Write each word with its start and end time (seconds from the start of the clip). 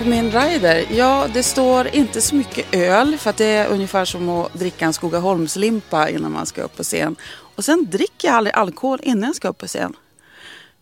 På 0.00 0.06
min 0.06 0.30
rider? 0.30 0.86
Ja, 0.90 1.28
det 1.34 1.42
står 1.42 1.88
inte 1.94 2.20
så 2.20 2.34
mycket 2.34 2.74
öl 2.74 3.18
för 3.18 3.30
att 3.30 3.36
det 3.36 3.44
är 3.44 3.68
ungefär 3.68 4.04
som 4.04 4.28
att 4.28 4.54
dricka 4.54 4.84
en 4.84 4.92
Skogaholmslimpa 4.92 6.08
innan 6.08 6.32
man 6.32 6.46
ska 6.46 6.62
upp 6.62 6.76
på 6.76 6.82
scen. 6.82 7.16
Och 7.30 7.64
sen 7.64 7.86
dricker 7.90 8.28
jag 8.28 8.34
aldrig 8.34 8.56
alkohol 8.56 8.98
innan 9.02 9.22
jag 9.22 9.36
ska 9.36 9.48
upp 9.48 9.58
på 9.58 9.66
scen. 9.66 9.96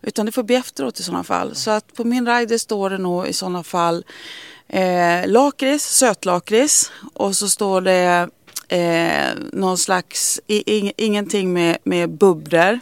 Utan 0.01 0.25
det 0.25 0.31
får 0.31 0.43
bli 0.43 0.55
efteråt 0.55 0.99
i 0.99 1.03
sådana 1.03 1.23
fall. 1.23 1.55
Så 1.55 1.71
att 1.71 1.93
på 1.93 2.03
min 2.03 2.27
rider 2.27 2.57
står 2.57 2.89
det 2.89 2.97
nog 2.97 3.27
i 3.27 3.33
sådana 3.33 3.63
fall 3.63 4.05
eh, 4.67 5.27
lakrits, 5.27 5.97
sötlakrits 5.97 6.91
och 7.13 7.35
så 7.35 7.49
står 7.49 7.81
det 7.81 8.29
eh, 8.67 9.29
någon 9.53 9.77
slags, 9.77 10.39
i, 10.47 10.91
ingenting 10.97 11.53
med, 11.53 11.77
med 11.83 12.09
bubblor. 12.09 12.79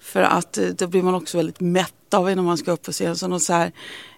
För 0.00 0.22
att 0.22 0.58
eh, 0.58 0.66
då 0.66 0.86
blir 0.86 1.02
man 1.02 1.14
också 1.14 1.36
väldigt 1.36 1.60
mätt 1.60 2.14
av 2.14 2.30
innan 2.30 2.44
man 2.44 2.58
ska 2.58 2.72
upp 2.72 2.82
på 2.82 2.92
scen. 2.92 3.16
Så 3.16 3.28
något 3.28 3.42
så 3.42 3.52
här 3.52 3.72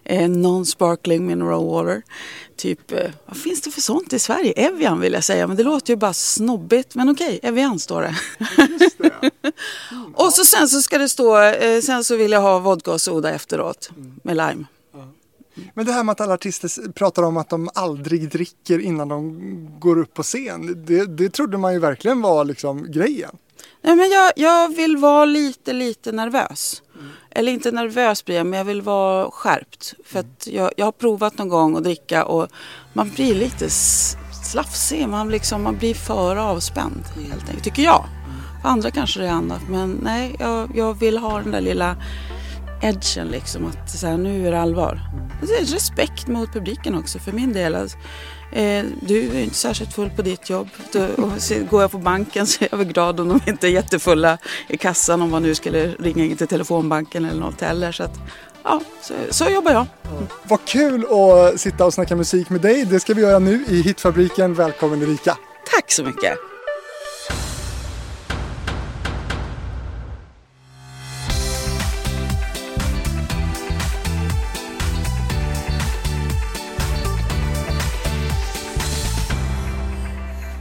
eh, 0.09 0.29
non-sparkling 0.29 1.25
mineral 1.25 1.65
water. 1.65 2.01
Typ, 2.55 2.91
eh, 2.91 3.11
vad 3.25 3.37
finns 3.37 3.61
det 3.61 3.71
för 3.71 3.81
sånt 3.81 4.13
i 4.13 4.19
Sverige? 4.19 4.51
Evian 4.51 4.99
vill 4.99 5.13
jag 5.13 5.23
säga, 5.23 5.47
men 5.47 5.57
det 5.57 5.63
låter 5.63 5.93
ju 5.93 5.97
bara 5.97 6.13
snobbigt. 6.13 6.95
Men 6.95 7.09
okej, 7.09 7.39
Evian 7.43 7.79
står 7.79 8.01
det. 8.01 8.15
det. 8.97 9.31
Mm, 9.91 10.13
och 10.15 10.33
så 10.33 10.45
sen 10.45 10.67
så 10.69 10.81
ska 10.81 10.97
det 10.97 11.09
stå, 11.09 11.41
eh, 11.41 11.81
sen 11.81 12.03
så 12.03 12.15
vill 12.15 12.31
jag 12.31 12.41
ha 12.41 12.59
vodka 12.59 12.91
och 12.91 13.01
soda 13.01 13.31
efteråt 13.31 13.89
med 14.23 14.37
lime. 14.37 14.65
Men 15.73 15.85
det 15.85 15.91
här 15.91 16.03
med 16.03 16.11
att 16.11 16.21
alla 16.21 16.33
artister 16.33 16.91
pratar 16.91 17.23
om 17.23 17.37
att 17.37 17.49
de 17.49 17.69
aldrig 17.73 18.29
dricker 18.29 18.79
innan 18.79 19.07
de 19.07 19.39
går 19.79 19.99
upp 19.99 20.13
på 20.13 20.23
scen. 20.23 20.85
Det, 20.85 21.05
det 21.05 21.29
trodde 21.29 21.57
man 21.57 21.73
ju 21.73 21.79
verkligen 21.79 22.21
var 22.21 22.45
liksom 22.45 22.91
grejen. 22.91 23.37
Nej, 23.81 23.95
men 23.95 24.09
jag, 24.09 24.33
jag 24.35 24.75
vill 24.75 24.97
vara 24.97 25.25
lite, 25.25 25.73
lite 25.73 26.11
nervös. 26.11 26.81
Mm. 26.99 27.11
Eller 27.29 27.51
inte 27.51 27.71
nervös 27.71 28.25
blir 28.25 28.35
jag, 28.35 28.45
men 28.45 28.57
jag 28.57 28.65
vill 28.65 28.81
vara 28.81 29.31
skärpt. 29.31 29.93
För 30.05 30.19
att 30.19 30.47
jag, 30.47 30.71
jag 30.77 30.85
har 30.85 30.91
provat 30.91 31.37
någon 31.37 31.49
gång 31.49 31.77
att 31.77 31.83
dricka 31.83 32.25
och 32.25 32.47
man 32.93 33.09
blir 33.09 33.35
lite 33.35 33.69
slafsig. 34.43 35.07
Man, 35.07 35.29
liksom, 35.29 35.63
man 35.63 35.77
blir 35.77 35.93
för 35.93 36.35
avspänd 36.35 37.03
helt 37.29 37.47
enkelt, 37.47 37.63
tycker 37.63 37.83
jag. 37.83 38.05
För 38.61 38.69
andra 38.69 38.91
kanske 38.91 39.19
det 39.19 39.27
är 39.27 39.31
annat, 39.31 39.61
men 39.69 39.99
nej, 40.03 40.35
jag, 40.39 40.71
jag 40.75 40.93
vill 40.93 41.17
ha 41.17 41.39
den 41.39 41.51
där 41.51 41.61
lilla 41.61 41.95
edgen 42.81 43.27
liksom. 43.27 43.65
Att 43.65 43.89
så 43.89 44.07
här, 44.07 44.17
nu 44.17 44.47
är 44.47 44.51
det 44.51 44.61
allvar. 44.61 45.01
Det 45.41 45.53
är 45.53 45.65
respekt 45.65 46.27
mot 46.27 46.53
publiken 46.53 46.95
också 46.95 47.19
för 47.19 47.31
min 47.31 47.53
del. 47.53 47.75
Alltså, 47.75 47.97
du 49.01 49.29
är 49.33 49.39
inte 49.39 49.55
särskilt 49.55 49.93
full 49.93 50.09
på 50.09 50.21
ditt 50.21 50.49
jobb. 50.49 50.67
Och 51.17 51.69
går 51.69 51.81
jag 51.81 51.91
på 51.91 51.97
banken 51.97 52.47
så 52.47 52.63
är 52.63 52.67
jag 52.71 52.77
väl 52.77 52.87
glad 52.87 53.19
om 53.19 53.29
de 53.29 53.39
inte 53.51 53.67
är 53.67 53.71
jättefulla 53.71 54.37
i 54.67 54.77
kassan 54.77 55.21
om 55.21 55.29
man 55.29 55.43
nu 55.43 55.55
skulle 55.55 55.91
ringa 55.99 56.25
in 56.25 56.37
till 56.37 56.47
telefonbanken 56.47 57.25
eller 57.25 57.41
något 57.41 57.61
heller. 57.61 57.91
Så 57.91 58.03
att, 58.03 58.19
ja, 58.63 58.81
så, 59.01 59.13
så 59.29 59.49
jobbar 59.49 59.71
jag. 59.71 59.85
Mm. 60.11 60.27
Vad 60.43 60.65
kul 60.65 61.05
att 61.05 61.59
sitta 61.59 61.85
och 61.85 61.93
snacka 61.93 62.15
musik 62.15 62.49
med 62.49 62.61
dig. 62.61 62.85
Det 62.85 62.99
ska 62.99 63.13
vi 63.13 63.21
göra 63.21 63.39
nu 63.39 63.65
i 63.67 63.81
Hitfabriken. 63.81 64.53
Välkommen 64.53 65.01
Erika. 65.01 65.37
Tack 65.75 65.91
så 65.91 66.03
mycket. 66.03 66.33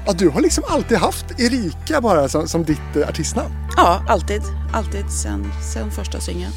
Ja, 0.08 0.14
du 0.14 0.28
har 0.28 0.40
liksom 0.40 0.64
alltid 0.66 0.98
haft 0.98 1.40
Erika 1.40 2.00
bara 2.00 2.28
som, 2.28 2.48
som 2.48 2.64
ditt 2.64 2.96
eh, 2.96 3.08
artistnamn? 3.08 3.54
Ja, 3.76 4.04
alltid. 4.08 4.42
Alltid 4.74 5.12
sen, 5.22 5.44
sen 5.74 5.90
första 5.90 6.20
singeln. 6.20 6.52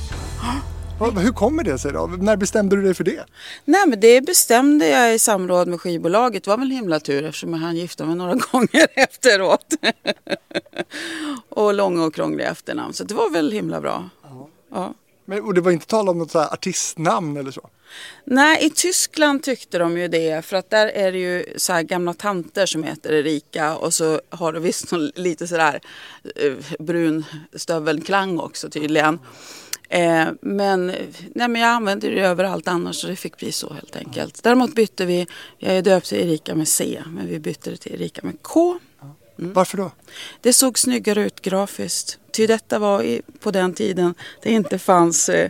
Hur 0.99 1.31
kommer 1.31 1.63
det 1.63 1.79
sig 1.79 1.93
då? 1.93 2.07
När 2.07 2.37
bestämde 2.37 2.75
du 2.75 2.81
dig 2.81 2.93
för 2.93 3.03
det? 3.03 3.25
Nej 3.65 3.87
men 3.87 3.99
det 3.99 4.21
bestämde 4.21 4.87
jag 4.87 5.15
i 5.15 5.19
samråd 5.19 5.67
med 5.67 5.81
skivbolaget. 5.81 6.43
Det 6.43 6.49
var 6.49 6.57
väl 6.57 6.71
himla 6.71 6.99
tur 6.99 7.23
eftersom 7.23 7.53
jag 7.53 7.59
hann 7.59 7.75
gifta 7.75 8.05
mig 8.05 8.15
några 8.15 8.35
gånger 8.51 8.87
efteråt. 8.95 9.73
och 11.49 11.73
långa 11.73 12.05
och 12.05 12.13
krångliga 12.15 12.49
efternamn. 12.49 12.93
Så 12.93 13.03
det 13.03 13.13
var 13.13 13.29
väl 13.29 13.51
himla 13.51 13.81
bra. 13.81 14.09
Ja. 14.23 14.47
ja. 14.71 14.93
Men, 15.25 15.43
och 15.43 15.53
det 15.53 15.61
var 15.61 15.71
inte 15.71 15.87
tal 15.87 16.09
om 16.09 16.17
något 16.17 16.31
så 16.31 16.39
artistnamn 16.39 17.37
eller 17.37 17.51
så? 17.51 17.69
Nej, 18.25 18.65
i 18.65 18.69
Tyskland 18.69 19.43
tyckte 19.43 19.77
de 19.77 19.97
ju 19.97 20.07
det 20.07 20.45
för 20.45 20.57
att 20.57 20.69
där 20.69 20.87
är 20.87 21.11
det 21.11 21.17
ju 21.17 21.45
så 21.55 21.73
här 21.73 21.83
gamla 21.83 22.13
tanter 22.13 22.65
som 22.65 22.83
heter 22.83 23.13
Erika 23.13 23.75
och 23.75 23.93
så 23.93 24.21
har 24.29 24.53
det 24.53 24.59
visst 24.59 24.91
lite 25.15 25.47
sådär 25.47 25.81
eh, 26.35 26.53
brun 26.79 27.25
stövelklang 27.55 28.39
också 28.39 28.69
tydligen. 28.69 29.19
Eh, 29.89 30.27
men, 30.41 30.87
nej, 31.35 31.47
men 31.47 31.55
jag 31.55 31.69
använder 31.69 32.11
det 32.11 32.21
överallt 32.21 32.67
annars 32.67 32.95
så 32.95 33.07
det 33.07 33.15
fick 33.15 33.37
bli 33.37 33.51
så 33.51 33.73
helt 33.73 33.95
enkelt. 33.95 34.43
Däremot 34.43 34.75
bytte 34.75 35.05
vi, 35.05 35.27
jag 35.57 35.73
är 35.73 35.81
döpt 35.81 36.07
till 36.07 36.17
Erika 36.17 36.55
med 36.55 36.67
C 36.67 37.03
men 37.07 37.27
vi 37.27 37.39
bytte 37.39 37.69
det 37.69 37.77
till 37.77 37.93
Erika 37.93 38.21
med 38.23 38.41
K. 38.41 38.79
Mm. 39.39 39.53
Varför 39.53 39.77
då? 39.77 39.91
Det 40.41 40.53
såg 40.53 40.79
snyggare 40.79 41.23
ut 41.23 41.41
grafiskt. 41.41 42.19
Ty 42.31 42.47
detta 42.47 42.79
var 42.79 43.03
i, 43.03 43.21
på 43.39 43.51
den 43.51 43.73
tiden 43.73 44.13
det 44.41 44.51
inte 44.51 44.79
fanns 44.79 45.29
eh, 45.29 45.49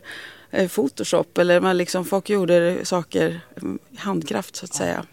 Photoshop 0.51 1.38
eller 1.38 1.62
man 1.62 1.78
liksom, 1.78 2.06
folk 2.06 2.29
gjorde 2.29 2.85
saker 2.85 3.41
handkraft 3.97 4.56
så 4.56 4.66
att 4.66 4.73
säga. 4.73 5.06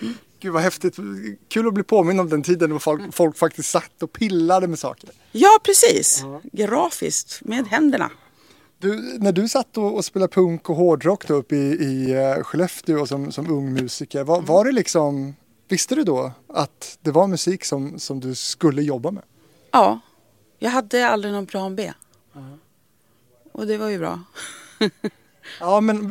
Mm. 0.00 0.14
Gud 0.40 0.52
vad 0.52 0.62
häftigt. 0.62 0.96
Kul 1.48 1.68
att 1.68 1.74
bli 1.74 1.82
påminn 1.82 2.20
om 2.20 2.28
den 2.28 2.42
tiden 2.42 2.70
då 2.70 2.78
folk, 2.78 3.00
mm. 3.00 3.12
folk 3.12 3.36
faktiskt 3.36 3.70
satt 3.70 4.02
och 4.02 4.12
pillade 4.12 4.66
med 4.66 4.78
saker. 4.78 5.10
Ja 5.32 5.58
precis, 5.62 6.20
ja. 6.22 6.40
grafiskt 6.52 7.40
med 7.44 7.66
händerna. 7.66 8.10
Du, 8.78 9.18
när 9.18 9.32
du 9.32 9.48
satt 9.48 9.76
och, 9.76 9.94
och 9.94 10.04
spelade 10.04 10.32
punk 10.32 10.70
och 10.70 10.76
hårdrock 10.76 11.28
då 11.28 11.34
uppe 11.34 11.56
i, 11.56 11.72
i 11.72 12.16
uh, 12.16 12.42
Skellefteå 12.42 13.06
som, 13.06 13.32
som 13.32 13.50
ung 13.50 13.72
musiker, 13.72 14.24
var, 14.24 14.36
mm. 14.36 14.46
var 14.46 14.64
det 14.64 14.72
liksom 14.72 15.34
Visste 15.70 15.94
du 15.94 16.04
då 16.04 16.32
att 16.46 16.98
det 17.00 17.10
var 17.10 17.26
musik 17.26 17.64
som, 17.64 17.98
som 17.98 18.20
du 18.20 18.34
skulle 18.34 18.82
jobba 18.82 19.10
med? 19.10 19.22
Ja, 19.70 20.00
jag 20.58 20.70
hade 20.70 21.08
aldrig 21.08 21.34
någon 21.34 21.46
plan 21.46 21.76
B. 21.76 21.92
Uh-huh. 22.32 22.58
Och 23.52 23.66
det 23.66 23.78
var 23.78 23.88
ju 23.88 23.98
bra. 23.98 24.20
ja, 25.60 25.80
men 25.80 26.10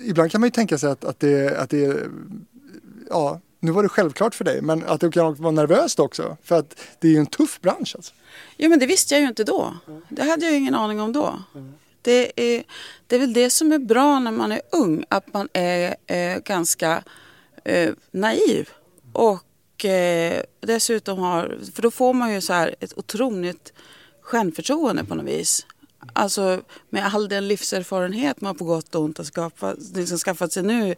ibland 0.00 0.30
kan 0.30 0.40
man 0.40 0.46
ju 0.46 0.52
tänka 0.52 0.78
sig 0.78 0.90
att, 0.90 1.04
att, 1.04 1.20
det, 1.20 1.58
att 1.58 1.70
det 1.70 2.06
ja, 3.10 3.40
nu 3.60 3.72
var 3.72 3.82
det 3.82 3.88
självklart 3.88 4.34
för 4.34 4.44
dig, 4.44 4.62
men 4.62 4.84
att 4.84 5.00
det 5.00 5.10
kan 5.10 5.34
vara 5.34 5.50
nervöst 5.50 6.00
också. 6.00 6.36
För 6.42 6.58
att 6.58 6.76
det 6.98 7.08
är 7.08 7.12
ju 7.12 7.18
en 7.18 7.26
tuff 7.26 7.60
bransch 7.60 7.92
alltså. 7.96 8.14
Jo, 8.56 8.70
men 8.70 8.78
det 8.78 8.86
visste 8.86 9.14
jag 9.14 9.20
ju 9.20 9.28
inte 9.28 9.44
då. 9.44 9.74
Det 10.08 10.22
hade 10.22 10.44
jag 10.44 10.52
ju 10.52 10.58
ingen 10.58 10.74
aning 10.74 11.00
om 11.00 11.12
då. 11.12 11.38
Mm. 11.54 11.74
Det, 12.02 12.32
är, 12.36 12.64
det 13.06 13.16
är 13.16 13.20
väl 13.20 13.32
det 13.32 13.50
som 13.50 13.72
är 13.72 13.78
bra 13.78 14.18
när 14.18 14.32
man 14.32 14.52
är 14.52 14.60
ung, 14.72 15.04
att 15.08 15.32
man 15.32 15.48
är 15.52 15.96
eh, 16.06 16.38
ganska 16.38 17.02
eh, 17.64 17.92
naiv. 18.10 18.68
Och 19.12 19.84
eh, 19.84 20.42
dessutom 20.60 21.18
har, 21.18 21.58
för 21.74 21.82
då 21.82 21.90
får 21.90 22.14
man 22.14 22.34
ju 22.34 22.40
så 22.40 22.52
här 22.52 22.74
ett 22.80 22.98
otroligt 22.98 23.72
självförtroende 24.20 25.04
på 25.04 25.14
något 25.14 25.26
vis. 25.26 25.66
Alltså 26.12 26.60
med 26.90 27.06
all 27.06 27.28
den 27.28 27.48
livserfarenhet 27.48 28.40
man 28.40 28.56
på 28.56 28.64
gott 28.64 28.94
och 28.94 29.02
ont 29.02 29.18
har 29.18 29.24
skaffat, 29.24 29.78
liksom 29.94 30.18
skaffat 30.18 30.52
sig 30.52 30.62
nu 30.62 30.94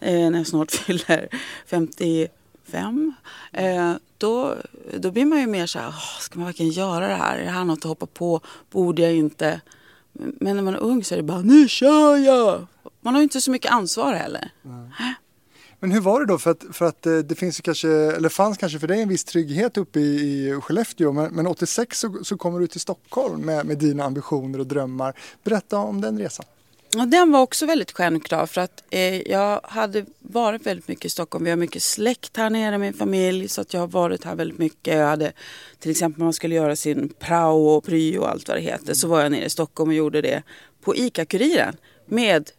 eh, 0.00 0.30
när 0.30 0.38
jag 0.38 0.46
snart 0.46 0.70
fyller 0.86 1.28
55. 1.66 3.14
Eh, 3.52 3.94
då, 4.18 4.56
då 4.98 5.10
blir 5.10 5.24
man 5.24 5.40
ju 5.40 5.46
mer 5.46 5.66
så 5.66 5.78
här, 5.78 5.94
ska 6.20 6.38
man 6.38 6.46
verkligen 6.46 6.72
göra 6.72 7.08
det 7.08 7.14
här? 7.14 7.38
Är 7.38 7.44
det 7.44 7.50
här 7.50 7.64
något 7.64 7.78
att 7.78 7.84
hoppa 7.84 8.06
på? 8.06 8.40
Borde 8.70 9.02
jag 9.02 9.14
inte? 9.14 9.60
Men 10.12 10.56
när 10.56 10.62
man 10.62 10.74
är 10.74 10.78
ung 10.78 11.04
så 11.04 11.14
är 11.14 11.16
det 11.16 11.22
bara, 11.22 11.42
nu 11.42 11.68
kör 11.68 12.16
jag! 12.16 12.66
Man 13.00 13.14
har 13.14 13.20
ju 13.20 13.22
inte 13.22 13.40
så 13.40 13.50
mycket 13.50 13.72
ansvar 13.72 14.14
heller. 14.14 14.50
Mm. 14.64 14.90
Men 15.80 15.92
hur 15.92 16.00
var 16.00 16.20
det 16.20 16.26
då? 16.26 16.38
För 16.38 16.50
att, 16.50 16.64
för 16.72 16.84
att 16.84 17.06
eh, 17.06 17.18
det 17.18 17.34
finns 17.34 17.60
kanske, 17.60 17.88
eller 17.88 18.28
fanns 18.28 18.58
kanske 18.58 18.78
för 18.78 18.86
dig 18.86 19.02
en 19.02 19.08
viss 19.08 19.24
trygghet 19.24 19.76
uppe 19.76 20.00
i, 20.00 20.04
i 20.04 20.60
Skellefteå. 20.60 21.12
Men, 21.12 21.34
men 21.34 21.46
86 21.46 22.00
så, 22.00 22.24
så 22.24 22.36
kommer 22.36 22.60
du 22.60 22.66
till 22.66 22.80
Stockholm 22.80 23.40
med, 23.40 23.66
med 23.66 23.78
dina 23.78 24.04
ambitioner 24.04 24.58
och 24.58 24.66
drömmar. 24.66 25.14
Berätta 25.44 25.78
om 25.78 26.00
den 26.00 26.18
resan. 26.18 26.46
Och 26.98 27.08
den 27.08 27.32
var 27.32 27.40
också 27.40 27.66
väldigt 27.66 27.92
självklar 27.92 28.46
för 28.46 28.60
att 28.60 28.84
eh, 28.90 29.20
jag 29.30 29.60
hade 29.64 30.04
varit 30.18 30.66
väldigt 30.66 30.88
mycket 30.88 31.04
i 31.04 31.08
Stockholm. 31.08 31.44
Vi 31.44 31.50
har 31.50 31.56
mycket 31.56 31.82
släkt 31.82 32.36
här 32.36 32.50
nere, 32.50 32.78
min 32.78 32.94
familj. 32.94 33.48
Så 33.48 33.60
att 33.60 33.74
jag 33.74 33.80
har 33.80 33.88
varit 33.88 34.24
här 34.24 34.34
väldigt 34.34 34.58
mycket. 34.58 34.96
Jag 34.96 35.06
hade 35.06 35.32
till 35.78 35.90
exempel 35.90 36.18
när 36.18 36.24
man 36.24 36.32
skulle 36.32 36.54
göra 36.54 36.76
sin 36.76 37.08
prao 37.18 37.66
och 37.66 37.84
pryo 37.84 38.20
och 38.20 38.30
allt 38.30 38.48
vad 38.48 38.56
det 38.56 38.60
heter. 38.60 38.94
Så 38.94 39.08
var 39.08 39.22
jag 39.22 39.32
nere 39.32 39.44
i 39.44 39.50
Stockholm 39.50 39.90
och 39.90 39.94
gjorde 39.94 40.20
det 40.20 40.42
på 40.80 40.94
ICA-Kuriren 40.96 41.76
med 42.06 42.50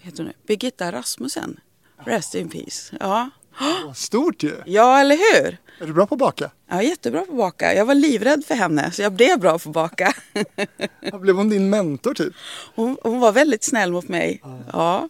heter 0.00 0.24
hon, 0.24 0.32
Birgitta 0.46 0.92
Rasmussen. 0.92 1.60
Rest 2.04 2.34
in 2.34 2.48
peace. 2.48 2.96
Ja. 3.00 3.30
Stort 3.94 4.42
ju! 4.42 4.62
Ja, 4.66 5.00
eller 5.00 5.16
hur? 5.16 5.58
Är 5.80 5.86
du 5.86 5.92
bra 5.92 6.06
på 6.06 6.14
att 6.14 6.18
baka? 6.18 6.50
Ja, 6.68 6.82
jättebra 6.82 7.20
på 7.20 7.32
att 7.32 7.38
baka. 7.38 7.74
Jag 7.74 7.84
var 7.84 7.94
livrädd 7.94 8.44
för 8.44 8.54
henne 8.54 8.90
så 8.92 9.02
jag 9.02 9.12
blev 9.12 9.38
bra 9.38 9.58
på 9.58 9.68
att 9.68 9.74
baka. 9.74 10.12
blev 11.20 11.36
hon 11.36 11.48
din 11.48 11.70
mentor 11.70 12.14
typ? 12.14 12.34
Hon, 12.74 12.96
hon 13.02 13.20
var 13.20 13.32
väldigt 13.32 13.64
snäll 13.64 13.92
mot 13.92 14.08
mig. 14.08 14.42
Ja, 14.72 15.08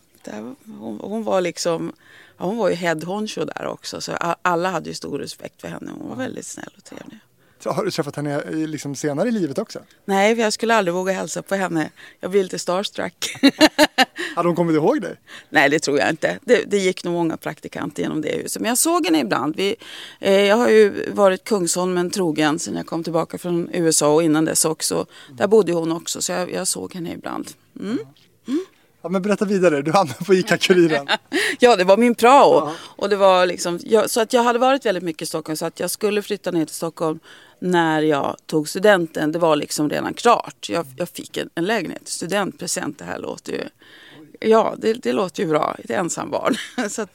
hon, 0.64 1.00
hon, 1.02 1.24
var 1.24 1.40
liksom... 1.40 1.92
hon 2.36 2.56
var 2.56 2.68
ju 2.68 2.74
head 2.74 3.04
honcho 3.04 3.44
där 3.44 3.66
också 3.66 4.00
så 4.00 4.12
alla 4.42 4.70
hade 4.70 4.88
ju 4.88 4.94
stor 4.94 5.18
respekt 5.18 5.60
för 5.60 5.68
henne. 5.68 5.90
Hon 5.98 6.08
var 6.08 6.16
väldigt 6.16 6.46
snäll 6.46 6.72
och 6.76 6.84
trevlig. 6.84 7.18
Har 7.64 7.84
du 7.84 7.90
träffat 7.90 8.16
henne 8.16 8.42
liksom 8.50 8.94
senare 8.94 9.28
i 9.28 9.32
livet 9.32 9.58
också? 9.58 9.78
Nej, 10.04 10.34
för 10.34 10.42
jag 10.42 10.52
skulle 10.52 10.74
aldrig 10.74 10.94
våga 10.94 11.12
hälsa 11.12 11.42
på 11.42 11.54
henne. 11.54 11.90
Jag 12.20 12.30
blir 12.30 12.42
lite 12.42 12.58
starstruck. 12.58 13.36
Hade 14.34 14.48
hon 14.48 14.56
kommit 14.56 14.76
ihåg 14.76 15.00
dig? 15.00 15.16
Nej, 15.48 15.70
det 15.70 15.78
tror 15.78 15.98
jag 15.98 16.10
inte. 16.10 16.38
Det, 16.44 16.64
det, 16.66 16.78
gick 16.78 17.04
nog 17.04 17.14
många 17.14 17.36
praktikanter 17.36 18.02
genom 18.02 18.20
det 18.20 18.42
huset. 18.42 18.62
Men 18.62 18.68
jag 18.68 18.78
såg 18.78 19.06
henne 19.06 19.20
ibland. 19.20 19.56
Vi, 19.56 19.76
eh, 20.18 20.40
jag 20.40 20.56
har 20.56 20.68
ju 20.68 21.10
varit 21.12 21.44
Kungsholmen 21.44 22.10
trogen 22.10 22.58
sedan 22.58 22.76
jag 22.76 22.86
kom 22.86 23.04
tillbaka 23.04 23.38
från 23.38 23.68
USA 23.72 24.14
och 24.14 24.22
innan 24.22 24.44
dess 24.44 24.64
också. 24.64 25.06
Där 25.32 25.46
bodde 25.46 25.72
hon 25.72 25.92
också, 25.92 26.22
så 26.22 26.32
jag, 26.32 26.52
jag 26.52 26.68
såg 26.68 26.94
henne 26.94 27.12
ibland. 27.12 27.50
Mm. 27.80 27.98
Mm. 28.48 28.64
Ja, 29.02 29.08
men 29.08 29.22
berätta 29.22 29.44
vidare, 29.44 29.82
du 29.82 29.92
hamnade 29.92 30.24
på 30.24 30.34
ICA-Kuriren. 30.34 31.08
ja, 31.58 31.76
det 31.76 31.84
var 31.84 31.96
min 31.96 32.14
prao. 32.14 32.54
Ja. 32.54 32.74
Och 32.80 33.08
det 33.08 33.16
var 33.16 33.46
liksom, 33.46 33.78
jag, 33.82 34.10
så 34.10 34.20
att 34.20 34.32
jag 34.32 34.42
hade 34.42 34.58
varit 34.58 34.86
väldigt 34.86 35.04
mycket 35.04 35.22
i 35.22 35.26
Stockholm 35.26 35.56
så 35.56 35.66
att 35.66 35.80
jag 35.80 35.90
skulle 35.90 36.22
flytta 36.22 36.50
ner 36.50 36.64
till 36.64 36.74
Stockholm 36.74 37.20
när 37.60 38.02
jag 38.02 38.36
tog 38.46 38.68
studenten. 38.68 39.32
Det 39.32 39.38
var 39.38 39.56
liksom 39.56 39.90
redan 39.90 40.14
klart. 40.14 40.68
Jag, 40.68 40.86
jag 40.96 41.08
fick 41.08 41.36
en, 41.36 41.50
en 41.54 41.64
lägenhet, 41.64 42.08
studentpresent. 42.08 42.98
Det 42.98 43.04
här 43.04 43.18
låter 43.18 43.52
ju 43.52 43.64
Ja, 44.42 44.74
det, 44.78 44.92
det, 44.92 45.12
låter 45.12 45.42
ju 45.42 45.48
bra. 45.48 45.76
Ett 45.84 45.90
ensambarn. 45.90 46.56
Så 46.90 47.06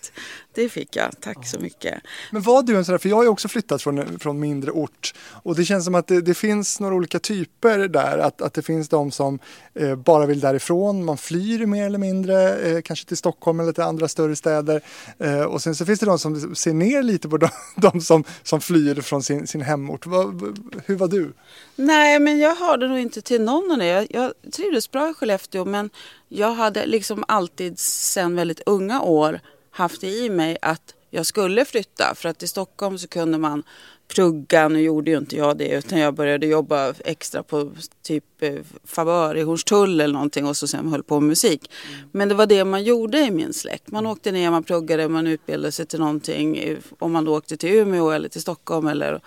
det 0.53 0.69
fick 0.69 0.95
jag. 0.95 1.11
Tack 1.19 1.47
så 1.47 1.59
mycket. 1.59 2.01
Men 2.31 2.41
var 2.41 2.63
du 2.63 2.77
en 2.77 2.85
sån 2.85 2.93
där, 2.93 2.99
för 2.99 3.09
jag 3.09 3.15
har 3.15 3.23
ju 3.23 3.29
också 3.29 3.47
flyttat 3.47 3.81
från, 3.81 4.19
från 4.19 4.39
mindre 4.39 4.71
ort 4.71 5.13
och 5.31 5.55
det 5.55 5.65
känns 5.65 5.85
som 5.85 5.95
att 5.95 6.07
det, 6.07 6.21
det 6.21 6.33
finns 6.33 6.79
några 6.79 6.95
olika 6.95 7.19
typer 7.19 7.87
där. 7.87 8.17
Att, 8.17 8.41
att 8.41 8.53
det 8.53 8.61
finns 8.61 8.89
de 8.89 9.11
som 9.11 9.39
eh, 9.73 9.95
bara 9.95 10.25
vill 10.25 10.39
därifrån, 10.39 11.05
man 11.05 11.17
flyr 11.17 11.65
mer 11.65 11.85
eller 11.85 11.99
mindre, 11.99 12.55
eh, 12.55 12.81
kanske 12.81 13.05
till 13.05 13.17
Stockholm 13.17 13.59
eller 13.59 13.71
till 13.71 13.83
andra 13.83 14.07
större 14.07 14.35
städer. 14.35 14.81
Eh, 15.19 15.41
och 15.41 15.61
sen 15.61 15.75
så 15.75 15.85
finns 15.85 15.99
det 15.99 16.05
de 16.05 16.19
som 16.19 16.55
ser 16.55 16.73
ner 16.73 17.03
lite 17.03 17.29
på 17.29 17.37
de, 17.37 17.49
de 17.75 18.01
som, 18.01 18.23
som 18.43 18.61
flyr 18.61 19.01
från 19.01 19.23
sin, 19.23 19.47
sin 19.47 19.61
hemort. 19.61 20.05
Va, 20.05 20.33
hur 20.85 20.95
var 20.95 21.07
du? 21.07 21.33
Nej, 21.75 22.19
men 22.19 22.39
jag 22.39 22.55
hörde 22.55 22.87
nog 22.87 22.99
inte 22.99 23.21
till 23.21 23.41
någon 23.41 23.71
av 23.71 23.77
det. 23.77 23.85
Jag, 23.85 24.07
jag 24.09 24.33
trivdes 24.53 24.91
bra 24.91 25.09
i 25.09 25.13
Skellefteå 25.13 25.65
men 25.65 25.89
jag 26.29 26.53
hade 26.53 26.85
liksom 26.85 27.23
alltid 27.27 27.79
sedan 27.79 28.35
väldigt 28.35 28.61
unga 28.65 29.01
år 29.01 29.39
haft 29.71 30.01
det 30.01 30.07
i 30.07 30.29
mig 30.29 30.57
att 30.61 30.93
jag 31.09 31.25
skulle 31.25 31.65
flytta. 31.65 32.15
För 32.15 32.29
att 32.29 32.43
i 32.43 32.47
Stockholm 32.47 32.97
så 32.97 33.07
kunde 33.07 33.37
man 33.37 33.63
plugga. 34.07 34.67
Nu 34.67 34.81
gjorde 34.81 35.11
ju 35.11 35.17
inte 35.17 35.35
jag 35.35 35.57
det 35.57 35.69
utan 35.69 35.99
jag 35.99 36.13
började 36.13 36.47
jobba 36.47 36.93
extra 37.05 37.43
på 37.43 37.71
typ 38.01 38.23
eh, 38.39 38.55
favör 38.83 39.37
i 39.37 39.41
Hornstull 39.41 40.01
eller 40.01 40.13
någonting 40.13 40.45
och 40.45 40.57
så 40.57 40.67
sen 40.67 40.87
höll 40.87 41.03
på 41.03 41.19
med 41.19 41.29
musik. 41.29 41.71
Mm. 41.87 42.09
Men 42.11 42.29
det 42.29 42.35
var 42.35 42.45
det 42.45 42.65
man 42.65 42.83
gjorde 42.83 43.19
i 43.19 43.31
min 43.31 43.53
släkt. 43.53 43.91
Man 43.91 44.05
åkte 44.05 44.31
ner, 44.31 44.51
man 44.51 44.63
pluggade, 44.63 45.09
man 45.09 45.27
utbildade 45.27 45.71
sig 45.71 45.85
till 45.85 45.99
någonting. 45.99 46.77
Om 46.99 47.11
man 47.11 47.25
då 47.25 47.37
åkte 47.37 47.57
till 47.57 47.69
Umeå 47.69 48.09
eller 48.09 48.29
till 48.29 48.41
Stockholm 48.41 48.87
eller 48.87 49.21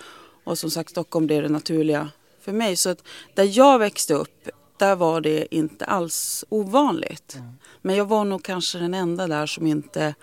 och 0.45 0.59
som 0.59 0.71
sagt 0.71 0.91
Stockholm 0.91 1.27
blev 1.27 1.43
det 1.43 1.49
naturliga 1.49 2.11
för 2.41 2.53
mig. 2.53 2.77
Så 2.77 2.91
att 2.91 3.03
där 3.35 3.59
jag 3.59 3.79
växte 3.79 4.15
upp 4.15 4.49
där 4.79 4.97
var 4.97 5.21
det 5.21 5.55
inte 5.55 5.85
alls 5.85 6.45
ovanligt. 6.49 7.35
Mm. 7.35 7.49
Men 7.83 7.97
jag 7.97 8.05
var 8.05 8.25
nog 8.25 8.43
kanske 8.43 8.79
den 8.79 8.95
enda 8.95 9.27
där 9.27 9.47
som 9.47 9.67
inte 9.67 10.15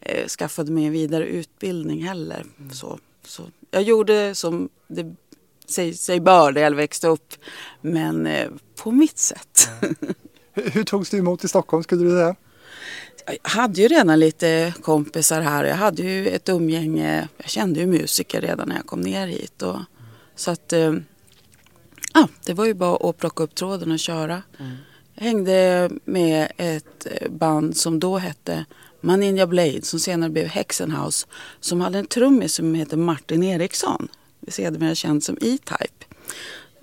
eh, 0.00 0.26
skaffade 0.26 0.72
mig 0.72 0.84
en 0.84 0.92
vidare 0.92 1.26
utbildning 1.26 2.02
heller. 2.02 2.44
Mm. 2.58 2.70
Så, 2.72 2.98
så 3.24 3.42
jag 3.70 3.82
gjorde 3.82 4.34
som 4.34 4.68
det 4.88 5.14
sig, 5.66 5.94
sig 5.94 6.20
där 6.20 6.56
jag 6.56 6.74
växte 6.74 7.08
upp, 7.08 7.34
men 7.80 8.26
eh, 8.26 8.50
på 8.76 8.90
mitt 8.90 9.18
sätt. 9.18 9.68
Mm. 9.82 9.96
hur, 10.52 10.70
hur 10.70 10.84
togs 10.84 11.10
du 11.10 11.18
emot 11.18 11.44
i 11.44 11.48
Stockholm 11.48 11.82
skulle 11.82 12.04
du 12.04 12.10
säga? 12.10 12.36
Jag 13.26 13.50
hade 13.50 13.80
ju 13.80 13.88
redan 13.88 14.20
lite 14.20 14.74
kompisar 14.82 15.40
här. 15.40 15.64
Jag 15.64 15.76
hade 15.76 16.02
ju 16.02 16.28
ett 16.28 16.48
umgänge. 16.48 17.28
Jag 17.36 17.50
kände 17.50 17.80
ju 17.80 17.86
musiker 17.86 18.40
redan 18.40 18.68
när 18.68 18.76
jag 18.76 18.86
kom 18.86 19.00
ner 19.00 19.26
hit. 19.26 19.62
Och, 19.62 19.78
så 20.36 20.50
att 20.50 20.72
eh, 20.72 20.94
Ja, 22.14 22.28
det 22.44 22.54
var 22.54 22.64
ju 22.64 22.74
bara 22.74 23.10
att 23.10 23.18
plocka 23.18 23.42
upp 23.42 23.54
tråden 23.54 23.92
och 23.92 23.98
köra. 23.98 24.42
Mm. 24.58 24.76
Jag 25.14 25.24
hängde 25.24 25.90
med 26.04 26.52
ett 26.56 27.06
band 27.30 27.76
som 27.76 28.00
då 28.00 28.18
hette 28.18 28.64
Maninja 29.00 29.46
Blade 29.46 29.82
som 29.82 30.00
senare 30.00 30.30
blev 30.30 30.46
Hexenhouse 30.46 31.26
som 31.60 31.80
hade 31.80 31.98
en 31.98 32.06
trummis 32.06 32.54
som 32.54 32.74
hette 32.74 32.96
Martin 32.96 33.42
Eriksson. 33.42 34.08
Sedermera 34.48 34.94
känd 34.94 35.24
som 35.24 35.36
E-Type. 35.40 36.04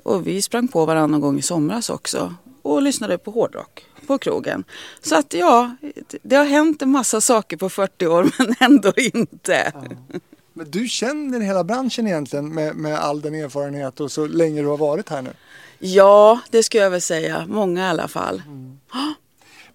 Och 0.04 0.28
vi 0.28 0.42
sprang 0.42 0.68
på 0.68 0.86
varandra 0.86 1.08
någon 1.08 1.22
gång 1.22 1.40
i 1.40 1.42
somras 1.42 1.90
också 1.90 2.36
och 2.62 2.82
lyssnade 2.82 3.18
på 3.18 3.32
hårdrock 3.32 3.86
på 4.08 4.18
krogen. 4.18 4.64
Så 5.02 5.16
att 5.16 5.34
ja, 5.34 5.76
det 6.24 6.36
har 6.36 6.46
hänt 6.46 6.82
en 6.82 6.92
massa 6.92 7.22
saker 7.22 7.58
på 7.58 7.70
40 7.70 8.08
år 8.08 8.32
men 8.38 8.56
ändå 8.60 8.94
inte. 8.96 9.72
Ja. 9.74 10.20
Men 10.54 10.72
du 10.72 10.88
känner 10.88 11.40
hela 11.40 11.64
branschen 11.64 12.08
egentligen 12.08 12.54
med, 12.54 12.76
med 12.76 13.00
all 13.00 13.22
den 13.22 13.36
erfarenhet 13.36 14.00
och 14.00 14.12
så 14.12 14.28
länge 14.28 14.62
du 14.62 14.68
har 14.68 14.78
varit 14.78 15.10
här 15.10 15.22
nu? 15.22 15.34
Ja, 15.80 16.40
det 16.50 16.64
skulle 16.64 16.84
jag 16.84 16.90
väl 16.90 17.02
säga. 17.02 17.46
Många 17.48 17.88
i 17.88 17.90
alla 17.90 18.08
fall. 18.08 18.42
Mm. 18.46 18.78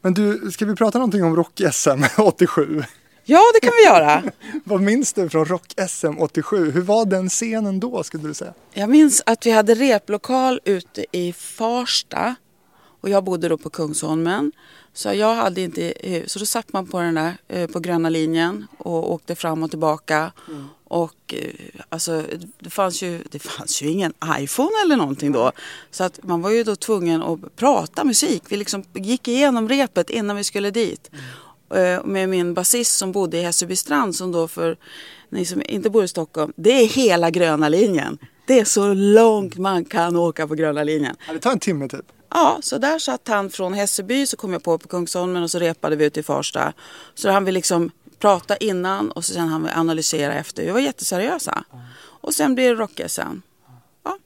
Men 0.00 0.14
du, 0.14 0.50
ska 0.52 0.64
vi 0.64 0.76
prata 0.76 0.98
någonting 0.98 1.24
om 1.24 1.36
Rock-SM 1.36 2.04
87? 2.18 2.82
Ja, 3.28 3.42
det 3.54 3.60
kan 3.60 3.72
vi 3.76 3.84
göra. 3.84 4.22
Vad 4.64 4.80
minns 4.80 5.12
du 5.12 5.28
från 5.28 5.44
Rock-SM 5.44 6.18
87? 6.18 6.70
Hur 6.70 6.82
var 6.82 7.06
den 7.06 7.28
scenen 7.28 7.80
då 7.80 8.02
skulle 8.02 8.28
du 8.28 8.34
säga? 8.34 8.54
Jag 8.72 8.90
minns 8.90 9.22
att 9.26 9.46
vi 9.46 9.50
hade 9.50 9.74
replokal 9.74 10.60
ute 10.64 11.06
i 11.12 11.32
Farsta 11.32 12.34
och 13.00 13.08
jag 13.08 13.24
bodde 13.24 13.48
då 13.48 13.58
på 13.58 13.70
Kungsholmen. 13.70 14.52
Så 14.96 15.12
jag 15.14 15.34
hade 15.34 15.60
inte, 15.60 15.92
så 16.26 16.38
då 16.38 16.46
satt 16.46 16.72
man 16.72 16.86
på 16.86 17.00
den 17.00 17.14
där 17.14 17.36
eh, 17.48 17.70
på 17.70 17.80
gröna 17.80 18.08
linjen 18.08 18.66
och 18.78 19.12
åkte 19.12 19.34
fram 19.34 19.62
och 19.62 19.70
tillbaka. 19.70 20.32
Mm. 20.48 20.68
Och 20.84 21.34
eh, 21.34 21.50
alltså 21.88 22.24
det 22.58 22.70
fanns, 22.70 23.02
ju, 23.02 23.22
det 23.30 23.38
fanns 23.38 23.82
ju 23.82 23.88
ingen 23.88 24.12
iPhone 24.38 24.70
eller 24.84 24.96
någonting 24.96 25.32
då. 25.32 25.52
Så 25.90 26.04
att 26.04 26.22
man 26.22 26.42
var 26.42 26.50
ju 26.50 26.64
då 26.64 26.76
tvungen 26.76 27.22
att 27.22 27.56
prata 27.56 28.04
musik. 28.04 28.42
Vi 28.48 28.56
liksom 28.56 28.84
gick 28.92 29.28
igenom 29.28 29.68
repet 29.68 30.10
innan 30.10 30.36
vi 30.36 30.44
skulle 30.44 30.70
dit. 30.70 31.10
Mm. 31.70 32.12
Med 32.12 32.28
min 32.28 32.54
basist 32.54 32.98
som 32.98 33.12
bodde 33.12 33.38
i 33.38 33.42
Hässelbystrand 33.42 34.16
som 34.16 34.32
då 34.32 34.48
för 34.48 34.76
ni 35.28 35.44
som 35.44 35.62
inte 35.68 35.90
bor 35.90 36.04
i 36.04 36.08
Stockholm, 36.08 36.52
det 36.56 36.70
är 36.70 36.86
hela 36.86 37.30
gröna 37.30 37.68
linjen. 37.68 38.18
Det 38.46 38.60
är 38.60 38.64
så 38.64 38.94
långt 38.94 39.56
man 39.56 39.84
kan 39.84 40.16
åka 40.16 40.46
på 40.46 40.54
gröna 40.54 40.84
linjen. 40.84 41.16
Ja, 41.26 41.32
det 41.32 41.38
tar 41.38 41.52
en 41.52 41.58
timme 41.58 41.88
typ. 41.88 42.12
Ja, 42.28 42.58
så 42.62 42.78
där 42.78 42.98
satt 42.98 43.28
han 43.28 43.50
från 43.50 43.74
Hässelby 43.74 44.26
så 44.26 44.36
kom 44.36 44.52
jag 44.52 44.62
på 44.62 44.78
på 44.78 44.88
Kungsholmen 44.88 45.42
och 45.42 45.50
så 45.50 45.58
repade 45.58 45.96
vi 45.96 46.04
ut 46.04 46.16
i 46.16 46.22
Farsta. 46.22 46.72
Så 47.14 47.30
han 47.30 47.44
vill 47.44 47.54
liksom 47.54 47.90
prata 48.18 48.56
innan 48.56 49.10
och 49.10 49.24
sen 49.24 49.48
han 49.48 49.62
vill 49.62 49.72
analysera 49.72 50.34
efter. 50.34 50.64
Vi 50.64 50.70
var 50.70 50.80
jätteseriösa. 50.80 51.64
Och 51.98 52.34
sen 52.34 52.54
blir 52.54 52.68
det 52.68 52.74
rock-SM. 52.74 53.42
Ja, 54.04 54.18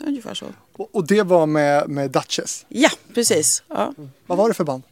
ungefär 0.00 0.34
så. 0.34 0.46
Och 0.72 1.06
det 1.06 1.22
var 1.22 1.46
med, 1.46 1.88
med 1.88 2.10
Duchess? 2.10 2.66
Ja, 2.68 2.90
precis. 3.14 3.62
Ja. 3.68 3.94
Vad 4.26 4.38
var 4.38 4.48
det 4.48 4.54
för 4.54 4.64
band? 4.64 4.82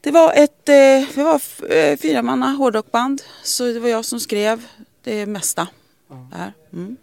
Det 0.00 0.10
var 0.10 0.32
ett 0.32 0.68
eh, 0.68 1.08
vi 1.14 1.22
var 1.22 1.40
eh, 1.70 1.98
fyramanna 1.98 2.52
hårdrockband. 2.52 3.22
Så 3.42 3.64
det 3.64 3.80
var 3.80 3.88
jag 3.88 4.04
som 4.04 4.20
skrev 4.20 4.66
det 5.02 5.26
mesta. 5.26 5.68
Där. 6.30 6.52
Mm. 6.72 6.96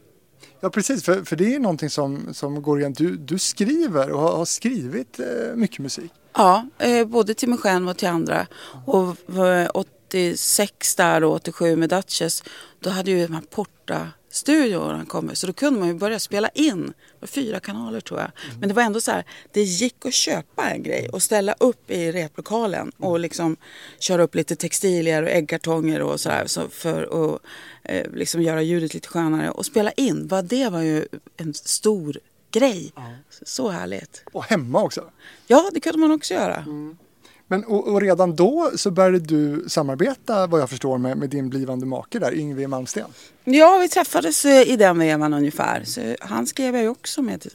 Ja 0.66 0.70
precis, 0.70 1.04
för, 1.04 1.24
för 1.24 1.36
det 1.36 1.56
är 1.56 1.60
någonting 1.60 1.90
som, 1.90 2.34
som 2.34 2.62
går 2.62 2.80
igen. 2.80 2.94
Du, 2.94 3.18
du 3.18 3.40
skriver 3.40 4.12
och 4.12 4.22
har, 4.22 4.38
har 4.38 4.46
skrivit 4.46 5.20
eh, 5.20 5.56
mycket 5.56 5.80
musik. 5.80 6.12
Ja, 6.34 6.68
eh, 6.80 7.08
både 7.08 7.34
till 7.34 7.50
mig 7.50 7.58
själv 7.58 7.90
och 7.90 7.98
till 7.98 8.08
andra. 8.08 8.48
Och 8.86 9.16
86 9.74 10.96
där 10.96 11.24
och 11.24 11.34
87 11.34 11.76
med 11.76 11.90
Duchess, 11.90 12.44
då 12.80 12.90
hade 12.90 13.12
ju 13.12 13.28
de 13.28 13.34
här 13.34 13.42
porta 13.42 14.08
studion 14.36 15.06
kommit. 15.06 15.38
Så 15.38 15.48
då 15.48 15.54
kunde 15.54 15.80
man 15.80 15.88
ju 15.88 15.94
börja 15.94 16.20
spela 16.20 16.50
in. 16.50 16.86
Det 16.88 16.94
var 17.20 17.28
fyra 17.28 17.60
kanaler 17.60 18.00
tror 18.00 18.20
jag. 18.20 18.32
Mm. 18.46 18.60
Men 18.60 18.70
det 18.70 18.76
var 18.76 18.84
ändå 18.84 19.02
så 19.02 19.12
här, 19.12 19.24
det 19.52 19.62
gick 19.62 20.06
att 20.06 20.14
köpa 20.14 20.70
en 20.70 20.84
grej 20.84 21.10
och 21.10 21.24
ställa 21.24 21.54
upp 21.60 21.92
i 21.92 22.12
replokalen 22.12 22.92
och 22.98 23.20
liksom 23.20 23.58
köra 24.00 24.24
upp 24.24 24.36
lite 24.36 24.56
textilier 24.56 25.24
och 25.24 25.30
äggkartonger 25.30 26.02
och 26.02 26.20
sådär 26.20 26.44
så 26.48 26.70
för 26.70 27.34
att 27.34 27.42
eh, 27.84 28.12
liksom 28.12 28.42
göra 28.42 28.62
ljudet 28.62 28.94
lite 28.94 29.08
skönare 29.08 29.52
och 29.52 29.66
spela 29.66 29.92
in. 29.92 30.28
Vad 30.28 30.46
det 30.46 30.70
var 30.70 30.82
ju 30.82 31.06
en 31.38 31.54
stor 31.54 32.20
grej. 32.52 32.92
Ja. 32.96 33.04
Så 33.46 33.70
härligt. 33.70 34.24
Och 34.34 34.44
hemma 34.44 34.84
också? 34.84 35.04
Ja, 35.48 35.70
det 35.74 35.80
kunde 35.80 36.00
man 36.00 36.12
också 36.12 36.34
göra. 36.34 36.56
Mm. 36.56 36.98
Men 37.48 37.64
och, 37.64 37.88
och, 37.88 38.02
redan 38.02 38.36
då 38.36 38.72
så 38.76 38.92
började 38.92 39.20
du 39.20 39.66
samarbeta 39.68 40.48
vad 40.48 40.62
jag 40.62 40.70
förstår 40.70 40.98
med, 40.98 41.18
med 41.18 41.30
din 41.30 41.50
blivande 41.50 41.86
make 41.86 42.20
där, 42.20 42.34
Yngve 42.34 42.68
Malmsten? 42.68 43.10
Ja, 43.44 43.78
vi 43.82 43.90
träffades 43.90 44.46
eh, 44.46 44.70
i 44.70 44.78
den 44.78 45.00
vevan 45.00 45.34
ungefär. 45.34 45.84
Så 45.84 46.16
han 46.20 46.48
skrev 46.48 46.76
jag 46.76 46.84
ju 46.84 46.90
också 46.90 47.22
med 47.22 47.46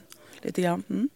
lite 0.43 0.63
grann. 0.63 0.83
Mm. 0.91 1.09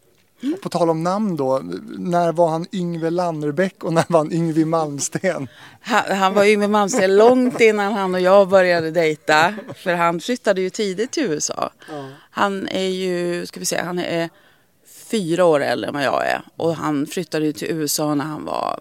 Mm. 0.43 0.59
På 0.63 0.69
tal 0.69 0.91
om 0.91 1.03
namn 1.03 1.37
då, 1.37 1.63
när 1.99 2.33
var 2.33 2.49
han 2.49 2.67
Yngve 2.73 3.11
Lannerbäck 3.11 3.85
och 3.85 3.93
när 3.93 4.05
var 4.09 4.19
han 4.19 4.33
Yngve 4.33 4.65
Malmsten? 4.65 5.49
Han, 5.81 6.17
han 6.17 6.35
var 6.35 6.45
Yngve 6.45 6.69
Malmsten 6.69 7.17
långt 7.17 7.61
innan 7.61 7.93
han 7.93 8.15
och 8.15 8.21
jag 8.21 8.49
började 8.49 8.91
dejta. 8.91 9.55
För 9.77 9.95
han 9.95 10.21
flyttade 10.21 10.61
ju 10.61 10.71
tidigt 10.71 11.11
till 11.11 11.23
USA. 11.23 11.71
Han 12.31 12.69
är 12.69 12.89
ju, 12.89 13.47
ska 13.47 13.61
vi 13.61 13.67
säga, 13.67 13.85
han 13.85 13.99
är 13.99 14.31
fyra 15.15 15.45
år 15.45 15.63
äldre 15.63 15.89
än 15.89 15.95
vad 15.95 16.03
jag 16.03 16.27
är. 16.27 16.43
Och 16.57 16.77
han 16.77 17.07
flyttade 17.07 17.53
till 17.53 17.71
USA 17.71 18.15
när 18.15 18.25
han 18.25 18.45
var 18.45 18.81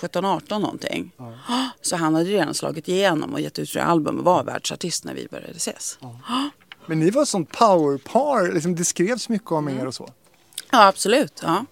17-18 0.00 0.58
någonting. 0.58 1.10
Ja. 1.16 1.70
Så 1.82 1.96
han 1.96 2.14
hade 2.14 2.30
redan 2.30 2.54
slagit 2.54 2.88
igenom 2.88 3.32
och 3.32 3.40
gett 3.40 3.58
ut 3.58 3.70
flera 3.70 3.84
album 3.84 4.18
och 4.18 4.24
var 4.24 4.44
världsartist 4.44 5.04
när 5.04 5.14
vi 5.14 5.28
började 5.30 5.56
ses. 5.56 5.98
Ja. 6.00 6.50
Men 6.86 7.00
ni 7.00 7.10
var 7.10 7.22
ett 7.22 7.28
sånt 7.28 7.52
powerpar, 7.52 8.52
liksom, 8.52 8.76
det 8.76 8.84
skrevs 8.84 9.28
mycket 9.28 9.52
om 9.52 9.68
er 9.68 9.86
och 9.86 9.94
så. 9.94 10.08
Ja, 10.72 10.86
absolut. 10.86 11.40
Ja. 11.42 11.66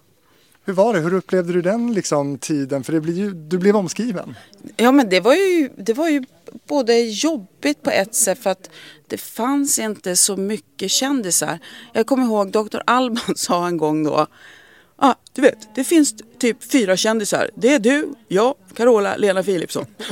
Hur 0.65 0.73
var 0.73 0.93
det? 0.93 0.99
Hur 0.99 1.13
upplevde 1.13 1.53
du 1.53 1.61
den 1.61 1.93
liksom, 1.93 2.37
tiden? 2.37 2.83
För 2.83 2.93
det 2.93 3.01
blir 3.01 3.13
ju, 3.13 3.33
du 3.33 3.57
blev 3.57 3.75
omskriven. 3.75 4.35
Ja, 4.75 4.91
men 4.91 5.09
det 5.09 5.19
var, 5.19 5.33
ju, 5.33 5.69
det 5.77 5.93
var 5.93 6.09
ju 6.09 6.23
både 6.67 6.99
jobbigt 6.99 7.81
på 7.81 7.89
ett 7.89 8.15
sätt 8.15 8.39
för 8.39 8.49
att 8.49 8.69
det 9.07 9.17
fanns 9.17 9.79
inte 9.79 10.15
så 10.15 10.37
mycket 10.37 10.91
kändisar. 10.91 11.59
Jag 11.93 12.07
kommer 12.07 12.23
ihåg 12.25 12.51
Dr. 12.51 12.79
Alban 12.85 13.35
sa 13.35 13.67
en 13.67 13.77
gång 13.77 14.03
då 14.03 14.27
ah, 15.03 15.15
du 15.33 15.41
vet, 15.41 15.75
det 15.75 15.83
finns 15.83 16.15
typ 16.39 16.71
fyra 16.71 16.97
kändisar. 16.97 17.49
Det 17.55 17.73
är 17.73 17.79
du, 17.79 18.13
jag, 18.27 18.55
Carola, 18.73 19.15
Lena 19.15 19.43
Philipsson. 19.43 19.85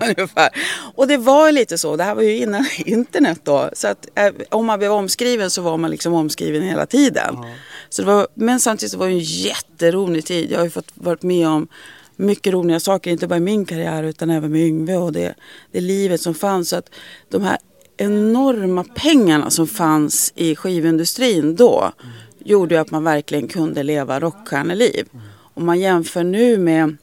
Ungefär. 0.00 0.48
Och 0.94 1.08
det 1.08 1.16
var 1.16 1.46
ju 1.46 1.52
lite 1.52 1.78
så. 1.78 1.96
Det 1.96 2.04
här 2.04 2.14
var 2.14 2.22
ju 2.22 2.36
innan 2.36 2.66
internet 2.86 3.40
då. 3.44 3.70
Så 3.72 3.88
att 3.88 4.08
eh, 4.14 4.32
om 4.50 4.66
man 4.66 4.78
blev 4.78 4.92
omskriven 4.92 5.50
så 5.50 5.62
var 5.62 5.76
man 5.76 5.90
liksom 5.90 6.14
omskriven 6.14 6.62
hela 6.62 6.86
tiden. 6.86 7.34
Ja. 7.34 7.48
Så 7.92 8.02
det 8.02 8.06
var, 8.06 8.26
men 8.34 8.60
samtidigt 8.60 8.94
var 8.94 9.06
det 9.06 9.12
en 9.12 9.18
jätterolig 9.18 10.24
tid. 10.24 10.50
Jag 10.50 10.58
har 10.58 10.64
ju 10.64 10.70
fått 10.70 10.92
varit 10.94 11.22
med 11.22 11.48
om 11.48 11.68
mycket 12.16 12.52
roliga 12.52 12.80
saker, 12.80 13.10
inte 13.10 13.26
bara 13.26 13.36
i 13.36 13.40
min 13.40 13.64
karriär 13.64 14.02
utan 14.02 14.30
även 14.30 14.52
med 14.52 14.60
Yngve 14.60 14.96
och 14.96 15.12
det, 15.12 15.34
det 15.72 15.80
livet 15.80 16.20
som 16.20 16.34
fanns. 16.34 16.68
Så 16.68 16.76
att 16.76 16.90
de 17.28 17.42
här 17.42 17.58
enorma 17.96 18.84
pengarna 18.84 19.50
som 19.50 19.66
fanns 19.66 20.32
i 20.36 20.56
skivindustrin 20.56 21.56
då 21.56 21.92
mm 22.02 22.12
gjorde 22.44 22.80
att 22.80 22.90
man 22.90 23.04
verkligen 23.04 23.48
kunde 23.48 23.82
leva 23.82 24.20
rockstjärneliv. 24.20 25.08
Om 25.54 25.66
man 25.66 25.80
jämför 25.80 26.24
nu 26.24 26.58
med 26.58 26.96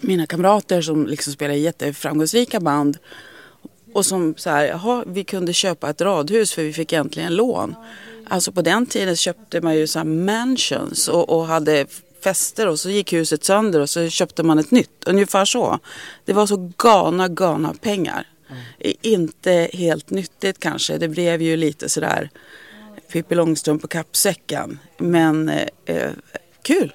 mina 0.00 0.26
kamrater 0.26 0.82
som 0.82 1.06
liksom 1.06 1.32
spelar 1.32 1.54
i 1.54 1.60
jätteframgångsrika 1.60 2.60
band 2.60 2.98
och 3.92 4.06
som 4.06 4.34
så 4.36 4.50
här, 4.50 4.64
jaha, 4.64 5.04
vi 5.06 5.24
kunde 5.24 5.52
köpa 5.52 5.90
ett 5.90 6.00
radhus 6.00 6.52
för 6.52 6.62
vi 6.62 6.72
fick 6.72 6.92
äntligen 6.92 7.36
lån. 7.36 7.74
Alltså 8.34 8.52
på 8.52 8.62
den 8.62 8.86
tiden 8.86 9.16
köpte 9.16 9.60
man 9.60 9.76
ju 9.76 9.86
så 9.86 10.04
mansions 10.04 11.08
och, 11.08 11.28
och 11.30 11.46
hade 11.46 11.86
fester 12.24 12.68
och 12.68 12.80
så 12.80 12.90
gick 12.90 13.12
huset 13.12 13.44
sönder 13.44 13.80
och 13.80 13.90
så 13.90 14.08
köpte 14.08 14.42
man 14.42 14.58
ett 14.58 14.70
nytt. 14.70 15.04
Ungefär 15.06 15.44
så. 15.44 15.78
Det 16.24 16.32
var 16.32 16.46
så 16.46 16.70
galna, 16.78 17.28
galna 17.28 17.74
pengar. 17.80 18.26
Mm. 18.50 18.94
Inte 19.02 19.70
helt 19.72 20.10
nyttigt 20.10 20.58
kanske. 20.58 20.98
Det 20.98 21.08
blev 21.08 21.42
ju 21.42 21.56
lite 21.56 21.88
sådär 21.88 22.30
Pippi 23.12 23.34
Långstrump 23.34 23.82
på 23.82 23.88
kappsäcken. 23.88 24.78
Men 24.98 25.48
eh, 25.48 25.68
eh, 25.84 26.10
kul! 26.62 26.94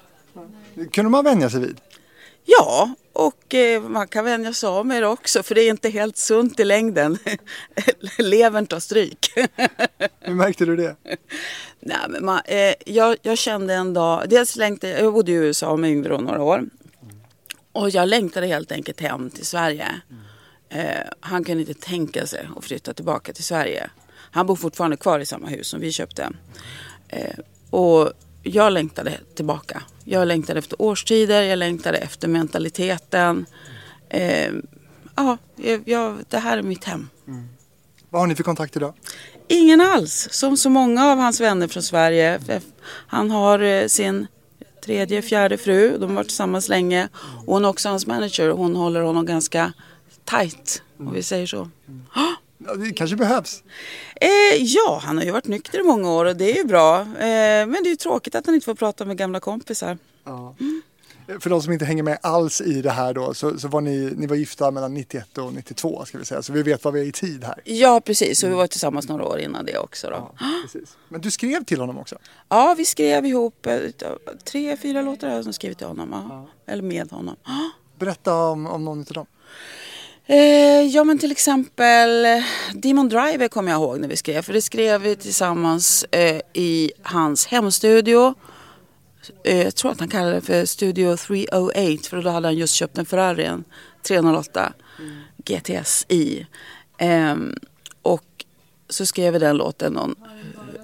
kunde 0.92 1.10
man 1.10 1.24
vänja 1.24 1.50
sig 1.50 1.60
vid? 1.60 1.80
Ja, 2.44 2.94
och 3.12 3.54
eh, 3.54 3.82
man 3.82 4.08
kan 4.08 4.24
vänja 4.24 4.52
sig 4.52 4.66
av 4.66 4.86
med 4.86 5.02
det 5.02 5.06
också 5.06 5.42
för 5.42 5.54
det 5.54 5.62
är 5.62 5.70
inte 5.70 5.88
helt 5.88 6.16
sunt 6.16 6.60
i 6.60 6.64
längden. 6.64 7.18
Levern 8.18 8.66
tar 8.66 8.80
stryk. 8.80 9.32
Hur 10.20 10.34
märkte 10.34 10.64
du 10.64 10.76
det? 10.76 10.96
Nej, 11.80 11.98
men 12.08 12.24
man, 12.24 12.40
eh, 12.44 12.74
jag, 12.86 13.16
jag, 13.22 13.38
kände 13.38 13.74
en 13.74 13.94
dag, 13.94 14.28
dels 14.28 14.56
längtade 14.56 15.00
jag 15.00 15.12
bodde 15.12 15.32
i 15.32 15.34
USA 15.34 15.76
med 15.76 15.90
Yngve 15.90 16.18
några 16.18 16.42
år. 16.42 16.64
Och 17.72 17.90
jag 17.90 18.08
längtade 18.08 18.46
helt 18.46 18.72
enkelt 18.72 19.00
hem 19.00 19.30
till 19.30 19.46
Sverige. 19.46 19.86
Eh, 20.68 21.06
han 21.20 21.44
kunde 21.44 21.60
inte 21.60 21.74
tänka 21.74 22.26
sig 22.26 22.48
att 22.56 22.64
flytta 22.64 22.94
tillbaka 22.94 23.32
till 23.32 23.44
Sverige. 23.44 23.90
Han 24.30 24.46
bor 24.46 24.56
fortfarande 24.56 24.96
kvar 24.96 25.20
i 25.20 25.26
samma 25.26 25.46
hus 25.46 25.68
som 25.68 25.80
vi 25.80 25.92
köpte. 25.92 26.30
Eh, 27.08 27.38
och 27.70 28.12
jag 28.42 28.72
längtade 28.72 29.20
tillbaka. 29.34 29.82
Jag 30.12 30.28
längtade 30.28 30.58
efter 30.58 30.82
årstider, 30.82 31.42
jag 31.42 31.58
längtade 31.58 31.98
efter 31.98 32.28
mentaliteten. 32.28 33.46
Eh, 34.08 34.52
ja, 35.16 35.38
jag, 35.84 36.18
det 36.28 36.38
här 36.38 36.58
är 36.58 36.62
mitt 36.62 36.84
hem. 36.84 37.08
Mm. 37.26 37.48
Vad 38.10 38.22
har 38.22 38.26
ni 38.26 38.34
för 38.34 38.42
kontakt 38.42 38.76
idag? 38.76 38.94
Ingen 39.48 39.80
alls, 39.80 40.28
som 40.30 40.56
så 40.56 40.70
många 40.70 41.06
av 41.06 41.18
hans 41.18 41.40
vänner 41.40 41.68
från 41.68 41.82
Sverige. 41.82 42.40
Han 42.86 43.30
har 43.30 43.58
eh, 43.60 43.86
sin 43.86 44.26
tredje, 44.84 45.22
fjärde 45.22 45.58
fru. 45.58 45.98
De 45.98 46.10
har 46.10 46.16
varit 46.16 46.28
tillsammans 46.28 46.68
länge. 46.68 47.08
Och 47.46 47.54
hon 47.54 47.64
är 47.64 47.68
också 47.68 47.88
hans 47.88 48.06
manager. 48.06 48.48
Hon 48.48 48.76
håller 48.76 49.00
honom 49.00 49.26
ganska 49.26 49.72
tight, 50.24 50.82
om 50.98 51.12
vi 51.12 51.22
säger 51.22 51.46
så. 51.46 51.68
Mm. 51.88 52.02
Det 52.60 52.92
kanske 52.92 53.16
behövs. 53.16 53.62
Eh, 54.20 54.62
ja, 54.62 55.00
han 55.04 55.16
har 55.16 55.24
ju 55.24 55.30
varit 55.30 55.46
nykter 55.46 55.80
i 55.80 55.82
många 55.82 56.10
år 56.10 56.24
och 56.24 56.36
det 56.36 56.52
är 56.52 56.56
ju 56.56 56.64
bra. 56.64 57.00
Eh, 57.00 57.06
men 57.66 57.72
det 57.72 57.88
är 57.88 57.90
ju 57.90 57.96
tråkigt 57.96 58.34
att 58.34 58.46
han 58.46 58.54
inte 58.54 58.64
får 58.64 58.74
prata 58.74 59.04
med 59.04 59.16
gamla 59.16 59.40
kompisar. 59.40 59.98
Ja. 60.24 60.54
Mm. 60.60 60.82
För 61.40 61.50
de 61.50 61.62
som 61.62 61.72
inte 61.72 61.84
hänger 61.84 62.02
med 62.02 62.18
alls 62.22 62.60
i 62.60 62.82
det 62.82 62.90
här 62.90 63.14
då 63.14 63.34
så, 63.34 63.58
så 63.58 63.68
var 63.68 63.80
ni, 63.80 64.12
ni 64.16 64.26
var 64.26 64.36
gifta 64.36 64.70
mellan 64.70 64.94
91 64.94 65.38
och 65.38 65.54
92 65.54 66.04
ska 66.04 66.18
vi 66.18 66.24
säga. 66.24 66.42
Så 66.42 66.52
vi 66.52 66.62
vet 66.62 66.84
vad 66.84 66.94
vi 66.94 67.00
är 67.00 67.04
i 67.04 67.12
tid 67.12 67.44
här. 67.44 67.60
Ja 67.64 68.00
precis 68.00 68.42
och 68.42 68.50
vi 68.50 68.54
var 68.54 68.66
tillsammans 68.66 69.08
några 69.08 69.24
år 69.24 69.38
innan 69.38 69.64
det 69.64 69.78
också 69.78 70.10
då. 70.10 70.34
Ja, 70.40 70.46
precis. 70.62 70.96
Men 71.08 71.20
du 71.20 71.30
skrev 71.30 71.64
till 71.64 71.80
honom 71.80 71.98
också? 71.98 72.18
Ja 72.48 72.74
vi 72.78 72.84
skrev 72.84 73.26
ihop 73.26 73.66
eh, 73.66 73.78
tre, 74.44 74.76
fyra 74.76 75.02
låtar 75.02 75.28
har 75.28 75.36
jag 75.36 75.54
skrivit 75.54 75.78
till 75.78 75.86
honom. 75.86 76.08
Ja. 76.12 76.72
Eller 76.72 76.82
med 76.82 77.10
honom. 77.10 77.36
Berätta 77.98 78.34
om, 78.34 78.66
om 78.66 78.84
någon 78.84 78.98
av 78.98 79.04
dem. 79.04 79.26
Eh, 80.30 80.82
ja 80.82 81.04
men 81.04 81.18
till 81.18 81.32
exempel 81.32 82.26
Demon 82.74 83.08
Driver 83.08 83.48
kommer 83.48 83.72
jag 83.72 83.80
ihåg 83.80 84.00
när 84.00 84.08
vi 84.08 84.16
skrev. 84.16 84.42
För 84.42 84.52
det 84.52 84.62
skrev 84.62 85.00
vi 85.00 85.16
tillsammans 85.16 86.04
eh, 86.04 86.40
i 86.52 86.92
hans 87.02 87.46
hemstudio. 87.46 88.34
Eh, 89.44 89.62
jag 89.62 89.74
tror 89.74 89.90
att 89.92 90.00
han 90.00 90.08
kallade 90.08 90.34
det 90.34 90.40
för 90.40 90.64
Studio 90.64 91.16
308 91.16 92.08
för 92.10 92.22
då 92.22 92.30
hade 92.30 92.48
han 92.48 92.56
just 92.56 92.74
köpt 92.74 92.98
en 92.98 93.06
Ferrari, 93.06 93.44
en 93.44 93.64
308 94.02 94.72
mm. 94.98 95.16
GTSI. 95.36 96.46
Ehm, 96.98 97.54
och 98.02 98.44
så 98.88 99.06
skrev 99.06 99.32
vi 99.32 99.38
den 99.38 99.56
låten 99.56 99.92
någon 99.92 100.14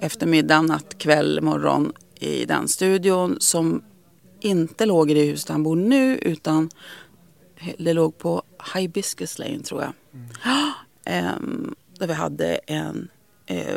eftermiddag, 0.01 0.63
natt, 0.63 0.99
kväll, 0.99 1.41
morgon 1.43 1.93
i 2.15 2.45
den 2.45 2.69
studion 2.69 3.37
som 3.41 3.83
inte 4.41 4.87
låg 4.87 5.11
i 5.11 5.15
det 5.15 5.25
huset 5.25 5.49
han 5.49 5.63
bor 5.63 5.77
nu 5.77 6.19
utan 6.19 6.71
det 7.79 7.93
låg 7.93 8.19
på 8.19 8.43
Hibiscus 8.75 9.39
Lane 9.39 9.61
tror 9.63 9.83
jag. 9.83 9.93
Mm. 11.05 11.75
där 11.99 12.07
vi 12.07 12.13
hade 12.13 12.55
en 12.55 13.09
eh, 13.47 13.77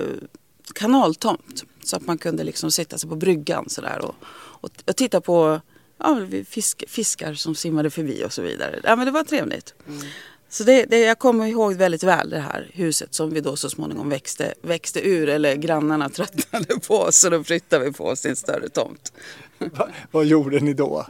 kanaltomt. 0.76 1.64
Så 1.84 1.96
att 1.96 2.06
man 2.06 2.18
kunde 2.18 2.44
liksom 2.44 2.72
sitta 2.72 2.98
sig 2.98 3.10
på 3.10 3.16
bryggan 3.16 3.70
sådär 3.70 4.00
och, 4.02 4.16
och, 4.62 4.72
och 4.88 4.96
titta 4.96 5.22
på 5.22 5.62
ja, 5.98 6.28
fisk, 6.48 6.84
fiskar 6.88 7.34
som 7.34 7.56
simmade 7.56 7.90
förbi 7.90 8.24
och 8.26 8.34
så 8.34 8.42
vidare. 8.42 8.80
Ja, 8.84 8.96
men 8.96 9.06
det 9.06 9.12
var 9.12 9.24
trevligt. 9.24 9.74
Mm. 9.88 10.02
Så 10.50 10.64
det, 10.64 10.86
det, 10.86 11.00
jag 11.00 11.20
kommer 11.20 11.46
ihåg 11.46 11.74
väldigt 11.74 12.04
väl 12.04 12.30
det 12.30 12.40
här 12.40 12.72
huset 12.74 13.14
som 13.14 13.30
vi 13.30 13.42
då 13.42 13.56
så 13.56 13.70
småningom 13.70 14.10
växte, 14.10 14.54
växte 14.62 15.08
ur 15.08 15.30
eller 15.30 15.56
grannarna 15.56 16.10
tröttnade 16.10 16.80
på 16.88 16.96
oss 16.96 17.24
och 17.24 17.32
då 17.32 17.44
flyttade 17.44 17.86
vi 17.86 17.92
på 17.92 18.06
oss 18.06 18.22
till 18.22 18.30
en 18.30 18.36
större 18.36 18.70
tomt. 18.70 19.14
Va, 19.58 19.90
vad 20.12 20.26
gjorde 20.26 20.60
ni 20.60 20.74
då? 20.74 21.06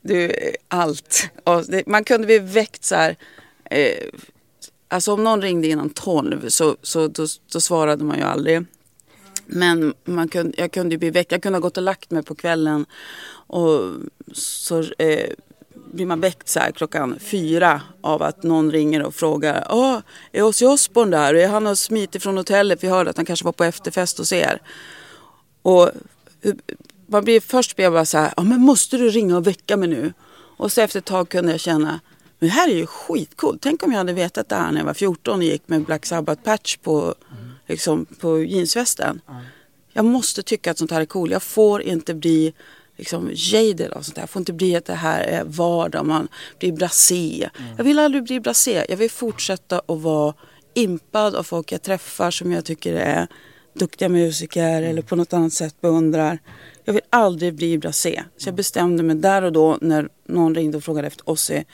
Du, 0.00 0.32
allt. 0.68 1.30
Det, 1.68 1.86
man 1.86 2.04
kunde 2.04 2.26
bli 2.26 2.38
väckt 2.38 2.84
så 2.84 2.94
här. 2.94 3.16
Eh, 3.64 4.08
alltså 4.88 5.12
om 5.12 5.24
någon 5.24 5.42
ringde 5.42 5.68
innan 5.68 5.90
tolv 5.90 6.48
så, 6.48 6.76
så 6.82 7.08
då, 7.08 7.26
då 7.52 7.60
svarade 7.60 8.04
man 8.04 8.18
ju 8.18 8.24
aldrig. 8.24 8.64
Men 9.46 9.94
man 10.04 10.28
kunde, 10.28 10.54
jag 10.56 10.72
kunde 10.72 10.98
bli 10.98 11.10
väckt. 11.10 11.32
Jag 11.32 11.42
kunde 11.42 11.56
ha 11.56 11.62
gått 11.62 11.76
och 11.76 11.82
lagt 11.82 12.10
mig 12.10 12.22
på 12.22 12.34
kvällen 12.34 12.86
och 13.46 13.80
så 14.32 14.78
eh, 14.98 15.30
blir 15.96 16.06
man 16.06 16.20
väckt 16.20 16.48
så 16.48 16.60
här 16.60 16.72
klockan 16.72 17.18
fyra 17.20 17.80
av 18.00 18.22
att 18.22 18.42
någon 18.42 18.72
ringer 18.72 19.02
och 19.02 19.14
frågar 19.14 19.66
Åh, 19.70 19.98
är 20.32 20.42
Ozzy 20.42 20.66
Osbourne 20.66 21.16
där? 21.16 21.48
Han 21.48 21.66
har 21.66 21.74
smitit 21.74 22.22
från 22.22 22.36
hotellet. 22.36 22.84
Vi 22.84 22.88
hörde 22.88 23.10
att 23.10 23.16
han 23.16 23.26
kanske 23.26 23.44
var 23.44 23.52
på 23.52 23.64
efterfest 23.64 24.18
hos 24.18 24.32
er. 24.32 24.62
Och 25.62 25.90
man 27.06 27.24
blir 27.24 27.40
först 27.40 27.76
blir 27.76 27.84
jag 27.84 27.92
bara 27.92 28.04
så 28.04 28.18
här, 28.18 28.32
ja 28.36 28.42
men 28.42 28.60
måste 28.60 28.96
du 28.96 29.10
ringa 29.10 29.36
och 29.36 29.46
väcka 29.46 29.76
mig 29.76 29.88
nu? 29.88 30.12
Och 30.56 30.72
så 30.72 30.80
efter 30.80 30.98
ett 30.98 31.04
tag 31.04 31.28
kunde 31.28 31.50
jag 31.50 31.60
känna, 31.60 32.00
men 32.38 32.48
det 32.48 32.54
här 32.54 32.68
är 32.68 32.74
ju 32.74 32.86
skitcoolt. 32.86 33.62
Tänk 33.62 33.82
om 33.82 33.92
jag 33.92 33.98
hade 33.98 34.12
vetat 34.12 34.48
det 34.48 34.56
här 34.56 34.72
när 34.72 34.78
jag 34.78 34.86
var 34.86 34.94
14 34.94 35.38
och 35.38 35.44
gick 35.44 35.68
med 35.68 35.84
Black 35.84 36.04
Sabbath-patch 36.04 36.78
på, 36.82 37.14
mm. 37.32 37.50
liksom, 37.66 38.06
på 38.20 38.42
jeansvästen. 38.42 39.20
Mm. 39.28 39.42
Jag 39.92 40.04
måste 40.04 40.42
tycka 40.42 40.70
att 40.70 40.78
sånt 40.78 40.90
här 40.90 41.00
är 41.00 41.04
coolt. 41.04 41.32
Jag 41.32 41.42
får 41.42 41.82
inte 41.82 42.14
bli 42.14 42.54
liksom 42.96 43.30
jaded 43.34 43.90
av 43.90 44.02
sånt 44.02 44.16
här. 44.16 44.22
Jag 44.22 44.30
får 44.30 44.40
inte 44.40 44.52
bli 44.52 44.76
att 44.76 44.84
det 44.84 44.94
här 44.94 45.20
är 45.20 45.44
vardag, 45.44 46.06
man 46.06 46.28
blir 46.58 46.72
blasé. 46.72 47.48
Mm. 47.58 47.70
Jag 47.76 47.84
vill 47.84 47.98
aldrig 47.98 48.24
bli 48.24 48.40
blasé. 48.40 48.86
Jag 48.88 48.96
vill 48.96 49.10
fortsätta 49.10 49.78
att 49.78 50.00
vara 50.00 50.34
impad 50.74 51.34
av 51.34 51.42
folk 51.42 51.72
jag 51.72 51.82
träffar 51.82 52.30
som 52.30 52.52
jag 52.52 52.64
tycker 52.64 52.94
är 52.94 53.26
duktiga 53.74 54.08
musiker 54.08 54.82
eller 54.82 55.02
på 55.02 55.16
något 55.16 55.32
annat 55.32 55.52
sätt 55.52 55.80
beundrar. 55.80 56.38
Jag 56.84 56.92
vill 56.92 57.02
aldrig 57.10 57.54
bli 57.54 57.78
blasé. 57.78 58.22
Så 58.36 58.48
jag 58.48 58.54
bestämde 58.54 59.02
mig 59.02 59.16
där 59.16 59.42
och 59.42 59.52
då 59.52 59.78
när 59.80 60.08
någon 60.28 60.54
ringde 60.54 60.76
och 60.76 60.84
frågade 60.84 61.06
efter 61.06 61.30
Ozzy. 61.30 61.64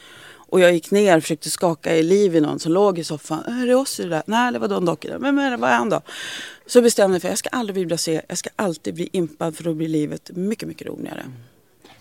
Och 0.53 0.61
jag 0.61 0.73
gick 0.73 0.91
ner 0.91 1.17
och 1.17 1.23
försökte 1.23 1.51
skaka 1.51 1.97
i 1.97 2.03
liv 2.03 2.37
i 2.37 2.41
någon 2.41 2.59
som 2.59 2.73
låg 2.73 2.99
i 2.99 3.05
soffan. 3.05 3.45
Är 3.45 3.67
det 3.67 3.75
Ossi 3.75 4.03
det 4.03 4.09
där? 4.09 4.23
Nej, 4.27 4.53
det 4.53 4.59
var 4.59 4.69
Don 4.69 4.85
Docker. 4.85 5.19
Men, 5.19 5.35
men 5.35 5.61
vad 5.61 5.71
är 5.71 5.75
han 5.75 5.89
då? 5.89 6.01
Så 6.67 6.83
bestämde 6.83 7.15
jag 7.15 7.23
för 7.23 7.29
att 7.29 7.33
jag 7.33 7.39
ska 7.39 7.49
aldrig 7.49 7.75
bli 7.75 7.87
blasé. 7.87 8.23
Jag 8.29 8.39
ska 8.39 8.51
alltid 8.57 8.95
bli 8.95 9.09
impad 9.13 9.57
för 9.57 9.65
då 9.65 9.75
blir 9.75 9.89
livet 9.89 10.31
mycket, 10.35 10.69
mycket 10.69 10.87
roligare. 10.87 11.25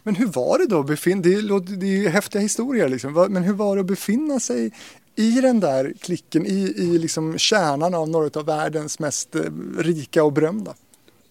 Men 0.04 0.16
hur 0.16 0.26
var 0.26 0.60
det 0.60 0.66
då? 0.66 0.84
Det 0.84 0.94
är, 0.94 1.78
det 1.78 2.06
är 2.06 2.10
häftiga 2.10 2.42
historier 2.42 2.90
liksom. 2.90 3.28
Men 3.30 3.44
hur 3.44 3.54
var 3.54 3.76
det 3.76 3.80
att 3.80 3.88
befinna 3.88 4.40
sig 4.40 4.72
i 5.16 5.32
den 5.32 5.60
där 5.60 5.94
klicken, 6.00 6.46
i, 6.46 6.74
i 6.78 6.98
liksom 6.98 7.38
kärnan 7.38 7.94
av 7.94 8.10
några 8.10 8.40
av 8.40 8.46
världens 8.46 9.00
mest 9.00 9.36
eh, 9.36 9.42
rika 9.78 10.24
och 10.24 10.34
berömda? 10.34 10.76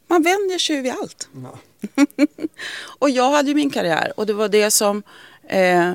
Man 0.08 0.22
vänjer 0.22 0.58
sig 0.58 0.76
ju 0.76 0.82
vid 0.82 0.92
allt. 0.92 1.28
Ja. 1.44 1.58
och 2.98 3.10
jag 3.10 3.30
hade 3.30 3.48
ju 3.48 3.54
min 3.54 3.70
karriär 3.70 4.12
och 4.16 4.26
det 4.26 4.32
var 4.32 4.48
det 4.48 4.70
som 4.70 5.02
eh, 5.48 5.92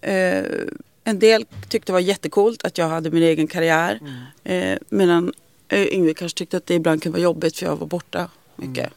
eh, 0.00 0.44
en 1.04 1.18
del 1.18 1.46
tyckte 1.68 1.92
var 1.92 2.00
jättekult 2.00 2.64
att 2.64 2.78
jag 2.78 2.88
hade 2.88 3.10
min 3.10 3.22
egen 3.22 3.46
karriär. 3.46 4.00
Mm. 4.00 4.72
Eh, 4.72 4.78
medan 4.88 5.32
eh, 5.68 5.86
Yngve 5.86 6.14
kanske 6.14 6.38
tyckte 6.38 6.56
att 6.56 6.66
det 6.66 6.74
ibland 6.74 7.02
kunde 7.02 7.18
vara 7.18 7.22
jobbigt 7.22 7.58
för 7.58 7.66
jag 7.66 7.76
var 7.76 7.86
borta 7.86 8.30
mycket. 8.56 8.78
Mm. 8.78 8.92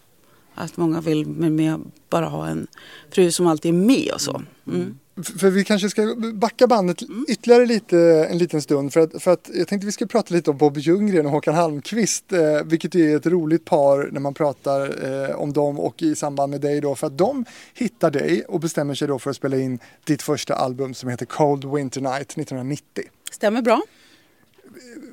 Att 0.60 0.78
många 0.78 1.01
vill 1.01 1.25
med, 1.28 1.82
bara 2.10 2.25
ha 2.25 2.48
en 2.48 2.68
fru 3.12 3.32
som 3.32 3.48
alltid 3.48 3.70
är 3.70 3.78
med 3.78 4.12
och 4.13 4.22
så. 4.22 4.36
Mm. 4.68 4.82
mm. 4.82 4.98
För 5.24 5.50
vi 5.50 5.63
kanske 5.63 5.89
ska 5.89 6.16
backa 6.34 6.68
bandet 6.68 7.01
mm. 7.01 7.25
ytterligare 7.30 7.66
lite 7.66 8.00
en 8.30 8.38
liten 8.38 8.62
stund 8.62 8.94
för 8.94 9.00
att, 9.00 9.24
för 9.24 9.34
att 9.34 9.50
jag 9.54 9.68
tänkte 9.68 9.86
vi 9.86 9.92
ska 9.92 10.06
prata 10.06 10.36
lite 10.36 10.51
om 10.51 10.58
Bob 10.58 10.78
Ljunggren 10.78 11.25
och 11.25 11.32
Håkan 11.32 11.56
Halmqvist 11.56 12.34
eh, 12.34 12.63
vilket 12.66 12.96
är 12.96 13.16
ett 13.16 13.25
roligt 13.25 13.66
par 13.66 14.10
när 14.12 14.20
man 14.20 14.34
pratar 14.34 15.06
eh, 15.30 15.36
om 15.36 15.54
dem 15.54 15.80
och 15.80 16.01
i 16.01 16.16
samband 16.16 16.51
med 16.51 16.62
dig 16.62 16.82
då 16.82 16.96
för 16.96 17.08
att 17.08 17.18
de 17.18 17.46
hittar 17.74 18.12
dig 18.12 18.44
och 18.48 18.60
bestämmer 18.60 18.96
sig 18.96 19.08
då 19.08 19.20
för 19.20 19.30
att 19.30 19.36
spela 19.36 19.58
in 19.58 19.80
ditt 20.04 20.22
första 20.22 20.56
album 20.56 20.94
som 20.94 21.10
heter 21.10 21.25
Cold 21.25 21.66
Winter 21.66 22.01
Night 22.01 22.32
1990. 22.32 23.04
Stämmer 23.32 23.62
bra. 23.62 23.82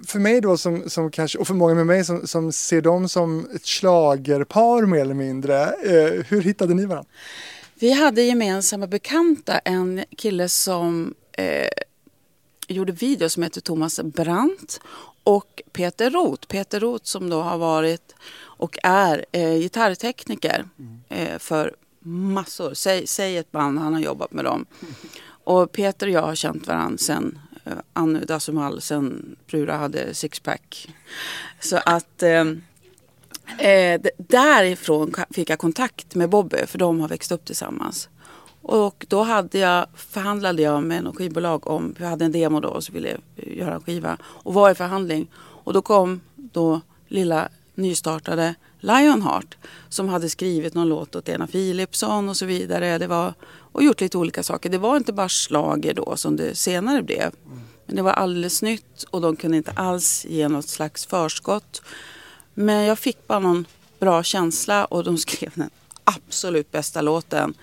För 0.06 0.18
mig 0.18 0.40
då 0.40 0.56
som, 0.56 0.90
som 0.90 1.10
kanske, 1.10 1.38
och 1.38 1.46
för 1.46 1.54
många 1.54 1.74
med 1.74 1.86
mig 1.86 2.04
som, 2.04 2.26
som 2.26 2.52
ser 2.52 2.82
dem 2.82 3.08
som 3.08 3.48
ett 3.54 3.66
slagerpar 3.66 4.86
mer 4.86 5.00
eller 5.00 5.14
mindre, 5.14 5.62
eh, 5.62 6.24
hur 6.28 6.42
hittade 6.42 6.74
ni 6.74 6.86
varandra? 6.86 7.10
Vi 7.74 7.92
hade 7.92 8.22
gemensamma 8.22 8.86
bekanta, 8.86 9.58
en 9.58 10.04
kille 10.16 10.48
som 10.48 11.14
eh, 11.32 11.68
gjorde 12.68 12.92
videos 12.92 13.32
som 13.32 13.42
heter 13.42 13.60
Thomas 13.60 14.00
Brandt 14.02 14.80
och 15.24 15.62
Peter 15.72 16.10
Roth. 16.10 16.48
Peter 16.48 16.80
Roth 16.80 17.04
som 17.04 17.30
då 17.30 17.42
har 17.42 17.58
varit 17.58 18.14
och 18.38 18.78
är 18.82 19.26
eh, 19.32 19.54
gitarrtekniker 19.54 20.68
mm. 20.78 21.00
eh, 21.08 21.38
för 21.38 21.74
massor. 22.06 22.74
Säg, 22.74 23.06
säg 23.06 23.36
ett 23.36 23.52
band, 23.52 23.78
han 23.78 23.94
har 23.94 24.00
jobbat 24.00 24.32
med 24.32 24.44
dem. 24.44 24.66
Och 25.44 25.72
Peter 25.72 26.06
och 26.06 26.12
jag 26.12 26.22
har 26.22 26.34
känt 26.34 26.66
varandra 26.66 27.14
eh, 27.14 27.18
Eh, 27.66 27.72
anu 27.92 28.24
Dasumal, 28.24 28.80
sen 28.80 29.36
Prura 29.46 29.76
hade 29.76 30.14
sixpack. 30.14 30.88
Så 31.60 31.76
att 31.84 32.22
eh, 32.22 32.44
Eh, 33.58 34.00
därifrån 34.18 35.14
fick 35.30 35.50
jag 35.50 35.58
kontakt 35.58 36.14
med 36.14 36.28
Bobby 36.30 36.66
för 36.66 36.78
de 36.78 37.00
har 37.00 37.08
växt 37.08 37.32
upp 37.32 37.44
tillsammans. 37.44 38.08
Och 38.62 39.06
då 39.08 39.22
hade 39.22 39.58
jag, 39.58 39.86
förhandlade 39.94 40.62
jag 40.62 40.82
med 40.82 41.04
något 41.04 41.16
skivbolag 41.16 41.66
om, 41.66 41.94
vi 41.98 42.04
hade 42.04 42.24
en 42.24 42.32
demo 42.32 42.60
då 42.60 42.68
och 42.68 42.84
så 42.84 42.92
ville 42.92 43.08
jag 43.08 43.20
eh, 43.36 43.58
göra 43.58 43.74
en 43.74 43.80
skiva. 43.80 44.16
Och 44.22 44.54
var 44.54 44.70
i 44.70 44.74
förhandling. 44.74 45.28
Och 45.36 45.72
då 45.72 45.82
kom 45.82 46.20
då 46.36 46.80
lilla 47.08 47.48
nystartade 47.74 48.54
Lionheart 48.86 49.56
som 49.88 50.08
hade 50.08 50.28
skrivit 50.28 50.74
någon 50.74 50.88
låt 50.88 51.16
åt 51.16 51.28
Ena 51.28 51.46
Philipsson 51.46 52.28
och 52.28 52.36
så 52.36 52.46
vidare. 52.46 52.98
Det 52.98 53.06
var, 53.06 53.34
och 53.72 53.82
gjort 53.82 54.00
lite 54.00 54.18
olika 54.18 54.42
saker. 54.42 54.70
Det 54.70 54.78
var 54.78 54.96
inte 54.96 55.12
bara 55.12 55.28
slager 55.28 55.94
då 55.94 56.16
som 56.16 56.36
det 56.36 56.54
senare 56.54 57.02
blev. 57.02 57.32
Men 57.86 57.96
det 57.96 58.02
var 58.02 58.12
alldeles 58.12 58.62
nytt 58.62 59.02
och 59.10 59.20
de 59.20 59.36
kunde 59.36 59.56
inte 59.56 59.70
alls 59.70 60.26
ge 60.28 60.48
något 60.48 60.68
slags 60.68 61.06
förskott. 61.06 61.82
Men 62.54 62.84
jag 62.84 62.98
fick 62.98 63.26
bara 63.26 63.38
någon 63.38 63.64
bra 63.98 64.22
känsla 64.22 64.84
och 64.84 65.04
de 65.04 65.18
skrev 65.26 65.52
den 65.54 65.70
absolut 66.04 66.72
bästa 66.72 67.00
låten. 67.00 67.54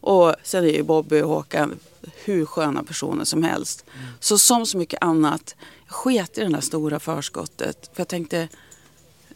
Och 0.00 0.34
sen 0.42 0.64
är 0.64 0.68
ju 0.68 0.82
Bobby 0.82 1.20
och 1.20 1.28
Håkan 1.28 1.78
hur 2.24 2.46
sköna 2.46 2.82
personer 2.82 3.24
som 3.24 3.42
helst. 3.42 3.84
Så 4.20 4.38
som 4.38 4.66
så 4.66 4.78
mycket 4.78 5.02
annat, 5.02 5.54
jag 5.86 5.94
sket 5.94 6.38
i 6.38 6.40
det 6.40 6.48
där 6.48 6.60
stora 6.60 7.00
förskottet. 7.00 7.90
För 7.92 8.00
jag 8.00 8.08
tänkte, 8.08 8.48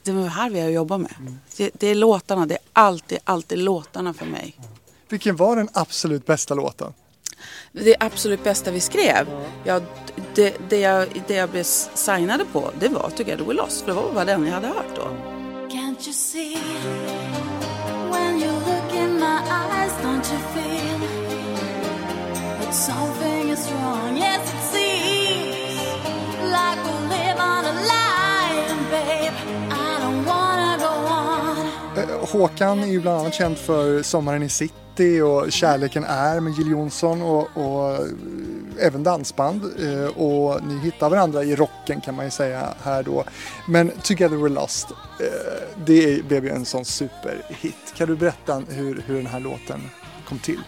det 0.07 0.13
var 0.13 0.29
här 0.29 0.51
vi 0.51 0.61
har 0.61 0.69
jobbat 0.69 1.01
med. 1.01 1.15
Mm. 1.19 1.39
Det, 1.57 1.71
det, 1.75 1.87
är 1.87 1.95
låtarna, 1.95 2.47
det 2.47 2.55
är 2.55 2.61
alltid, 2.73 3.19
alltid 3.25 3.59
låtarna 3.59 4.15
för 4.15 4.27
mig. 4.27 4.57
Vilken 5.09 5.37
var 5.37 5.57
den 5.57 5.69
absolut 5.73 6.27
bästa 6.27 6.55
låten? 6.55 6.93
Det 7.73 7.97
absolut 8.01 8.45
bästa 8.45 8.71
vi 8.71 8.81
skrev? 8.81 9.27
Ja, 9.65 9.81
det, 10.35 10.57
det, 10.69 10.81
jag, 10.81 11.23
det 11.27 11.35
jag 11.35 11.51
blev 11.51 11.63
signade 11.95 12.45
på 12.53 12.71
det 12.81 12.89
var 12.89 13.11
Together 13.17 13.45
We 13.45 13.55
Lost. 13.55 13.81
För 13.81 13.87
det 13.87 13.95
var 13.95 14.13
bara 14.13 14.25
den 14.25 14.47
jag 14.47 14.53
hade 14.53 14.67
hört 14.67 14.97
då. 14.97 15.03
Can't 15.71 16.07
you 16.07 16.13
see 16.13 16.59
when 18.11 18.43
you 18.43 18.53
look 18.53 18.95
in 18.95 19.19
my 19.19 19.39
eyes 19.51 19.93
don't 20.03 20.33
you 20.33 20.41
feel 20.55 21.01
that 22.61 22.75
something 22.75 23.49
is 23.49 23.71
wrong 23.73 24.17
Yes 24.17 24.55
it 24.55 24.63
seems 24.75 25.97
like 26.57 26.79
we 26.85 26.93
live 27.09 27.39
on 27.41 27.65
a 27.65 27.75
lie 27.93 28.67
And 28.71 28.91
babe 28.91 29.66
Håkan 32.27 32.83
är 32.83 32.87
ju 32.87 33.01
bland 33.01 33.21
annat 33.21 33.35
känd 33.35 33.59
för 33.59 34.03
Sommaren 34.03 34.43
i 34.43 34.49
City 34.49 35.21
och 35.21 35.53
Kärleken 35.53 36.05
är 36.05 36.41
med 36.41 36.53
Jill 36.53 36.71
Johnson 36.71 37.23
och, 37.23 37.49
och 37.55 37.95
eh, 37.95 38.07
även 38.81 39.03
dansband. 39.03 39.63
Eh, 39.65 40.07
och 40.07 40.67
ni 40.67 40.79
hittar 40.79 41.11
varandra 41.11 41.45
i 41.45 41.57
rocken 41.57 42.01
kan 42.01 42.15
man 42.15 42.25
ju 42.25 42.31
säga 42.31 42.75
här 42.83 43.03
då. 43.03 43.25
Men 43.69 43.91
Together 44.03 44.37
We're 44.37 44.49
Lost, 44.49 44.91
eh, 45.21 45.27
det 45.87 46.25
blev 46.29 46.45
ju 46.45 46.51
en 46.51 46.65
sån 46.65 46.85
superhit. 46.85 47.95
Kan 47.97 48.09
du 48.09 48.17
berätta 48.17 48.63
hur, 48.69 49.03
hur 49.07 49.17
den 49.17 49.27
här 49.27 49.41
låten 49.41 49.81
kom 50.29 50.39
till? 50.39 50.61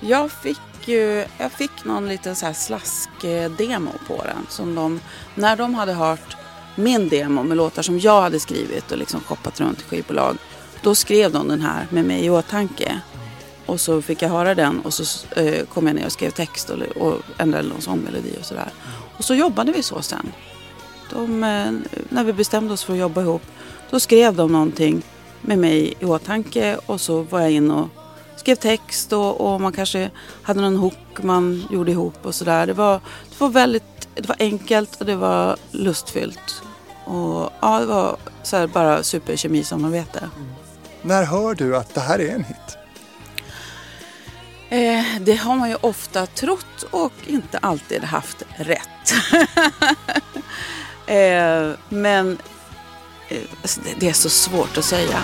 Jag 0.00 0.30
fick 0.30 0.88
ju, 0.88 1.24
jag 1.38 1.52
fick 1.52 1.84
någon 1.84 2.08
liten 2.08 2.36
så 2.36 2.46
här 2.46 2.52
slask-demo 2.52 3.92
på 4.06 4.24
den. 4.24 4.46
Som 4.48 4.74
de, 4.74 5.00
när 5.34 5.56
de 5.56 5.74
hade 5.74 5.92
hört 5.92 6.36
min 6.74 7.08
demo 7.08 7.42
med 7.42 7.56
låtar 7.56 7.82
som 7.82 7.98
jag 7.98 8.22
hade 8.22 8.40
skrivit 8.40 8.92
och 8.92 8.98
liksom 8.98 9.20
shoppat 9.20 9.60
runt 9.60 9.80
i 9.80 9.82
skivbolag. 9.82 10.36
Då 10.82 10.94
skrev 10.94 11.32
de 11.32 11.48
den 11.48 11.60
här 11.60 11.86
med 11.90 12.04
mig 12.04 12.24
i 12.24 12.30
åtanke. 12.30 13.00
Och 13.66 13.80
så 13.80 14.02
fick 14.02 14.22
jag 14.22 14.28
höra 14.28 14.54
den 14.54 14.80
och 14.80 14.94
så 14.94 15.26
eh, 15.40 15.64
kom 15.66 15.86
jag 15.86 15.96
ner 15.96 16.06
och 16.06 16.12
skrev 16.12 16.30
text 16.30 16.70
och, 16.70 16.78
och 17.02 17.16
ändrade 17.38 17.68
någon 17.68 17.80
sångmelodi 17.80 18.36
och 18.40 18.44
sådär. 18.44 18.72
Och 19.18 19.24
så 19.24 19.34
jobbade 19.34 19.72
vi 19.72 19.82
så 19.82 20.02
sen. 20.02 20.32
De, 21.10 21.44
eh, 21.44 21.72
när 22.08 22.24
vi 22.24 22.32
bestämde 22.32 22.72
oss 22.72 22.84
för 22.84 22.92
att 22.92 22.98
jobba 22.98 23.20
ihop, 23.20 23.42
då 23.90 24.00
skrev 24.00 24.34
de 24.34 24.52
någonting 24.52 25.02
med 25.40 25.58
mig 25.58 25.94
i 26.00 26.04
åtanke 26.04 26.78
och 26.86 27.00
så 27.00 27.22
var 27.22 27.40
jag 27.40 27.50
in 27.50 27.70
och 27.70 27.88
skrev 28.36 28.54
text 28.54 29.12
och, 29.12 29.40
och 29.40 29.60
man 29.60 29.72
kanske 29.72 30.10
hade 30.42 30.60
någon 30.60 30.76
hook 30.76 31.22
man 31.22 31.66
gjorde 31.70 31.90
ihop 31.90 32.26
och 32.26 32.34
sådär. 32.34 32.66
Det 32.66 32.72
var, 32.72 32.94
det 33.30 33.40
var 33.40 33.48
väldigt 33.48 34.08
det 34.14 34.28
var 34.28 34.36
enkelt 34.38 35.00
och 35.00 35.06
det 35.06 35.16
var 35.16 35.56
lustfyllt. 35.70 36.62
Och 37.04 37.50
ja, 37.60 37.80
det 37.80 37.86
var 37.86 38.16
så 38.42 38.56
här 38.56 38.66
bara 38.66 39.02
superkemisamarbete. 39.02 40.18
Mm. 40.18 40.59
När 41.02 41.24
hör 41.24 41.54
du 41.54 41.76
att 41.76 41.94
det 41.94 42.00
här 42.00 42.18
är 42.18 42.34
en 42.34 42.44
hit? 42.44 42.78
Eh, 44.68 45.04
det 45.20 45.34
har 45.34 45.56
man 45.56 45.68
ju 45.68 45.76
ofta 45.80 46.26
trott 46.26 46.82
och 46.90 47.12
inte 47.26 47.58
alltid 47.58 48.04
haft 48.04 48.42
rätt. 48.56 49.14
eh, 51.06 51.70
men 51.88 52.38
eh, 53.28 53.38
alltså, 53.62 53.80
det 53.98 54.08
är 54.08 54.12
så 54.12 54.30
svårt 54.30 54.78
att 54.78 54.84
säga. 54.84 55.18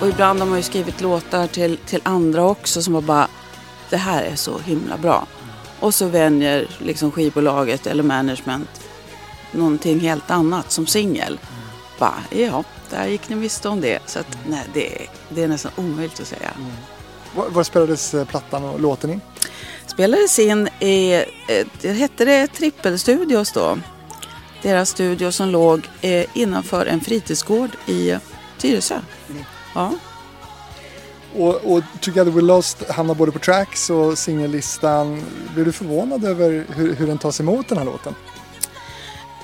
Och 0.00 0.08
ibland 0.08 0.40
har 0.40 0.46
man 0.46 0.58
ju 0.58 0.62
skrivit 0.62 1.00
låtar 1.00 1.46
till, 1.46 1.76
till 1.76 2.00
andra 2.02 2.44
också 2.44 2.82
som 2.82 2.94
var 2.94 3.00
bara 3.00 3.28
det 3.90 3.96
här 3.96 4.22
är 4.22 4.36
så 4.36 4.58
himla 4.58 4.96
bra. 4.96 5.26
Och 5.80 5.94
så 5.94 6.06
vänjer 6.06 6.68
liksom 6.78 7.12
skivbolaget 7.12 7.86
eller 7.86 8.02
management 8.02 8.80
någonting 9.52 10.00
helt 10.00 10.30
annat 10.30 10.72
som 10.72 10.86
singel. 10.86 11.38
Bara, 11.98 12.14
ja, 12.30 12.64
där 12.90 13.06
gick 13.06 13.28
ni 13.28 13.36
miste 13.36 13.68
om 13.68 13.80
det. 13.80 13.98
Så 14.06 14.18
att, 14.18 14.38
nej, 14.48 14.64
det, 14.74 15.06
det 15.28 15.42
är 15.42 15.48
nästan 15.48 15.72
omöjligt 15.76 16.20
att 16.20 16.26
säga. 16.26 16.50
Mm. 16.56 16.70
Var, 17.34 17.48
var 17.48 17.62
spelades 17.62 18.14
eh, 18.14 18.26
plattan 18.26 18.64
och 18.64 18.80
låten 18.80 19.10
in? 19.10 19.20
Spelades 19.86 20.38
in 20.38 20.68
i, 20.80 21.12
eh, 21.48 21.66
det 21.80 21.92
hette 21.92 22.24
det 22.24 22.46
Trippelstudios 22.46 23.52
då. 23.52 23.78
Deras 24.62 24.90
studio 24.90 25.32
som 25.32 25.48
låg 25.48 25.88
eh, 26.00 26.24
innanför 26.32 26.86
en 26.86 27.00
fritidsgård 27.00 27.70
i 27.86 28.16
Tyresö. 28.58 29.00
Mm. 29.30 29.44
Ja. 29.74 29.94
Och, 31.36 31.54
och 31.54 31.82
Together 32.00 32.30
We 32.30 32.40
Lost 32.40 32.90
hamnar 32.90 33.14
både 33.14 33.32
på 33.32 33.38
tracks 33.38 33.90
och 33.90 34.18
singellistan. 34.18 35.22
Blir 35.54 35.64
du 35.64 35.72
förvånad 35.72 36.24
över 36.24 36.64
hur, 36.74 36.94
hur 36.94 37.06
den 37.06 37.18
tas 37.18 37.40
emot 37.40 37.68
den 37.68 37.78
här 37.78 37.84
låten? 37.84 38.14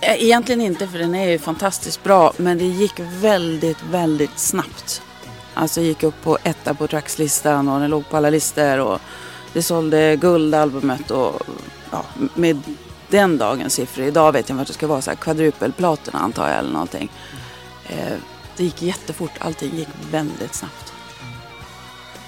Eh, 0.00 0.22
egentligen 0.22 0.60
inte 0.60 0.88
för 0.88 0.98
den 0.98 1.14
är 1.14 1.28
ju 1.28 1.38
fantastiskt 1.38 2.02
bra 2.02 2.32
men 2.36 2.58
det 2.58 2.64
gick 2.64 3.00
väldigt, 3.00 3.82
väldigt 3.90 4.38
snabbt. 4.38 5.02
Alltså 5.54 5.80
gick 5.80 6.02
upp 6.02 6.22
på 6.22 6.38
etta 6.42 6.74
på 6.74 6.86
trackslistan 6.86 7.68
och 7.68 7.80
den 7.80 7.90
låg 7.90 8.08
på 8.08 8.16
alla 8.16 8.30
listor 8.30 8.80
och 8.80 9.00
det 9.52 9.62
sålde 9.62 10.16
guld 10.16 10.54
albumet 10.54 11.10
och 11.10 11.42
ja, 11.90 12.04
med 12.34 12.60
den 13.08 13.38
dagens 13.38 13.74
siffror. 13.74 14.06
Idag 14.06 14.32
vet 14.32 14.48
jag 14.48 14.54
inte 14.54 14.58
vart 14.58 14.66
det 14.66 14.74
ska 14.74 14.86
vara, 14.86 15.02
så 15.02 15.10
här 15.10 15.16
kvadrupelplatina 15.16 16.18
antar 16.18 16.48
jag 16.48 16.58
eller 16.58 16.72
någonting. 16.72 17.10
Eh, 17.86 18.18
det 18.56 18.64
gick 18.64 18.82
jättefort, 18.82 19.32
allting 19.38 19.76
gick 19.76 19.88
väldigt 20.10 20.54
snabbt. 20.54 20.94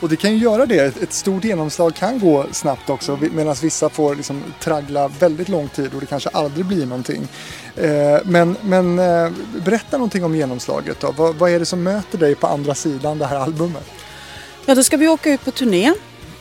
Och 0.00 0.08
det 0.08 0.16
kan 0.16 0.32
ju 0.32 0.38
göra 0.38 0.66
det. 0.66 1.02
Ett 1.02 1.12
stort 1.12 1.44
genomslag 1.44 1.94
kan 1.94 2.18
gå 2.18 2.46
snabbt 2.52 2.90
också 2.90 3.18
medan 3.32 3.54
vissa 3.62 3.88
får 3.88 4.14
liksom 4.14 4.42
traggla 4.60 5.08
väldigt 5.08 5.48
lång 5.48 5.68
tid 5.68 5.94
och 5.94 6.00
det 6.00 6.06
kanske 6.06 6.28
aldrig 6.28 6.66
blir 6.66 6.86
någonting. 6.86 7.28
Eh, 7.76 8.18
men, 8.24 8.56
men 8.62 8.98
eh, 8.98 9.30
berätta 9.64 9.96
någonting 9.96 10.24
om 10.24 10.36
genomslaget 10.36 11.00
då. 11.00 11.12
Vad, 11.16 11.34
vad, 11.34 11.50
är 11.50 11.58
det 11.58 11.66
som 11.66 11.82
möter 11.82 12.18
dig 12.18 12.34
på 12.34 12.46
andra 12.46 12.74
sidan 12.74 13.18
det 13.18 13.26
här 13.26 13.36
albumet? 13.36 13.86
Ja, 14.66 14.74
då 14.74 14.82
ska 14.82 14.96
vi 14.96 15.08
åka 15.08 15.32
ut 15.32 15.44
på 15.44 15.50
turné, 15.50 15.92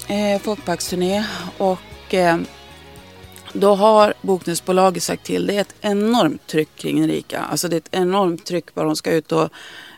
eh, 0.08 0.42
folkparksturné 0.42 1.26
och 1.58 2.14
eh, 2.14 2.38
då 3.56 3.76
har 3.76 4.14
Bokningsbolaget 4.22 5.04
sagt 5.04 5.24
till, 5.24 5.48
det 5.48 5.56
är 5.56 5.62
ett 5.62 5.76
enormt 5.82 6.48
tryck 6.48 6.70
kring 6.76 7.04
Erika. 7.04 7.42
Alltså 7.42 7.68
det 7.68 7.76
är 7.76 7.78
ett 7.78 7.90
enormt 7.92 8.46
tryck 8.46 8.74
bara 8.74 8.86
hon 8.86 8.96
ska 8.96 9.12
ut 9.12 9.32
och 9.32 9.50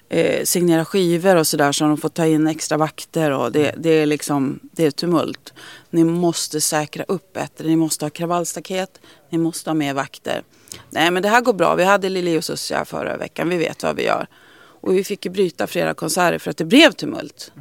eh, 0.10 0.44
signera 0.44 0.86
skivor 0.86 1.36
och 1.36 1.48
sådär 1.48 1.72
så 1.72 1.84
de 1.84 1.98
får 1.98 2.10
ta 2.10 2.26
in 2.26 2.48
extra 2.48 2.78
vakter 2.78 3.32
och 3.32 3.52
det, 3.52 3.76
det, 3.78 3.90
är 3.90 4.06
liksom, 4.06 4.60
det 4.72 4.86
är 4.86 4.92
tumult. 4.92 5.54
Ni 5.90 6.04
måste 6.04 6.62
säkra 6.62 7.04
upp 7.04 7.34
bättre, 7.34 7.68
ni 7.68 7.76
måste 7.76 8.06
ha 8.06 8.10
kravallstaket, 8.10 9.00
ni 9.30 9.38
måste 9.38 9.70
ha 9.70 9.76
mer 9.76 9.94
vakter. 9.94 10.44
Nej 10.90 11.12
men 11.12 11.24
det 11.24 11.30
här 11.30 11.42
går 11.42 11.54
bra, 11.54 11.76
vi 11.76 11.84
hade 11.84 12.10
Lili 12.10 12.40
och 12.40 12.44
Sussia 12.44 12.86
förra 12.86 13.18
veckan, 13.18 13.50
vi 13.50 13.58
vet 13.58 13.84
vad 13.84 13.96
vi 13.96 14.04
gör. 14.04 14.28
Och 14.82 14.96
vi 14.96 15.04
fick 15.04 15.26
ju 15.26 15.32
bryta 15.32 15.68
flera 15.68 15.94
konserter 15.94 16.40
för 16.40 16.52
att 16.52 16.58
det 16.58 16.66
blev 16.66 16.92
tumult. 16.92 17.52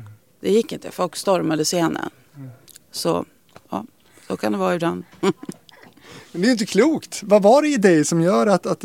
Det 0.41 0.51
gick 0.51 0.73
inte, 0.73 0.91
folk 0.91 1.17
stormade 1.17 1.65
scenen. 1.65 2.11
Så, 2.91 3.25
ja, 3.71 3.85
så 4.29 4.37
kan 4.37 4.53
det 4.53 4.59
vara 4.59 4.75
ibland. 4.75 5.05
Men 6.37 6.43
det 6.43 6.49
är 6.49 6.53
inte 6.53 6.67
klokt. 6.67 7.23
Vad 7.23 7.43
var 7.43 7.63
det 7.63 7.69
i 7.69 7.77
dig 7.77 8.05
som 8.05 8.21
gör 8.21 8.47
att, 8.47 8.67
att 8.67 8.85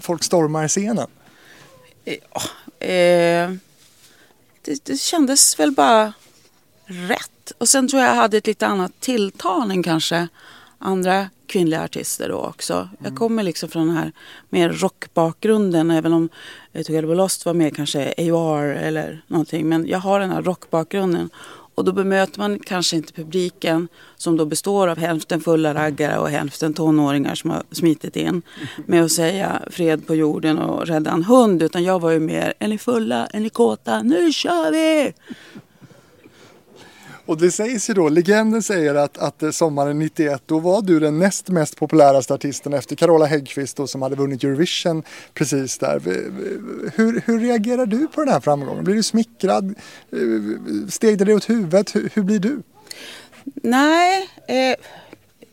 folk 0.00 0.24
stormar 0.24 0.68
scenen? 0.68 1.06
Ja, 2.04 2.42
eh, 2.86 3.50
det, 4.62 4.84
det 4.84 5.00
kändes 5.00 5.58
väl 5.58 5.72
bara 5.72 6.12
rätt. 6.86 7.52
Och 7.58 7.68
sen 7.68 7.88
tror 7.88 8.02
jag 8.02 8.10
jag 8.10 8.16
hade 8.16 8.36
ett 8.36 8.46
lite 8.46 8.66
annat 8.66 8.92
tilltal 9.00 9.70
än 9.70 9.82
kanske 9.82 10.28
andra 10.78 11.28
kvinnliga 11.46 11.84
artister 11.84 12.28
då 12.28 12.36
också. 12.36 12.74
Mm. 12.74 12.90
Jag 12.98 13.16
kommer 13.16 13.42
liksom 13.42 13.68
från 13.68 13.86
den 13.86 13.96
här 13.96 14.12
mer 14.48 14.68
rockbakgrunden 14.68 15.90
även 15.90 16.12
om 16.12 16.28
Together 16.72 17.14
Lost 17.14 17.46
var 17.46 17.54
mer 17.54 17.70
kanske 17.70 18.14
AOR 18.18 18.64
eller 18.64 19.22
någonting. 19.26 19.68
Men 19.68 19.86
jag 19.86 19.98
har 19.98 20.20
den 20.20 20.30
här 20.30 20.42
rockbakgrunden 20.42 21.30
och 21.74 21.84
då 21.84 21.92
bemöter 21.92 22.38
man 22.38 22.58
kanske 22.58 22.96
inte 22.96 23.12
publiken 23.12 23.88
som 24.16 24.36
då 24.36 24.44
består 24.44 24.88
av 24.88 24.98
hälften 24.98 25.40
fulla 25.40 25.74
raggare 25.74 26.18
och 26.18 26.28
hälften 26.28 26.74
tonåringar 26.74 27.34
som 27.34 27.50
har 27.50 27.62
smitit 27.70 28.16
in 28.16 28.42
med 28.86 29.04
att 29.04 29.12
säga 29.12 29.62
fred 29.70 30.06
på 30.06 30.14
jorden 30.14 30.58
och 30.58 30.86
rädda 30.86 31.10
en 31.10 31.24
hund. 31.24 31.62
Utan 31.62 31.84
jag 31.84 32.00
var 32.00 32.10
ju 32.10 32.20
mer, 32.20 32.54
är 32.58 32.68
ni 32.68 32.78
fulla, 32.78 33.26
är 33.26 33.40
ni 33.40 33.48
kåta, 33.48 34.02
nu 34.02 34.32
kör 34.32 34.72
vi! 34.72 35.12
Och 37.26 37.36
det 37.40 37.50
sägs 37.50 37.90
ju 37.90 37.94
då, 37.94 38.08
legenden 38.08 38.62
säger 38.62 38.94
att, 38.94 39.18
att 39.18 39.42
eh, 39.42 39.50
sommaren 39.50 39.98
91 39.98 40.42
då 40.46 40.58
var 40.58 40.82
du 40.82 41.00
den 41.00 41.18
näst 41.18 41.48
mest 41.48 41.76
populäraste 41.76 42.34
artisten 42.34 42.72
efter 42.72 42.96
Carola 42.96 43.26
Häggkvist 43.26 43.76
då, 43.76 43.86
som 43.86 44.02
hade 44.02 44.16
vunnit 44.16 44.44
Eurovision 44.44 45.02
precis 45.34 45.78
där. 45.78 46.00
Hur, 46.94 47.22
hur 47.26 47.40
reagerar 47.40 47.86
du 47.86 48.06
på 48.06 48.20
den 48.20 48.32
här 48.32 48.40
framgången? 48.40 48.84
Blir 48.84 48.94
du 48.94 49.02
smickrad? 49.02 49.74
Eh, 50.12 50.88
steg 50.88 51.18
det 51.18 51.24
dig 51.24 51.34
åt 51.34 51.50
huvudet? 51.50 51.94
Hur, 51.94 52.10
hur 52.14 52.22
blir 52.22 52.38
du? 52.38 52.62
Nej, 53.62 54.28
eh, 54.48 54.76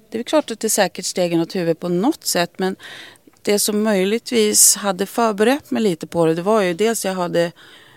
det 0.10 0.20
är 0.20 0.24
klart 0.24 0.52
att 0.52 0.60
det 0.60 0.70
säkert 0.70 1.06
steg 1.06 1.42
åt 1.42 1.56
huvudet 1.56 1.80
på 1.80 1.90
något 1.90 2.26
sätt 2.26 2.52
men 2.58 2.76
det 3.42 3.60
som 3.60 3.84
möjligtvis 3.84 4.76
hade 4.76 5.06
förberett 5.06 5.72
mig 5.72 5.84
lite 5.84 6.08
på 6.08 6.26
det, 6.26 6.34
det 6.34 6.42
var 6.42 6.62
ju 6.62 6.74
dels 6.74 7.06
jag 7.06 7.14
hade 7.14 7.52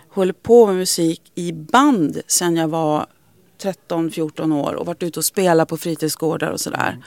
hållit 0.09 0.43
på 0.43 0.67
med 0.67 0.75
musik 0.75 1.21
i 1.35 1.51
band 1.51 2.21
sen 2.27 2.55
jag 2.55 2.67
var 2.67 3.07
13-14 3.63 4.53
år 4.53 4.73
och 4.73 4.85
varit 4.85 5.03
ute 5.03 5.19
och 5.19 5.25
spelat 5.25 5.69
på 5.69 5.77
fritidsgårdar 5.77 6.51
och 6.51 6.59
sådär. 6.59 6.89
Mm. 6.89 7.03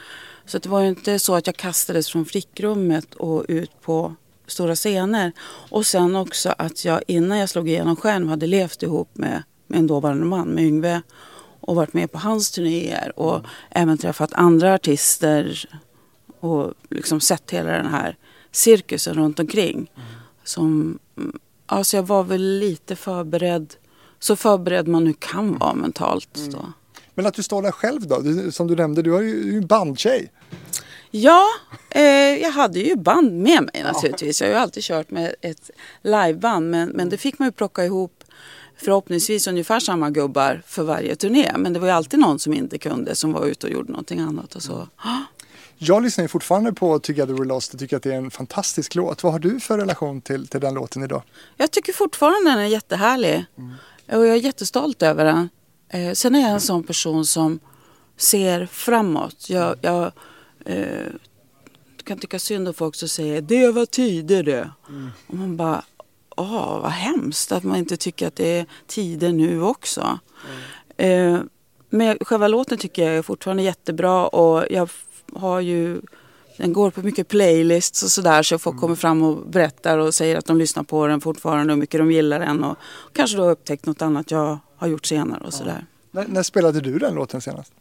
Så 0.46 0.58
det 0.58 0.68
var 0.68 0.80
ju 0.80 0.88
inte 0.88 1.18
så 1.18 1.34
att 1.34 1.46
jag 1.46 1.56
kastades 1.56 2.08
från 2.08 2.24
flickrummet 2.24 3.14
och 3.14 3.44
ut 3.48 3.80
på 3.82 4.14
stora 4.46 4.74
scener. 4.74 5.32
Och 5.70 5.86
sen 5.86 6.16
också 6.16 6.54
att 6.58 6.84
jag 6.84 7.02
innan 7.06 7.38
jag 7.38 7.48
slog 7.48 7.68
igenom 7.68 7.96
själv 7.96 8.28
hade 8.28 8.46
levt 8.46 8.82
ihop 8.82 9.10
med, 9.12 9.42
med 9.66 9.78
en 9.78 9.86
dåvarande 9.86 10.24
man, 10.24 10.48
med 10.48 10.64
Yngve. 10.64 11.02
Och 11.60 11.76
varit 11.76 11.92
med 11.92 12.12
på 12.12 12.18
hans 12.18 12.50
turnéer 12.50 13.18
och 13.18 13.34
mm. 13.34 13.50
även 13.70 13.98
träffat 13.98 14.32
andra 14.32 14.74
artister. 14.74 15.68
Och 16.40 16.74
liksom 16.90 17.20
sett 17.20 17.50
hela 17.50 17.72
den 17.72 17.86
här 17.86 18.16
cirkusen 18.52 19.14
runt 19.14 19.38
omkring. 19.38 19.76
Mm. 19.76 20.08
Som, 20.44 20.98
alltså 21.66 21.96
jag 21.96 22.06
var 22.06 22.22
väl 22.22 22.58
lite 22.58 22.96
förberedd 22.96 23.74
så 24.18 24.36
förberedd 24.36 24.88
man 24.88 25.04
nu 25.04 25.12
kan 25.12 25.58
vara 25.58 25.74
mentalt. 25.74 26.36
Mm. 26.36 26.72
Men 27.14 27.26
att 27.26 27.34
du 27.34 27.42
står 27.42 27.62
där 27.62 27.72
själv 27.72 28.06
då? 28.06 28.22
Som 28.52 28.66
du 28.66 28.76
nämnde, 28.76 29.02
du 29.02 29.16
är 29.16 29.20
ju 29.20 29.56
en 29.56 29.66
bandtjej. 29.66 30.32
Ja, 31.10 31.44
eh, 31.90 32.02
jag 32.42 32.50
hade 32.50 32.78
ju 32.78 32.96
band 32.96 33.32
med 33.32 33.62
mig 33.62 33.82
naturligtvis. 33.82 34.40
Jag 34.40 34.48
har 34.48 34.52
ju 34.52 34.60
alltid 34.60 34.82
kört 34.82 35.10
med 35.10 35.34
ett 35.40 35.70
liveband. 36.02 36.70
Men, 36.70 36.88
men 36.88 37.08
det 37.08 37.18
fick 37.18 37.38
man 37.38 37.48
ju 37.48 37.52
plocka 37.52 37.84
ihop 37.84 38.24
förhoppningsvis 38.76 39.46
ungefär 39.46 39.80
samma 39.80 40.10
gubbar 40.10 40.62
för 40.66 40.82
varje 40.82 41.16
turné. 41.16 41.52
Men 41.56 41.72
det 41.72 41.78
var 41.78 41.86
ju 41.86 41.92
alltid 41.92 42.20
någon 42.20 42.38
som 42.38 42.52
inte 42.52 42.78
kunde 42.78 43.14
som 43.14 43.32
var 43.32 43.46
ute 43.46 43.66
och 43.66 43.72
gjorde 43.72 43.92
någonting 43.92 44.20
annat 44.20 44.54
och 44.54 44.62
så. 44.62 44.74
Mm. 44.74 45.24
Jag 45.80 46.02
lyssnar 46.02 46.24
ju 46.24 46.28
fortfarande 46.28 46.72
på 46.72 46.98
Together 46.98 47.34
We're 47.34 47.44
Lost 47.44 47.74
och 47.74 47.80
tycker 47.80 47.96
att 47.96 48.02
det 48.02 48.12
är 48.12 48.16
en 48.16 48.30
fantastisk 48.30 48.94
låt. 48.94 49.22
Vad 49.22 49.32
har 49.32 49.38
du 49.38 49.60
för 49.60 49.78
relation 49.78 50.20
till, 50.20 50.48
till 50.48 50.60
den 50.60 50.74
låten 50.74 51.02
idag? 51.02 51.22
Jag 51.56 51.70
tycker 51.70 51.92
fortfarande 51.92 52.50
den 52.50 52.58
är 52.58 52.66
jättehärlig. 52.66 53.44
Mm. 53.58 53.74
Och 54.08 54.26
jag 54.26 54.28
är 54.28 54.34
jättestolt 54.34 55.02
över 55.02 55.24
den. 55.24 55.48
Eh, 55.88 56.12
sen 56.12 56.34
är 56.34 56.40
jag 56.40 56.50
en 56.50 56.60
sån 56.60 56.82
person 56.82 57.26
som 57.26 57.60
ser 58.16 58.66
framåt. 58.66 59.50
Jag, 59.50 59.76
jag 59.80 60.12
eh, 60.64 61.06
kan 62.04 62.18
tycka 62.18 62.38
synd 62.38 62.68
om 62.68 62.74
folk 62.74 62.94
som 62.94 63.08
säger 63.08 63.42
det 63.42 63.70
var 63.70 63.86
tider 63.86 64.42
det. 64.42 64.70
Mm. 64.88 65.10
Och 65.26 65.34
man 65.34 65.56
bara, 65.56 65.84
åh 66.36 66.80
vad 66.80 66.90
hemskt 66.90 67.52
att 67.52 67.64
man 67.64 67.76
inte 67.76 67.96
tycker 67.96 68.28
att 68.28 68.36
det 68.36 68.58
är 68.58 68.66
tider 68.86 69.32
nu 69.32 69.62
också. 69.62 70.18
Mm. 70.96 71.34
Eh, 71.34 71.40
men 71.90 72.18
själva 72.20 72.48
låten 72.48 72.78
tycker 72.78 73.06
jag 73.06 73.14
är 73.14 73.22
fortfarande 73.22 73.62
jättebra 73.62 74.26
och 74.28 74.66
jag 74.70 74.88
har 75.34 75.60
ju 75.60 76.00
den 76.58 76.72
går 76.72 76.90
på 76.90 77.02
mycket 77.02 77.28
playlists 77.28 78.02
och 78.02 78.10
sådär 78.10 78.42
så 78.42 78.58
folk 78.58 78.74
mm. 78.74 78.80
kommer 78.80 78.94
fram 78.94 79.22
och 79.22 79.46
berättar 79.46 79.98
och 79.98 80.14
säger 80.14 80.36
att 80.36 80.46
de 80.46 80.58
lyssnar 80.58 80.82
på 80.82 81.06
den 81.06 81.20
fortfarande 81.20 81.72
och 81.72 81.76
hur 81.76 81.80
mycket 81.80 82.00
de 82.00 82.12
gillar 82.12 82.40
den 82.40 82.64
och 82.64 82.76
kanske 83.12 83.36
då 83.36 83.50
upptäckt 83.50 83.86
något 83.86 84.02
annat 84.02 84.30
jag 84.30 84.58
har 84.76 84.88
gjort 84.88 85.06
senare 85.06 85.44
och 85.46 85.54
sådär. 85.54 85.86
När, 86.10 86.26
när 86.28 86.42
spelade 86.42 86.80
du 86.80 86.98
den 86.98 87.14
låten 87.14 87.40
senast? 87.40 87.72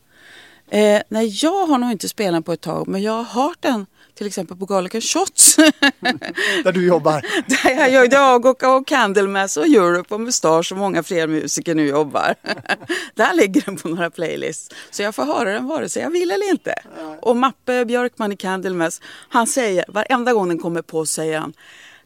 Eh, 0.71 1.01
nej, 1.09 1.37
jag 1.43 1.67
har 1.67 1.77
nog 1.77 1.91
inte 1.91 2.09
spelat 2.09 2.45
på 2.45 2.53
ett 2.53 2.61
tag 2.61 2.87
men 2.87 3.01
jag 3.01 3.23
har 3.23 3.23
hört 3.23 3.57
den 3.59 3.85
till 4.17 4.27
exempel 4.27 4.57
på 4.57 4.65
Gallican 4.65 5.01
Shots. 5.01 5.55
Där 6.63 6.71
du 6.71 6.87
jobbar? 6.87 7.21
Där 7.63 7.87
jag, 7.89 8.13
jag 8.13 8.45
och, 8.45 8.63
och 8.63 8.87
Candlemass 8.87 9.57
och 9.57 9.65
Europe 9.65 10.13
och 10.13 10.21
Mustasch 10.21 10.71
och 10.71 10.77
många 10.77 11.03
fler 11.03 11.27
musiker 11.27 11.75
nu 11.75 11.87
jobbar. 11.87 12.35
Där 13.15 13.33
ligger 13.33 13.61
den 13.61 13.75
på 13.77 13.87
några 13.87 14.09
playlists. 14.09 14.69
Så 14.91 15.03
jag 15.03 15.15
får 15.15 15.25
höra 15.25 15.53
den 15.53 15.67
vare 15.67 15.89
sig 15.89 16.03
jag 16.03 16.09
vill 16.09 16.31
eller 16.31 16.49
inte. 16.49 16.75
Och 17.21 17.35
Mappe 17.35 17.85
Björkman 17.85 18.31
i 18.31 18.37
Candlemass, 18.37 19.01
han 19.29 19.47
säger, 19.47 19.85
varenda 19.87 20.33
gång 20.33 20.47
den 20.47 20.59
kommer 20.59 20.81
på 20.81 21.05
säger 21.05 21.39
han 21.39 21.53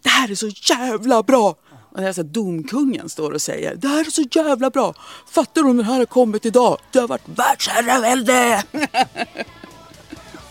Det 0.03 0.09
här 0.09 0.31
är 0.31 0.35
så 0.35 0.47
jävla 0.47 1.23
bra! 1.23 1.55
Och 1.91 2.01
det 2.01 2.07
är 2.07 2.13
så 2.13 2.23
domkungen 2.23 3.09
står 3.09 3.31
och 3.31 3.41
säger 3.41 3.75
Det 3.75 3.87
här 3.87 3.99
är 3.99 4.11
så 4.11 4.23
jävla 4.31 4.69
bra! 4.69 4.93
Fattar 5.27 5.63
du 5.63 5.69
om 5.69 5.77
den 5.77 5.85
här 5.85 5.97
har 5.97 6.05
kommit 6.05 6.45
idag? 6.45 6.77
Det 6.91 6.99
har 6.99 7.07
varit 7.07 7.29
världsherravälde! 7.35 8.63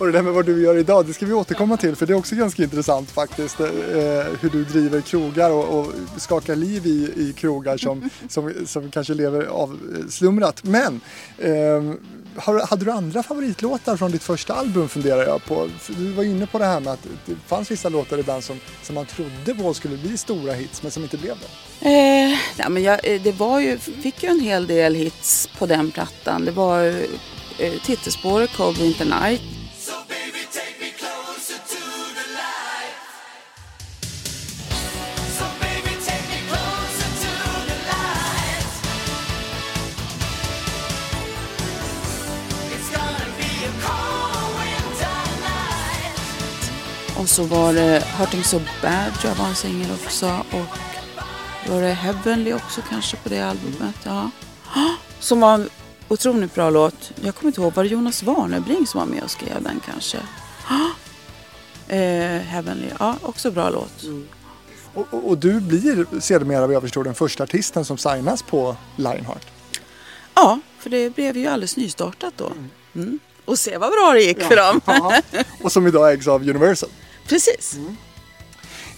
Och 0.00 0.06
det 0.06 0.12
där 0.12 0.22
med 0.22 0.32
vad 0.32 0.46
du 0.46 0.62
gör 0.62 0.76
idag, 0.76 1.06
det 1.06 1.12
ska 1.12 1.26
vi 1.26 1.32
återkomma 1.32 1.76
till 1.76 1.96
för 1.96 2.06
det 2.06 2.12
är 2.12 2.16
också 2.16 2.34
ganska 2.34 2.62
intressant 2.62 3.10
faktiskt. 3.10 3.60
Eh, 3.60 3.66
hur 4.40 4.50
du 4.52 4.64
driver 4.64 5.00
krogar 5.00 5.50
och, 5.50 5.78
och 5.78 5.92
skakar 6.16 6.56
liv 6.56 6.86
i, 6.86 7.12
i 7.16 7.32
krogar 7.32 7.76
som, 7.76 8.10
som, 8.28 8.52
som 8.66 8.90
kanske 8.90 9.14
lever 9.14 9.44
avslumrat. 9.44 10.64
Men 10.64 11.00
eh, 11.38 11.82
hade 12.68 12.84
du 12.84 12.90
andra 12.90 13.22
favoritlåtar 13.22 13.96
från 13.96 14.10
ditt 14.10 14.22
första 14.22 14.54
album 14.54 14.88
funderar 14.88 15.26
jag 15.26 15.44
på. 15.44 15.68
Du 15.86 16.12
var 16.12 16.24
inne 16.24 16.46
på 16.46 16.58
det 16.58 16.64
här 16.64 16.80
med 16.80 16.92
att 16.92 17.06
det 17.26 17.34
fanns 17.46 17.70
vissa 17.70 17.88
låtar 17.88 18.18
ibland 18.18 18.44
som, 18.44 18.60
som 18.82 18.94
man 18.94 19.06
trodde 19.06 19.54
på 19.54 19.74
skulle 19.74 19.96
bli 19.96 20.16
stora 20.16 20.52
hits 20.52 20.82
men 20.82 20.90
som 20.90 21.02
inte 21.02 21.16
blev 21.16 21.36
det. 21.40 21.88
Eh, 21.88 22.38
ja, 22.56 22.68
men 22.68 22.82
jag, 22.82 23.00
eh, 23.14 23.22
det 23.22 23.32
var 23.32 23.60
ju, 23.60 23.78
fick 23.78 24.22
ju 24.22 24.28
en 24.28 24.40
hel 24.40 24.66
del 24.66 24.94
hits 24.94 25.48
på 25.58 25.66
den 25.66 25.90
plattan. 25.90 26.44
Det 26.44 26.52
var 26.52 26.84
eh, 27.58 27.72
titelspåret 27.84 28.56
Cold 28.56 28.78
Winter 28.78 29.04
Night 29.04 29.59
och 47.20 47.28
så 47.28 47.44
var 47.44 47.72
det 47.72 48.04
Hurting 48.18 48.44
So 48.44 48.58
Bad 48.82 49.14
tror 49.20 49.30
jag 49.32 49.38
var 49.38 49.48
en 49.48 49.54
singel 49.54 49.90
också. 50.04 50.44
Och 50.50 50.78
var 51.70 51.82
det 51.82 51.92
Heavenly 51.92 52.52
också 52.52 52.80
kanske 52.90 53.16
på 53.16 53.28
det 53.28 53.40
albumet. 53.40 53.94
Ja. 54.04 54.30
Som 55.20 55.40
var 55.40 55.68
otroligt 56.10 56.54
bra 56.54 56.70
låt. 56.70 57.12
Jag 57.22 57.34
kommer 57.34 57.48
inte 57.48 57.60
ihåg, 57.60 57.74
var 57.74 57.84
det 57.84 57.90
Jonas 57.90 58.22
Warnerbring 58.22 58.86
som 58.86 59.00
var 59.00 59.06
med 59.06 59.22
och 59.22 59.30
skrev 59.30 59.62
den 59.62 59.80
kanske? 59.86 60.18
Eh, 61.88 62.40
Heavenly, 62.40 62.86
ja 62.98 63.16
också 63.22 63.50
bra 63.50 63.70
låt. 63.70 64.02
Mm. 64.02 64.28
Och, 64.94 65.06
och, 65.10 65.28
och, 65.28 65.38
du 65.38 65.60
blir 65.60 66.20
sedermera 66.20 66.66
vad 66.66 66.74
jag 66.74 66.82
förstår 66.82 67.04
den 67.04 67.14
första 67.14 67.44
artisten 67.44 67.84
som 67.84 67.98
signas 67.98 68.42
på 68.42 68.76
Lionheart. 68.96 69.46
Ja, 70.34 70.60
för 70.78 70.90
det 70.90 71.14
blev 71.14 71.36
ju 71.36 71.46
alldeles 71.46 71.76
nystartat 71.76 72.34
då. 72.36 72.46
Mm. 72.46 72.70
mm. 72.94 73.18
Och 73.44 73.58
se 73.58 73.78
vad 73.78 73.90
bra 73.90 74.12
det 74.12 74.22
gick 74.22 74.38
ja. 74.40 74.48
för 74.48 74.56
dem. 74.56 74.80
Och 75.62 75.72
som 75.72 75.86
idag 75.86 76.12
ägs 76.12 76.28
av 76.28 76.42
Universal. 76.42 76.90
Precis. 77.28 77.74
Mm. 77.74 77.96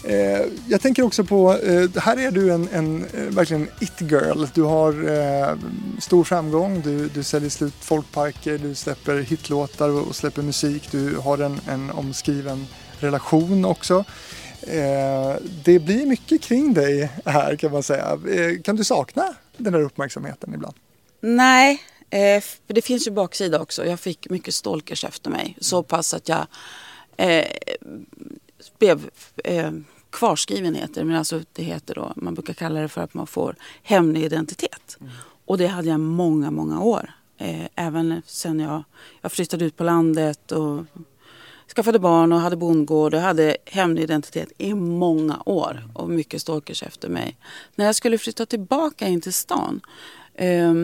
Eh, 0.05 0.47
jag 0.69 0.81
tänker 0.81 1.03
också 1.03 1.25
på, 1.25 1.59
eh, 1.59 2.03
här 2.03 2.17
är 2.17 2.31
du 2.31 2.53
en, 2.53 2.69
en 2.73 3.05
eh, 3.05 3.21
verkligen 3.21 3.69
it-girl. 3.81 4.47
Du 4.55 4.63
har 4.63 5.09
eh, 5.09 5.57
stor 6.01 6.25
framgång, 6.25 6.81
du, 6.81 7.09
du 7.09 7.23
säljer 7.23 7.51
slut 7.51 7.75
folkparker, 7.81 8.59
du 8.59 8.75
släpper 8.75 9.19
hitlåtar 9.19 9.89
och 9.89 10.17
släpper 10.17 10.43
musik. 10.43 10.89
Du 10.91 11.17
har 11.17 11.39
en, 11.39 11.61
en 11.69 11.91
omskriven 11.91 12.67
relation 13.01 13.65
också. 13.65 14.05
Eh, 14.63 15.37
det 15.65 15.79
blir 15.79 16.07
mycket 16.07 16.43
kring 16.43 16.75
dig 16.75 17.11
här 17.25 17.57
kan 17.57 17.73
man 17.73 17.83
säga. 17.83 18.19
Eh, 18.31 18.61
kan 18.63 18.77
du 18.77 18.85
sakna 18.85 19.35
den 19.57 19.75
här 19.75 19.81
uppmärksamheten 19.81 20.55
ibland? 20.55 20.75
Nej, 21.21 21.83
eh, 22.11 22.41
för 22.41 22.75
det 22.75 22.83
finns 22.83 23.07
ju 23.07 23.11
baksida 23.11 23.61
också. 23.61 23.87
Jag 23.87 24.01
fick 24.01 24.31
mycket 24.31 24.55
stalkers 24.55 25.05
efter 25.05 25.31
mig. 25.31 25.57
Så 25.61 25.83
pass 25.83 26.15
att 26.15 26.29
jag 26.29 26.47
eh, 27.17 27.47
blev 28.79 29.11
eh, 29.45 29.71
kvarskriven 30.13 30.75
heter 30.75 31.05
men 31.05 31.17
alltså 31.17 31.41
det 31.53 31.63
heter 31.63 31.95
då, 31.95 32.13
man 32.17 32.35
brukar 32.35 32.55
kalla 32.55 32.81
det 32.81 32.89
för 32.89 33.01
att 33.01 33.15
man 33.15 33.27
får 33.27 33.57
hemlig 33.83 34.25
identitet. 34.25 34.97
Mm. 35.01 35.13
Och 35.45 35.59
det 35.59 35.67
hade 35.67 35.89
jag 35.89 36.01
många, 36.01 36.51
många 36.51 36.81
år. 36.81 37.11
Eh, 37.39 37.67
även 37.75 38.23
sen 38.27 38.61
jag, 38.61 38.85
jag 39.21 39.33
flyttade 39.33 39.65
ut 39.65 39.77
på 39.77 39.85
landet 39.85 40.53
och 40.53 40.85
skaffade 41.77 41.99
barn 41.99 42.33
och 42.33 42.41
hade 42.41 42.57
bondgård 42.57 43.15
och 43.15 43.21
hade 43.21 43.57
hemlig 43.65 44.03
identitet 44.03 44.53
i 44.59 44.75
många 44.75 45.43
år 45.47 45.89
och 45.95 46.11
mycket 46.11 46.41
stalkers 46.43 46.83
efter 46.83 47.09
mig. 47.09 47.37
När 47.75 47.85
jag 47.85 47.95
skulle 47.95 48.19
flytta 48.19 48.47
tillbaka 48.47 49.09
in 49.09 49.21
till 49.21 49.33
stan 49.33 49.81
eh, 50.35 50.75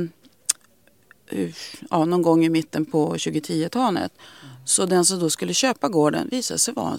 ja, 1.91 2.05
någon 2.05 2.23
gång 2.23 2.45
i 2.45 2.49
mitten 2.49 2.85
på 2.85 3.15
2010-talet 3.15 4.13
så 4.65 4.87
den 4.87 5.05
som 5.05 5.19
då 5.19 5.31
skulle 5.31 5.55
köpa 5.55 5.89
gården 5.89 6.29
visade 6.31 6.59
sig 6.59 6.75
vara 6.75 6.93
en 6.93 6.99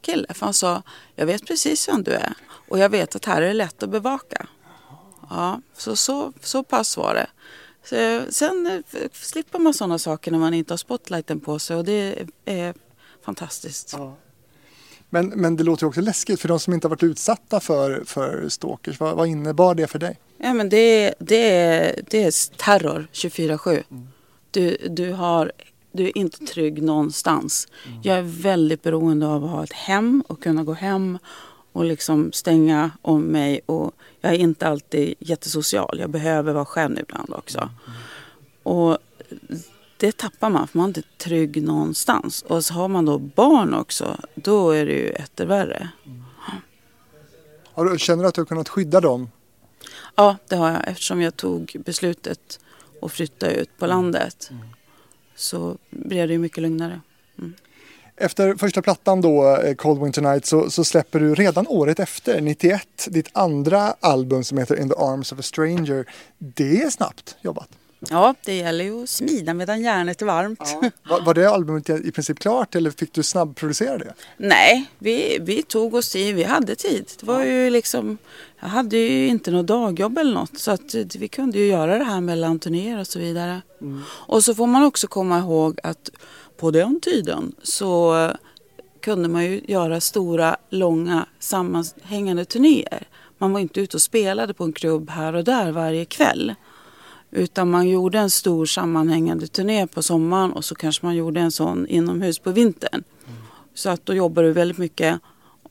Säpo-kille. 0.00 0.34
För 0.34 0.46
han 0.46 0.54
sa, 0.54 0.82
jag 1.16 1.26
vet 1.26 1.46
precis 1.46 1.88
vem 1.88 2.02
du 2.02 2.12
är 2.12 2.34
och 2.68 2.78
jag 2.78 2.88
vet 2.88 3.16
att 3.16 3.24
här 3.24 3.42
är 3.42 3.46
det 3.46 3.52
lätt 3.52 3.82
att 3.82 3.90
bevaka. 3.90 4.46
Ja, 5.30 5.60
så, 5.76 5.96
så, 5.96 6.32
så 6.40 6.62
pass 6.62 6.96
var 6.96 7.14
det. 7.14 7.26
Så, 7.84 8.32
sen 8.32 8.66
eh, 8.92 9.08
slipper 9.12 9.58
man 9.58 9.74
sådana 9.74 9.98
saker 9.98 10.30
när 10.30 10.38
man 10.38 10.54
inte 10.54 10.72
har 10.72 10.78
spotlighten 10.78 11.40
på 11.40 11.58
sig 11.58 11.76
och 11.76 11.84
det 11.84 12.26
är 12.44 12.74
fantastiskt. 13.24 13.94
Ja. 13.98 14.16
Men, 15.12 15.28
men 15.28 15.56
det 15.56 15.64
låter 15.64 15.86
också 15.86 16.00
läskigt 16.00 16.40
för 16.40 16.48
de 16.48 16.60
som 16.60 16.74
inte 16.74 16.86
har 16.86 16.90
varit 16.90 17.02
utsatta 17.02 17.60
för, 17.60 18.04
för 18.06 18.48
stalkers. 18.48 19.00
Vad, 19.00 19.16
vad 19.16 19.28
innebar 19.28 19.74
det 19.74 19.86
för 19.86 19.98
dig? 19.98 20.18
Ja, 20.38 20.54
men 20.54 20.68
det, 20.68 21.14
det, 21.18 21.50
är, 21.50 22.00
det 22.10 22.22
är 22.24 22.56
terror 22.56 23.08
24-7. 23.12 23.82
Mm. 23.90 24.08
Du, 24.50 24.76
du, 24.90 25.12
har, 25.12 25.52
du 25.92 26.04
är 26.04 26.18
inte 26.18 26.46
trygg 26.46 26.82
någonstans. 26.82 27.68
Mm. 27.86 28.00
Jag 28.02 28.18
är 28.18 28.22
väldigt 28.22 28.82
beroende 28.82 29.26
av 29.26 29.44
att 29.44 29.50
ha 29.50 29.64
ett 29.64 29.72
hem 29.72 30.24
och 30.26 30.42
kunna 30.42 30.64
gå 30.64 30.72
hem 30.72 31.18
och 31.72 31.84
liksom 31.84 32.32
stänga 32.32 32.90
om 33.02 33.22
mig. 33.22 33.60
Och 33.66 33.94
jag 34.20 34.32
är 34.32 34.38
inte 34.38 34.68
alltid 34.68 35.14
jättesocial. 35.18 35.98
Jag 36.00 36.10
behöver 36.10 36.52
vara 36.52 36.64
själv 36.64 36.98
ibland 36.98 37.34
också. 37.34 37.58
Mm. 37.58 37.70
Och 38.62 38.98
det 39.96 40.16
tappar 40.16 40.50
man 40.50 40.68
för 40.68 40.78
man 40.78 40.84
är 40.84 40.88
inte 40.88 41.02
trygg 41.18 41.62
någonstans. 41.62 42.42
Och 42.42 42.64
så 42.64 42.74
har 42.74 42.88
man 42.88 43.04
då 43.04 43.18
barn 43.18 43.74
också, 43.74 44.16
då 44.34 44.70
är 44.70 44.86
det 44.86 44.92
ju 44.92 45.08
etter 45.08 45.46
värre. 45.46 45.88
Mm. 47.76 47.98
känner 47.98 48.22
du 48.22 48.28
att 48.28 48.34
du 48.34 48.40
har 48.40 48.46
kunnat 48.46 48.68
skydda 48.68 49.00
dem? 49.00 49.30
Ja, 50.14 50.36
det 50.48 50.56
har 50.56 50.70
jag 50.70 50.88
eftersom 50.88 51.22
jag 51.22 51.36
tog 51.36 51.76
beslutet 51.84 52.60
att 53.02 53.12
flytta 53.12 53.50
ut 53.50 53.78
på 53.78 53.86
landet. 53.86 54.48
Mm. 54.50 54.66
Så 55.40 55.76
blev 55.90 56.28
det 56.28 56.32
ju 56.32 56.38
mycket 56.38 56.62
lugnare. 56.62 57.00
Mm. 57.38 57.54
Efter 58.16 58.54
första 58.54 58.82
plattan 58.82 59.20
då, 59.20 59.56
eh, 59.56 59.74
Cold 59.74 60.02
Winter 60.02 60.22
Night, 60.22 60.46
så, 60.46 60.70
så, 60.70 60.84
släpper 60.84 61.20
du 61.20 61.34
redan 61.34 61.66
året 61.68 62.00
efter, 62.00 62.40
91, 62.40 63.08
ditt 63.10 63.28
andra 63.32 63.94
album 64.00 64.44
som 64.44 64.58
heter 64.58 64.80
In 64.80 64.88
the 64.88 64.94
Arms 64.98 65.32
of 65.32 65.38
a 65.38 65.42
Stranger. 65.42 66.04
Det 66.38 66.82
är 66.82 66.90
snabbt 66.90 67.36
jobbat. 67.40 67.68
Ja, 68.08 68.34
det 68.44 68.56
gäller 68.56 68.84
ju 68.84 69.02
att 69.02 69.08
smida 69.08 69.54
medan 69.54 69.82
järnet 69.82 70.22
är 70.22 70.26
varmt. 70.26 70.60
Ja. 70.82 70.90
Var, 71.08 71.20
var, 71.20 71.34
det 71.34 71.50
albumet 71.50 71.90
i 71.90 72.12
princip 72.12 72.38
klart 72.38 72.74
eller 72.74 72.90
fick 72.90 73.12
du 73.12 73.22
snabbproducera 73.22 73.98
det? 73.98 74.14
Nej, 74.36 74.86
vi, 74.98 75.38
vi 75.40 75.62
tog 75.62 75.94
oss 75.94 76.12
tid, 76.12 76.34
vi 76.34 76.42
hade 76.42 76.76
tid. 76.76 77.10
Det 77.20 77.26
var 77.26 77.44
ju 77.44 77.70
liksom, 77.70 78.18
jag 78.60 78.68
hade 78.68 78.96
ju 78.96 79.26
inte 79.26 79.50
något 79.50 79.66
dagjobb 79.66 80.18
eller 80.18 80.34
något 80.34 80.58
så 80.58 80.70
att 80.70 80.94
vi 80.94 81.28
kunde 81.28 81.58
ju 81.58 81.66
göra 81.66 81.98
det 81.98 82.04
här 82.04 82.20
mellan 82.20 82.58
turnéer 82.58 83.00
och 83.00 83.06
så 83.06 83.18
vidare. 83.18 83.62
Mm. 83.80 84.02
Och 84.08 84.44
så 84.44 84.54
får 84.54 84.66
man 84.66 84.84
också 84.84 85.06
komma 85.06 85.38
ihåg 85.38 85.78
att 85.82 86.10
på 86.56 86.70
den 86.70 87.00
tiden 87.00 87.52
så 87.62 88.30
kunde 89.00 89.28
man 89.28 89.44
ju 89.44 89.60
göra 89.68 90.00
stora, 90.00 90.56
långa, 90.70 91.26
sammanhängande 91.38 92.44
turnéer. 92.44 93.08
Man 93.38 93.52
var 93.52 93.60
inte 93.60 93.80
ute 93.80 93.96
och 93.96 94.02
spelade 94.02 94.54
på 94.54 94.64
en 94.64 94.72
klubb 94.72 95.10
här 95.10 95.34
och 95.34 95.44
där 95.44 95.72
varje 95.72 96.04
kväll. 96.04 96.54
Utan 97.30 97.70
man 97.70 97.88
gjorde 97.88 98.18
en 98.18 98.30
stor 98.30 98.66
sammanhängande 98.66 99.46
turné 99.46 99.86
på 99.86 100.02
sommaren 100.02 100.52
och 100.52 100.64
så 100.64 100.74
kanske 100.74 101.06
man 101.06 101.16
gjorde 101.16 101.40
en 101.40 101.52
sån 101.52 101.86
inomhus 101.86 102.38
på 102.38 102.50
vintern. 102.50 103.04
Mm. 103.26 103.38
Så 103.74 103.90
att 103.90 104.06
då 104.06 104.14
jobbade 104.14 104.48
du 104.48 104.52
väldigt 104.52 104.78
mycket. 104.78 105.20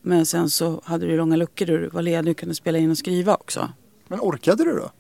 Men 0.02 0.26
sen 0.26 0.50
så 0.50 0.82
hade 0.86 1.06
du 1.06 1.18
långa 1.18 1.36
luckor 1.36 1.66
där 1.66 1.78
du 1.78 1.88
var 1.88 2.02
ledig 2.02 2.32
och 2.32 2.38
kunde 2.38 2.56
spela 2.56 2.78
in 2.78 2.92
och 2.92 2.98
skriva 2.98 3.36
också. 3.36 3.70
Men 4.08 4.20
orkade 4.20 4.64
du 4.64 4.72
då? 4.76 4.92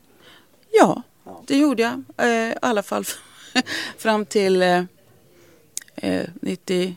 Ja, 0.71 1.03
det 1.47 1.57
gjorde 1.57 1.81
jag. 1.81 2.03
Eh, 2.17 2.49
I 2.49 2.55
alla 2.61 2.83
fall 2.83 3.03
fram 3.97 4.25
till 4.25 4.61
eh, 4.61 4.83
98, 6.41 6.95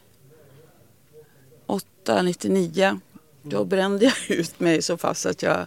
eh, 2.09 2.23
99. 2.23 3.01
Då 3.43 3.65
brände 3.65 4.05
jag 4.05 4.39
ut 4.39 4.61
mig 4.61 4.83
så 4.83 4.97
fast 4.97 5.27
att 5.27 5.43
jag 5.43 5.67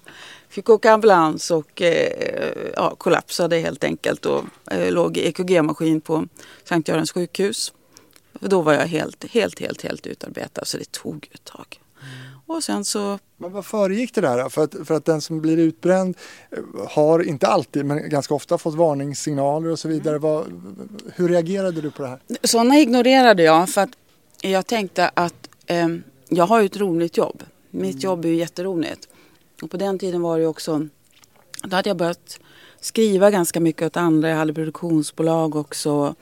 fick 0.50 0.70
åka 0.70 0.94
ambulans 0.94 1.52
och 1.52 1.82
eh, 1.82 2.72
ja, 2.76 2.96
kollapsade 2.96 3.58
helt 3.58 3.84
enkelt 3.84 4.26
och 4.26 4.44
eh, 4.72 4.92
låg 4.92 5.18
i 5.18 5.28
EKG-maskin 5.28 6.02
på 6.02 6.28
Sankt 6.64 6.88
Görans 6.88 7.12
sjukhus. 7.12 7.74
Då 8.40 8.62
var 8.62 8.74
jag 8.74 8.88
helt, 8.88 9.24
helt, 9.24 9.60
helt, 9.60 9.82
helt 9.82 10.08
utarbetad 10.08 10.66
så 10.66 10.78
det 10.78 10.92
tog 10.92 11.30
ett 11.32 11.44
tag. 11.44 11.80
Och 12.48 12.64
sen 12.64 12.86
så... 12.86 13.20
Men 13.38 13.52
vad 13.52 13.66
föregick 13.66 14.16
det 14.16 14.22
där? 14.22 14.50
För 14.50 14.64
att, 14.64 14.76
för 14.88 14.94
att 14.94 15.06
den 15.06 15.22
som 15.22 15.42
blir 15.42 15.58
utbränd 15.58 16.18
eh, 16.52 16.88
har, 16.90 17.24
inte 17.24 17.48
alltid, 17.48 17.86
men 17.86 18.10
ganska 18.10 18.34
ofta 18.34 18.58
fått 18.58 18.76
varningssignaler 18.76 19.70
och 19.70 19.80
så 19.80 19.88
vidare. 19.88 20.16
Mm. 20.16 20.22
Vad, 20.22 20.46
hur 21.16 21.30
reagerade 21.30 21.82
du 21.82 21.92
på 21.92 22.02
det 22.02 22.08
här? 22.08 22.20
Sådana 22.44 22.80
ignorerade 22.80 23.44
jag 23.44 23.70
för 23.70 23.82
att 23.82 23.90
jag 24.42 24.68
tänkte 24.68 25.12
att 25.14 25.50
eh, 25.66 25.88
jag 26.30 26.48
har 26.48 26.60
ju 26.60 26.66
ett 26.66 26.78
roligt 26.78 27.18
jobb. 27.18 27.44
Mitt 27.72 27.94
mm. 27.94 28.00
jobb 28.00 28.26
är 28.26 28.30
ju 28.30 28.36
jätteroligt. 28.36 29.08
Och 29.62 29.72
på 29.72 29.78
den 29.78 30.00
tiden 30.00 30.22
var 30.22 30.40
det 30.40 30.48
också, 30.48 30.88
då 31.64 31.76
hade 31.76 31.90
jag 31.90 31.98
börjat 31.98 32.40
skriva 32.80 33.32
ganska 33.32 33.60
mycket 33.60 33.86
åt 33.86 33.98
andra. 33.98 34.30
Jag 34.30 34.38
hade 34.38 34.54
produktionsbolag 34.54 35.56
också. 35.56 36.16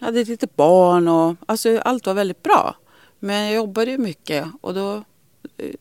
Jag 0.00 0.06
hade 0.06 0.20
ett 0.20 0.28
litet 0.28 0.56
barn 0.56 1.08
och 1.08 1.36
alltså 1.46 1.78
allt 1.78 2.06
var 2.06 2.14
väldigt 2.14 2.42
bra. 2.42 2.76
Men 3.18 3.44
jag 3.44 3.54
jobbade 3.54 3.90
ju 3.90 3.98
mycket 3.98 4.46
och 4.60 4.74
då 4.74 5.04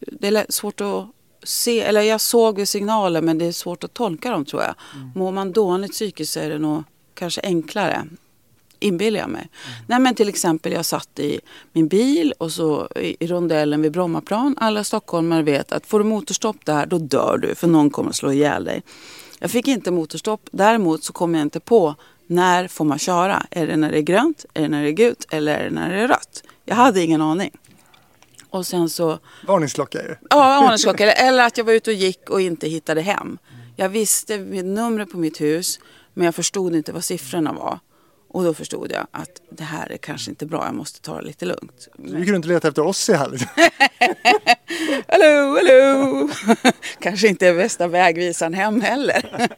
det 0.02 0.28
är 0.28 0.46
svårt 0.50 0.82
att 0.82 1.08
se, 1.44 1.82
eller 1.82 2.02
jag 2.02 2.22
såg 2.22 2.68
signaler 2.68 3.22
men 3.22 3.38
det 3.38 3.46
är 3.46 3.52
svårt 3.52 3.84
att 3.84 3.94
tolka 3.94 4.32
dem 4.32 4.46
tror 4.46 4.62
jag. 4.62 4.76
Mm. 4.96 5.12
Mår 5.16 5.32
man 5.32 5.52
dåligt 5.52 5.92
psykiskt 5.92 6.34
så 6.34 6.40
är 6.40 6.50
det 6.50 6.60
nog 6.60 6.84
kanske 7.14 7.42
enklare 7.42 8.08
inbillar 8.80 9.20
jag 9.20 9.30
mig. 9.30 9.50
Mm. 9.68 9.86
Nej 9.88 10.00
men 10.00 10.16
till 10.16 10.30
exempel 10.30 10.72
jag 10.72 10.86
satt 10.86 11.20
i 11.20 11.40
min 11.72 11.88
bil 11.88 12.34
och 12.38 12.52
så 12.52 12.88
i, 12.96 13.28
rondellen 13.28 13.82
vid 13.82 13.92
Brommaplan. 13.92 14.56
Alla 14.60 14.84
stockholmare 14.84 15.44
vet 15.44 15.72
att 15.72 15.86
får 15.86 16.00
du 16.00 16.06
motorstopp 16.06 16.66
där 16.66 16.86
då 16.86 16.98
dör 16.98 17.38
du 17.38 17.56
för 17.56 17.68
någon 17.68 17.90
kommer 17.90 18.10
att 18.10 18.16
slå 18.16 18.32
ihjäl 18.32 18.64
dig. 18.64 18.84
Jag 19.40 19.52
fick 19.52 19.68
inte 19.68 19.92
motorstopp. 19.92 20.42
Däremot 20.52 21.04
så 21.04 21.14
kom 21.14 21.36
jag 21.36 21.42
inte 21.42 21.60
på 21.60 21.96
när 22.28 22.68
får 22.68 22.86
man 22.86 23.00
köra? 23.00 23.46
Är 23.52 23.68
det 23.68 23.78
när 23.78 23.92
det 23.92 23.98
är 23.98 24.02
grönt? 24.02 24.46
Är 24.54 24.62
det 24.62 24.68
när 24.68 24.84
det 24.84 24.90
är 24.90 24.92
gult? 24.92 25.26
Eller 25.30 25.58
är 25.58 25.64
det 25.64 25.70
när 25.70 25.90
det 25.90 26.02
är 26.02 26.08
rött? 26.08 26.44
Jag 26.66 26.76
hade 26.76 27.02
ingen 27.04 27.22
aning. 27.22 27.52
Och 28.54 28.66
sen 28.66 28.90
så... 28.90 29.20
Varningsklocka 29.48 30.02
är 30.02 30.08
det. 30.08 30.18
Ja, 30.30 30.62
varningsklocka. 30.62 31.12
Eller 31.12 31.46
att 31.48 31.58
jag 31.58 31.66
var 31.66 31.74
ute 31.74 31.90
och 31.90 31.96
gick 31.96 32.30
och 32.30 32.42
inte 32.42 32.68
hittade 32.68 33.02
hem. 33.02 33.38
Jag 33.76 33.90
visste 33.90 34.38
numret 34.38 35.12
på 35.12 35.18
mitt 35.18 35.42
hus 35.42 35.80
men 36.14 36.26
jag 36.26 36.36
förstod 36.36 36.76
inte 36.76 36.92
vad 36.92 37.04
siffrorna 37.04 37.54
var. 37.54 37.80
Och 38.30 38.44
då 38.44 38.54
förstod 38.54 38.92
jag 38.92 39.08
att 39.12 39.42
det 39.50 39.64
här 39.64 39.92
är 39.92 39.98
kanske 39.98 40.32
inte 40.32 40.46
bra, 40.46 40.66
jag 40.66 40.76
måste 40.76 41.02
ta 41.02 41.18
det 41.18 41.28
lite 41.28 41.46
lugnt. 41.46 41.88
Du 41.98 42.20
gick 42.20 42.30
runt 42.30 42.46
och 42.46 42.52
letade 42.52 42.68
efter 42.68 42.86
oss 42.86 43.10
i 43.10 43.14
här. 43.14 43.30
hallå, 45.08 45.58
hallå! 45.58 46.30
kanske 47.00 47.28
inte 47.28 47.48
är 47.48 47.54
bästa 47.54 47.88
vägvisaren 47.88 48.54
hem 48.54 48.82
heller. 48.82 49.50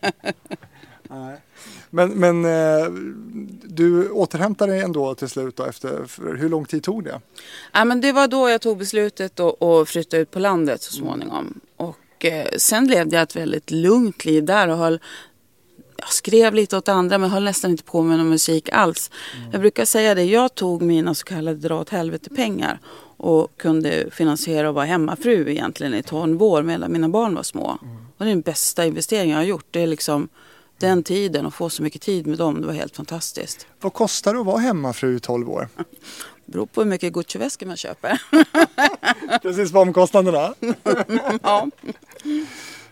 Men, 1.89 2.09
men 2.09 2.45
eh, 2.45 2.91
du 3.63 4.09
återhämtade 4.09 4.71
dig 4.71 4.81
ändå 4.81 5.15
till 5.15 5.29
slut 5.29 5.55
då 5.55 5.63
efter, 5.63 6.05
hur 6.37 6.49
lång 6.49 6.65
tid 6.65 6.83
tog 6.83 7.03
det? 7.03 7.21
Ja, 7.71 7.85
men 7.85 8.01
det 8.01 8.11
var 8.11 8.27
då 8.27 8.49
jag 8.49 8.61
tog 8.61 8.77
beslutet 8.77 9.39
att 9.39 9.89
flytta 9.89 10.17
ut 10.17 10.31
på 10.31 10.39
landet 10.39 10.81
så 10.81 10.93
småningom. 10.93 11.59
Och 11.77 12.25
eh, 12.25 12.47
sen 12.57 12.87
levde 12.87 13.15
jag 13.15 13.23
ett 13.23 13.35
väldigt 13.35 13.71
lugnt 13.71 14.25
liv 14.25 14.45
där 14.45 14.67
och 14.67 14.77
höll 14.77 14.99
jag 15.97 16.09
skrev 16.13 16.53
lite 16.53 16.77
åt 16.77 16.89
andra 16.89 17.17
men 17.17 17.29
höll 17.29 17.43
nästan 17.43 17.71
inte 17.71 17.83
på 17.83 18.01
med 18.01 18.17
någon 18.17 18.29
musik 18.29 18.69
alls. 18.69 19.11
Mm. 19.37 19.51
Jag 19.51 19.61
brukar 19.61 19.85
säga 19.85 20.15
det, 20.15 20.23
jag 20.23 20.55
tog 20.55 20.81
mina 20.81 21.15
så 21.15 21.25
kallade 21.25 21.57
dra 21.57 21.79
åt 21.79 21.89
helvete 21.89 22.29
pengar 22.29 22.79
och 23.17 23.57
kunde 23.57 24.11
finansiera 24.11 24.69
och 24.69 24.75
vara 24.75 24.85
hemmafru 24.85 25.51
egentligen 25.51 25.93
i 25.93 26.03
12 26.03 26.43
år 26.43 26.63
medan 26.63 26.91
mina 26.91 27.09
barn 27.09 27.35
var 27.35 27.43
små. 27.43 27.77
Mm. 27.81 27.95
Och 28.17 28.25
det 28.25 28.25
är 28.25 28.29
den 28.29 28.41
bästa 28.41 28.85
investeringen 28.85 29.29
jag 29.29 29.37
har 29.37 29.47
gjort. 29.47 29.67
Det 29.71 29.81
är 29.81 29.87
liksom 29.87 30.29
den 30.77 31.03
tiden 31.03 31.45
och 31.45 31.53
få 31.53 31.69
så 31.69 31.83
mycket 31.83 32.01
tid 32.01 32.27
med 32.27 32.37
dem, 32.37 32.61
det 32.61 32.67
var 32.67 32.73
helt 32.73 32.95
fantastiskt. 32.95 33.67
Vad 33.81 33.93
kostar 33.93 34.33
det 34.33 34.39
att 34.39 34.45
vara 34.45 34.59
hemmafru 34.59 35.15
i 35.15 35.19
12 35.19 35.49
år? 35.49 35.69
Det 35.75 35.83
beror 36.51 36.65
på 36.65 36.81
hur 36.81 36.89
mycket 36.89 37.13
Gucci-väskor 37.13 37.65
man 37.65 37.77
köper. 37.77 38.21
Precis 39.41 39.71
vad 39.71 39.87
omkostnaderna. 39.87 40.53
ja. 41.43 41.69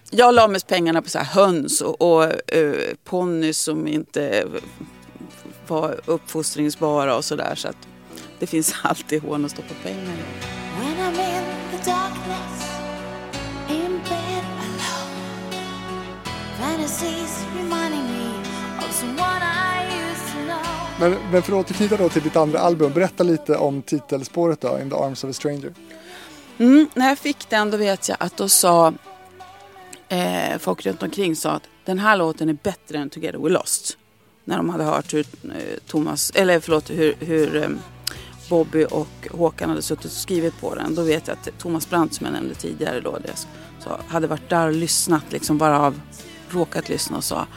Jag 0.09 0.35
la 0.35 0.47
mest 0.47 0.67
pengarna 0.67 1.01
på 1.01 1.09
så 1.09 1.19
höns 1.19 1.81
och, 1.81 2.01
och 2.01 2.23
uh, 2.55 2.73
ponnys 3.03 3.59
som 3.59 3.87
inte 3.87 4.47
var 5.67 5.99
uppfostringsbara 6.05 7.17
och 7.17 7.25
sådär. 7.25 7.55
Så 7.55 7.67
att 7.67 7.87
det 8.39 8.47
finns 8.47 8.75
alltid 8.81 9.21
hål 9.21 9.45
att 9.45 9.51
stoppa 9.51 9.73
pengar 9.83 10.13
i. 10.13 10.63
Men, 21.03 21.17
men 21.31 21.43
för 21.43 21.53
att 21.53 21.65
återknyta 21.65 21.97
då 21.97 22.09
till 22.09 22.23
ditt 22.23 22.35
andra 22.35 22.59
album, 22.59 22.93
berätta 22.93 23.23
lite 23.23 23.57
om 23.57 23.81
titelspåret 23.81 24.61
då, 24.61 24.79
In 24.81 24.89
the 24.89 24.95
arms 24.95 25.23
of 25.23 25.29
a 25.29 25.33
stranger. 25.33 25.73
Mm, 26.57 26.87
när 26.93 27.09
jag 27.09 27.17
fick 27.17 27.49
den 27.49 27.71
då 27.71 27.77
vet 27.77 28.09
jag 28.09 28.17
att 28.19 28.37
då 28.37 28.49
sa 28.49 28.93
eh, 30.09 30.57
folk 30.59 30.85
runt 30.85 31.03
omkring 31.03 31.35
sa 31.35 31.51
att 31.51 31.63
den 31.85 31.99
här 31.99 32.17
låten 32.17 32.49
är 32.49 32.57
bättre 32.63 32.97
än 32.97 33.09
Together 33.09 33.39
We 33.39 33.49
Lost. 33.49 33.97
När 34.43 34.57
de 34.57 34.69
hade 34.69 34.83
hört 34.83 35.13
hur 35.13 35.25
eh, 35.43 35.79
Thomas, 35.87 36.31
eller 36.35 36.59
förlåt, 36.59 36.89
hur, 36.89 37.15
hur 37.19 37.55
eh, 37.55 37.69
Bobby 38.49 38.85
och 38.91 39.27
Håkan 39.31 39.69
hade 39.69 39.81
suttit 39.81 40.05
och 40.05 40.11
skrivit 40.11 40.61
på 40.61 40.75
den. 40.75 40.95
Då 40.95 41.01
vet 41.01 41.27
jag 41.27 41.37
att 41.37 41.59
Thomas 41.59 41.89
Brandt 41.89 42.13
som 42.13 42.25
jag 42.25 42.33
nämnde 42.33 42.55
tidigare 42.55 42.99
då, 42.99 43.17
det, 43.17 43.47
så 43.83 43.97
hade 44.07 44.27
varit 44.27 44.49
där 44.49 44.67
och 44.67 44.73
lyssnat 44.73 45.25
liksom 45.29 45.57
bara 45.57 45.79
av 45.79 46.01
råkat 46.49 46.89
lyssna 46.89 47.17
och 47.17 47.23
sa 47.23 47.47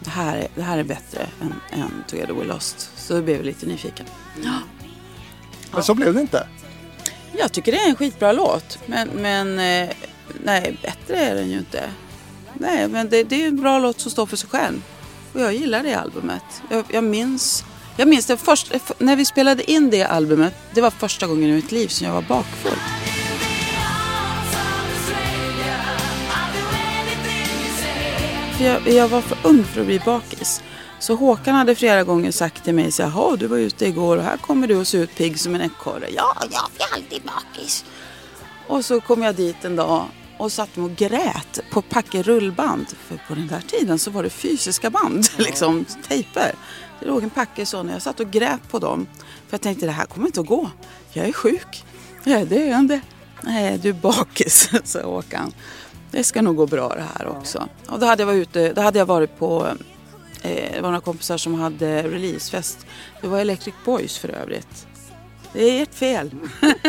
det 0.00 0.10
här 0.10 0.36
är, 0.36 0.48
det 0.54 0.62
här 0.62 0.78
är 0.78 0.84
bättre 0.84 1.26
än, 1.40 1.80
än 1.80 2.04
Together 2.08 2.34
We 2.34 2.44
Lost. 2.44 2.90
Så 3.06 3.22
blev 3.22 3.36
jag 3.36 3.46
lite 3.46 3.66
nyfiken. 3.66 4.06
Ja. 4.44 4.58
Men 5.72 5.82
så 5.82 5.94
blev 5.94 6.14
det 6.14 6.20
inte? 6.20 6.46
Jag 7.38 7.52
tycker 7.52 7.72
det 7.72 7.78
är 7.78 7.88
en 7.88 7.96
skitbra 7.96 8.32
låt. 8.32 8.78
Men, 8.86 9.08
men 9.08 9.58
eh, 9.58 9.94
nej, 10.44 10.78
bättre 10.82 11.16
är 11.16 11.34
den 11.34 11.50
ju 11.50 11.58
inte. 11.58 11.90
Nej, 12.54 12.88
men 12.88 13.08
det, 13.08 13.22
det 13.22 13.42
är 13.42 13.48
en 13.48 13.60
bra 13.60 13.78
låt 13.78 14.00
som 14.00 14.10
står 14.10 14.26
för 14.26 14.36
sig 14.36 14.48
själv. 14.48 14.82
Och 15.32 15.40
jag 15.40 15.54
gillar 15.54 15.82
det 15.82 15.94
albumet. 15.94 16.42
Jag, 16.70 16.84
jag 16.88 17.04
minns, 17.04 17.64
jag 17.96 18.08
minns 18.08 18.26
det 18.26 18.36
först, 18.36 18.72
när 18.98 19.16
vi 19.16 19.24
spelade 19.24 19.70
in 19.70 19.90
det 19.90 20.04
albumet. 20.04 20.54
Det 20.74 20.80
var 20.80 20.90
första 20.90 21.26
gången 21.26 21.50
i 21.50 21.52
mitt 21.52 21.72
liv 21.72 21.88
som 21.88 22.06
jag 22.06 22.14
var 22.14 22.22
bakfull. 22.22 22.78
För 28.56 28.64
jag, 28.64 28.88
jag, 28.88 29.08
var 29.08 29.20
för 29.20 29.38
ung 29.42 29.64
för 29.64 29.80
att 29.80 29.86
bli 29.86 29.98
bakis. 30.04 30.62
Så 30.98 31.14
Håkan 31.14 31.54
hade 31.54 31.74
flera 31.74 32.04
gånger 32.04 32.30
sagt 32.30 32.64
till 32.64 32.74
mig 32.74 32.92
så 32.92 33.02
jaha 33.02 33.36
du 33.36 33.46
var 33.46 33.56
ute 33.56 33.86
igår 33.86 34.16
och 34.16 34.22
här 34.22 34.36
kommer 34.36 34.66
du 34.66 34.80
att 34.80 34.88
se 34.88 34.98
ut 34.98 35.14
pigg 35.14 35.40
som 35.40 35.54
en 35.54 35.60
ekorre. 35.60 36.08
Ja, 36.16 36.34
jag 36.40 36.88
är 36.88 36.94
alltid 36.94 37.22
bakis. 37.22 37.84
Och 38.68 38.84
så 38.84 39.00
kom 39.00 39.22
jag 39.22 39.34
dit 39.34 39.64
en 39.64 39.76
dag 39.76 40.04
och 40.38 40.52
satt 40.52 40.78
och 40.78 40.96
grät 40.96 41.60
på 41.70 41.82
packe 41.82 42.22
rullband. 42.22 42.86
För 42.88 43.20
på 43.28 43.34
den 43.34 43.46
där 43.46 43.60
tiden 43.60 43.98
så 43.98 44.10
var 44.10 44.22
det 44.22 44.30
fysiska 44.30 44.90
band, 44.90 45.26
liksom 45.36 45.84
tejper. 46.08 46.54
Det 47.00 47.06
låg 47.06 47.22
en 47.22 47.30
packe 47.30 47.66
så 47.66 47.82
när 47.82 47.92
jag 47.92 48.02
satt 48.02 48.20
och 48.20 48.30
grät 48.30 48.68
på 48.68 48.78
dem. 48.78 49.06
För 49.16 49.54
jag 49.54 49.60
tänkte 49.60 49.86
det 49.86 49.92
här 49.92 50.06
kommer 50.06 50.26
inte 50.26 50.40
att 50.40 50.46
gå. 50.46 50.70
Jag 51.12 51.28
är 51.28 51.32
sjuk. 51.32 51.84
Ja, 52.24 52.44
det 52.44 52.62
är 52.62 52.70
jag 52.70 52.78
inte. 52.78 53.00
Nej, 53.40 53.78
du 53.78 53.88
är 53.88 53.92
bakis, 53.92 54.70
sa 54.84 55.02
Håkan 55.02 55.52
det 56.10 56.24
ska 56.24 56.42
nog 56.42 56.56
gå 56.56 56.66
bra 56.66 56.88
det 56.88 57.04
här 57.14 57.28
också. 57.28 57.68
Och 57.88 57.98
då 57.98 58.06
hade 58.06 58.22
jag 58.22 58.26
varit 58.26 58.38
ute, 58.48 58.72
då 58.72 58.80
hade 58.80 58.98
jag 58.98 59.06
varit 59.06 59.38
på, 59.38 59.68
det 60.48 60.80
var 60.80 60.88
några 60.88 61.00
kompisar 61.00 61.36
som 61.36 61.54
hade 61.54 62.02
releasefest. 62.02 62.86
Det 63.20 63.28
var 63.28 63.40
Electric 63.40 63.74
Boys 63.84 64.18
för 64.18 64.28
övrigt. 64.28 64.86
Det 65.52 65.62
är 65.62 65.82
ert 65.82 65.94
fel. 65.94 66.30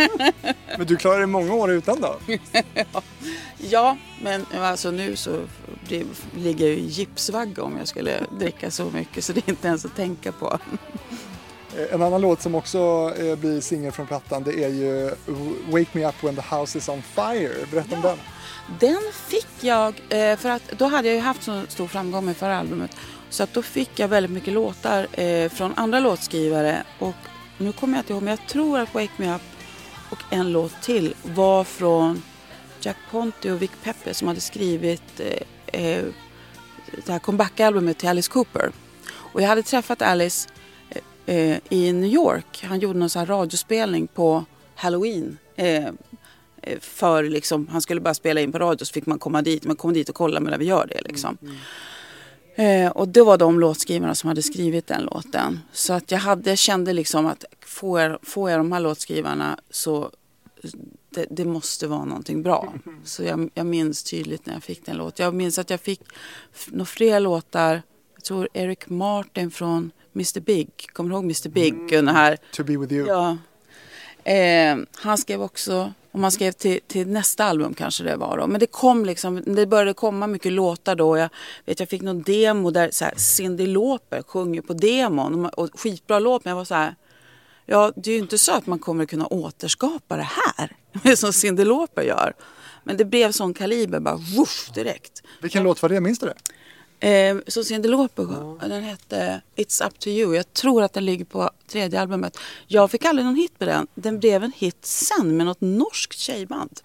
men 0.78 0.88
du 0.88 0.96
klarade 0.96 1.26
många 1.26 1.54
år 1.54 1.72
utan 1.72 2.02
då? 2.02 2.16
ja, 3.58 3.98
men 4.22 4.46
alltså 4.60 4.92
nu 4.92 5.16
så 5.16 5.40
ligger 6.36 6.68
jag 6.68 6.76
i 6.76 6.86
gipsvagga 6.86 7.64
om 7.64 7.78
jag 7.78 7.88
skulle 7.88 8.14
dricka 8.40 8.72
så 8.72 8.86
mycket 8.86 9.24
så 9.24 9.34
det 9.34 9.48
är 9.48 9.50
inte 9.50 9.68
ens 9.68 9.86
att 9.86 9.96
tänka 9.96 10.32
på. 10.32 10.60
Eh, 11.78 11.94
en 11.94 12.02
annan 12.02 12.22
låt 12.22 12.42
som 12.42 12.56
också 12.56 13.14
eh, 13.18 13.36
blir 13.36 13.62
singel 13.62 13.92
från 13.92 14.08
plattan 14.08 14.44
det 14.44 14.64
är 14.64 14.70
ju 14.70 15.12
Wake 15.72 15.90
Me 15.92 16.08
Up 16.08 16.24
When 16.24 16.36
The 16.36 16.56
House 16.56 16.78
Is 16.78 16.90
On 16.90 17.02
Fire. 17.02 17.54
Berätta 17.72 17.96
om 17.96 18.02
den. 18.02 18.18
Den 18.80 19.02
fick 19.28 19.48
jag, 19.60 20.02
eh, 20.10 20.38
för 20.38 20.50
att 20.50 20.72
då 20.78 20.86
hade 20.86 21.08
jag 21.08 21.16
ju 21.16 21.22
haft 21.22 21.44
så 21.44 21.62
stor 21.68 21.88
framgång 21.88 22.26
med 22.26 22.38
förra 22.38 22.58
albumet. 22.58 22.92
Så 23.30 23.44
att 23.44 23.54
då 23.54 23.62
fick 23.62 24.00
jag 24.00 24.08
väldigt 24.08 24.32
mycket 24.32 24.54
låtar 24.54 25.20
eh, 25.20 25.50
från 25.50 25.74
andra 25.76 26.00
låtskrivare. 26.00 26.84
Och 27.00 27.16
nu 27.58 27.72
kommer 27.72 27.94
jag 27.94 28.02
inte 28.02 28.14
ihåg, 28.14 28.24
men 28.24 28.32
jag 28.40 28.48
tror 28.48 28.80
att 28.80 28.94
Wake 28.94 29.12
Me 29.18 29.36
Up 29.36 29.42
och 30.10 30.20
en 30.30 30.52
låt 30.52 30.82
till 30.82 31.14
var 31.24 31.64
från 31.64 32.24
Jack 32.82 32.98
Ponti 33.12 33.50
och 33.50 33.62
Vic 33.62 33.72
Pepe 33.84 34.14
som 34.14 34.28
hade 34.28 34.42
skrivit 34.42 35.20
eh, 35.20 35.82
eh, 35.82 36.06
det 37.06 37.12
här 37.12 37.20
comeback-albumet 37.20 37.98
till 37.98 38.10
Alice 38.10 38.32
Cooper. 38.32 38.72
Och 39.10 39.42
jag 39.42 39.48
hade 39.48 39.64
träffat 39.64 40.02
Alice 40.02 40.50
eh, 41.26 41.36
eh, 41.36 41.58
i 41.70 41.94
New 41.94 42.10
York. 42.10 42.64
Han 42.64 42.80
gjorde 42.80 43.00
någon 43.00 43.10
sån 43.10 43.20
här 43.20 43.26
radiospelning 43.26 44.08
på 44.08 44.46
Halloween 44.76 45.38
Eh, 46.68 46.80
för 46.80 47.24
liksom, 47.24 47.68
han 47.68 47.82
skulle 47.82 48.02
bara 48.02 48.14
spela 48.14 48.42
in 48.42 48.52
på 48.52 48.60
radio 48.60 48.86
så 48.86 48.94
fick 48.94 49.06
man 49.06 49.20
komma 49.20 49.42
dit. 49.42 49.66
Man 49.66 49.76
kom 49.76 49.94
dit 49.94 50.10
och 50.10 50.16
kolla 50.16 50.40
medan 50.40 50.60
vi 50.60 50.66
gör 50.66 50.88
det 50.88 51.02
liksom. 51.02 51.38
Mm. 51.42 51.54
mm. 51.54 51.64
Eh, 52.58 52.92
och 52.92 53.08
det 53.08 53.22
var 53.22 53.38
de 53.38 53.60
låtskrivarna 53.60 54.16
som 54.16 54.28
hade 54.28 54.42
skrivit 54.42 54.88
den 54.88 55.02
låten. 55.02 55.60
Så 55.72 55.94
att 55.94 56.12
jag, 56.12 56.20
hade, 56.20 56.58
kände 56.58 56.94
liksom 56.94 57.26
att 57.26 57.46
får 57.62 58.02
jag, 58.02 58.18
får 58.24 58.50
jag 58.52 58.60
de 58.60 58.72
här 58.72 58.80
låtskrivarna 58.80 59.60
så 59.70 60.12
det, 61.10 61.26
det 61.30 61.46
måste 61.46 61.88
vara 61.88 62.06
någonting 62.06 62.44
bra. 62.44 62.74
Så 63.04 63.24
jag, 63.24 63.50
jag, 63.54 63.66
minns 63.66 64.04
tydligt 64.04 64.46
när 64.46 64.54
jag 64.54 64.64
fick 64.64 64.86
den 64.86 64.98
låten. 64.98 65.24
Jag 65.24 65.34
minns 65.34 65.60
att 65.60 65.70
jag 65.70 65.80
fick 65.80 66.02
några 66.68 66.86
fler 66.86 67.20
låtar. 67.20 67.82
Jag 68.16 68.24
tror 68.24 68.50
Eric 68.54 68.90
Martin 68.90 69.52
från 69.52 69.92
Mr 70.16 70.40
Big. 70.40 70.70
Kommer 70.94 71.10
du 71.10 71.16
ihåg 71.16 71.24
Mr 71.24 71.50
Big? 71.50 71.74
Mm. 71.74 71.88
Den 71.88 72.08
här, 72.08 72.38
to 72.54 72.64
be 72.64 72.78
with 72.78 72.94
you. 72.94 73.08
Ja. 73.08 73.38
Eh, 74.28 74.78
han 74.96 75.18
skrev 75.18 75.42
också 75.42 75.94
om 76.12 76.24
han 76.24 76.32
skrev 76.32 76.52
till, 76.52 76.80
till, 76.88 77.08
nästa 77.08 77.44
album 77.44 77.74
kanske 77.74 78.04
det 78.04 78.16
var 78.16 78.38
då. 78.38 78.48
Men 78.48 78.60
det 78.60 78.66
kom 78.66 79.06
liksom, 79.06 79.44
det 79.46 79.66
började 79.66 79.94
komma 79.94 80.28
mycket 80.28 80.52
låtar 80.52 80.96
då. 80.96 81.18
Jag 81.18 81.30
vet 81.66 81.80
jag 81.80 81.90
fick 81.90 82.02
någon 82.02 82.22
demo 82.22 82.72
där 82.72 82.90
så 82.92 83.06
här, 83.06 83.14
Cyndi 83.18 83.68
Lauper 83.68 84.22
sjunger 84.22 84.62
på 84.62 84.74
demon. 84.74 85.46
Och 85.46 85.80
skitbra 85.80 86.20
låt 86.20 86.46
men 86.46 86.52
jag 86.52 86.56
var 86.56 86.66
så 86.66 86.76
här. 86.76 86.96
Ja 87.66 87.92
det 87.96 88.10
är 88.10 88.14
ju 88.14 88.20
inte 88.20 88.38
så 88.38 88.52
att 88.52 88.68
man 88.68 88.80
kommer 88.80 89.06
kunna 89.06 89.28
återskapa 89.28 90.18
det 90.18 90.30
här. 90.46 91.16
Som 91.16 91.34
Cyndi 91.34 91.66
Lauper 91.66 92.02
gör. 92.02 92.34
Men 92.84 92.98
det 92.98 93.06
blev 93.06 93.32
sån 93.32 93.54
kaliber 93.54 94.00
bara 94.00 94.16
woof 94.16 94.70
direkt. 94.76 95.24
Vilken 95.42 95.64
låt 95.64 95.82
var 95.82 95.90
det? 95.90 96.02
Minns 96.02 96.20
du 96.20 96.26
det? 96.26 96.36
Eh, 97.00 97.38
så 97.48 97.64
Cyndi 97.64 97.88
Lauper 97.88 98.28
ja. 98.60 98.68
Den 98.68 98.84
hette 98.84 99.42
It's 99.56 99.86
Up 99.88 100.00
To 100.00 100.10
You. 100.10 100.36
Jag 100.36 100.54
tror 100.54 100.84
att 100.84 100.94
den 100.94 101.06
ligger 101.06 101.26
på 101.26 101.50
tredje 101.68 102.02
albumet. 102.02 102.38
Jag 102.68 102.92
fick 102.92 103.06
aldrig 103.06 103.26
någon 103.26 103.36
hit 103.36 103.54
med 103.58 103.68
den. 103.68 103.88
Den 103.96 104.20
blev 104.20 104.44
en 104.44 104.52
hit 104.56 104.78
sen 104.82 105.38
med 105.38 105.46
något 105.46 105.62
norskt 105.62 106.20
tjejband. 106.20 106.80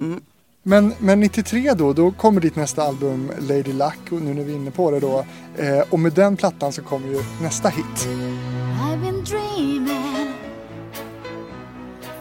Mm. 0.00 0.20
Men, 0.66 0.94
men 0.98 1.20
93 1.20 1.74
då, 1.74 1.92
då 1.92 2.10
kommer 2.12 2.40
ditt 2.40 2.56
nästa 2.56 2.82
album 2.82 3.32
Lady 3.40 3.72
Luck 3.72 4.12
och 4.12 4.22
nu 4.22 4.34
när 4.34 4.44
vi 4.44 4.52
är 4.52 4.56
inne 4.56 4.70
på 4.70 4.90
det 4.90 5.00
då. 5.00 5.26
Eh, 5.56 5.80
och 5.90 5.98
med 5.98 6.12
den 6.12 6.36
plattan 6.36 6.72
så 6.72 6.82
kommer 6.82 7.08
ju 7.08 7.22
nästa 7.42 7.68
hit. 7.68 7.84
I've 7.84 9.00
been 9.00 9.24
dreaming 9.24 10.34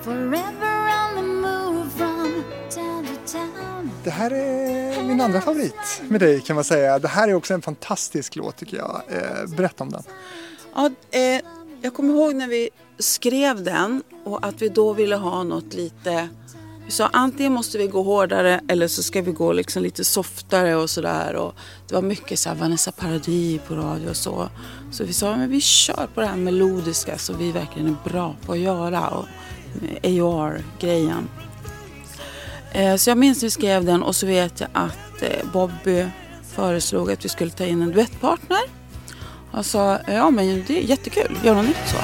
forever 0.02 0.90
on 0.90 1.16
the 1.16 1.24
move 1.24 1.90
from 1.90 2.44
town 2.70 3.06
to 3.06 3.32
town. 3.32 3.73
Det 4.04 4.12
här 4.12 4.32
är 4.32 5.04
min 5.04 5.22
andra 5.22 5.42
favorit 5.42 6.02
med 6.08 6.20
dig 6.20 6.42
kan 6.42 6.56
man 6.56 6.64
säga. 6.64 7.00
Det 7.00 7.08
här 7.08 7.28
är 7.28 7.34
också 7.34 7.54
en 7.54 7.62
fantastisk 7.62 8.36
låt 8.36 8.58
tycker 8.58 8.78
jag. 8.78 9.02
Eh, 9.10 9.56
berätta 9.58 9.84
om 9.84 9.92
den. 9.92 10.04
Ja, 10.76 10.92
eh, 11.12 11.42
jag 11.82 11.94
kommer 11.94 12.14
ihåg 12.14 12.36
när 12.36 12.48
vi 12.48 12.70
skrev 13.00 13.64
den 13.64 14.04
och 14.26 14.46
att 14.46 14.62
vi 14.62 14.70
då 14.70 14.94
ville 14.94 15.16
ha 15.16 15.44
något 15.44 15.74
lite 15.74 16.30
vi 16.86 16.92
sa 16.92 17.10
antingen 17.14 17.54
måste 17.54 17.78
vi 17.78 17.88
gå 17.88 18.04
hårdare 18.04 18.62
eller 18.68 18.88
så 18.88 19.04
ska 19.04 19.22
vi 19.22 19.32
gå 19.32 19.54
liksom 19.54 19.84
lite 19.84 20.04
softare 20.04 20.76
och 20.76 20.90
sådär. 20.90 21.52
Det 21.88 21.96
var 21.96 22.02
mycket 22.02 22.40
så 22.40 22.50
här 22.50 22.56
Vanessa 22.56 22.92
Paradis 22.92 23.62
på 23.68 23.76
radio 23.76 24.10
och 24.10 24.16
så. 24.16 24.50
Så 24.92 25.04
vi 25.04 25.14
sa 25.14 25.36
men 25.36 25.50
vi 25.50 25.62
kör 25.62 26.10
på 26.14 26.22
det 26.22 26.28
här 26.28 26.36
melodiska 26.36 27.18
som 27.18 27.38
vi 27.38 27.52
verkligen 27.52 27.88
är 27.88 28.10
bra 28.10 28.36
på 28.46 28.52
att 28.52 28.60
göra. 28.60 29.10
Och 29.10 29.26
AR-grejen. 30.04 31.30
Eh, 32.74 32.96
så 32.96 33.10
jag 33.10 33.18
minns 33.18 33.42
när 33.42 33.48
vi 33.48 33.52
skrev 33.52 33.86
den 33.86 34.04
och 34.04 34.16
så 34.16 34.26
vet 34.26 34.60
jag 34.60 34.70
att 34.74 35.22
eh, 35.22 35.52
Bobby 35.54 36.06
föreslog 36.56 37.12
att 37.12 37.26
vi 37.26 37.30
skulle 37.30 37.52
ta 37.52 37.66
in 37.66 37.82
en 37.82 37.92
duettpartner. 37.92 38.62
Och 39.52 39.66
sa 39.66 40.00
ja 40.08 40.30
men 40.30 40.64
det 40.68 40.78
är 40.78 40.82
jättekul, 40.82 41.38
gör 41.44 41.56
något 41.56 41.66
nytt 41.66 41.88
så. 41.88 41.98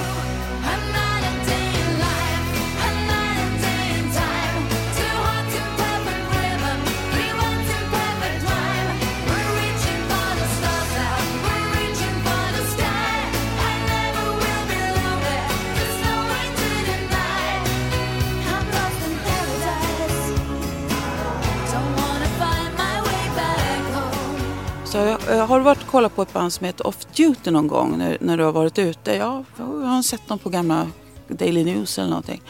Jag, 25.05 25.47
har 25.47 25.57
du 25.57 25.63
varit 25.63 25.81
och 25.81 25.87
kollat 25.87 26.15
på 26.15 26.21
ett 26.21 26.33
band 26.33 26.53
som 26.53 26.65
heter 26.65 26.87
Off 26.87 27.05
Duty 27.15 27.51
någon 27.51 27.67
gång 27.67 27.97
när, 27.97 28.17
när 28.21 28.37
du 28.37 28.43
har 28.43 28.51
varit 28.51 28.79
ute? 28.79 29.15
Ja, 29.15 29.43
jag 29.57 29.65
har 29.65 30.01
sett 30.01 30.27
dem 30.27 30.39
på 30.39 30.49
gamla 30.49 30.87
Daily 31.27 31.63
News 31.63 31.99
eller 31.99 32.09
någonting. 32.09 32.41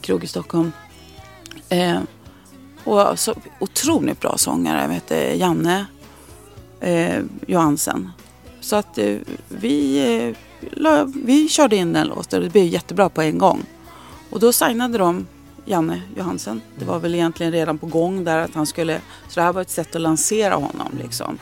Krog 0.00 0.24
i 0.24 0.26
Stockholm. 0.26 0.72
Eh, 1.68 2.00
och 2.84 3.18
så, 3.18 3.34
otroligt 3.60 4.20
bra 4.20 4.34
sångare. 4.36 4.82
Jag 4.82 4.94
heter 4.94 5.34
Janne 5.34 5.86
eh, 6.80 7.22
Johansen. 7.46 8.10
Så 8.60 8.76
att 8.76 8.98
eh, 8.98 9.16
vi, 9.48 10.34
eh, 10.80 11.04
vi 11.14 11.48
körde 11.48 11.76
in 11.76 11.92
den 11.92 12.06
låten 12.06 12.38
och 12.38 12.44
det 12.44 12.50
blev 12.52 12.64
jättebra 12.64 13.08
på 13.08 13.22
en 13.22 13.38
gång. 13.38 13.62
Och 14.30 14.40
då 14.40 14.52
signade 14.52 14.98
de 14.98 15.26
Janne 15.64 16.02
Johansen. 16.16 16.60
Det 16.78 16.84
var 16.84 16.98
väl 16.98 17.14
egentligen 17.14 17.52
redan 17.52 17.78
på 17.78 17.86
gång 17.86 18.24
där 18.24 18.38
att 18.38 18.54
han 18.54 18.66
skulle... 18.66 19.00
Så 19.28 19.40
det 19.40 19.42
här 19.42 19.52
var 19.52 19.62
ett 19.62 19.70
sätt 19.70 19.96
att 19.96 20.02
lansera 20.02 20.54
honom 20.54 20.88
liksom. 21.02 21.38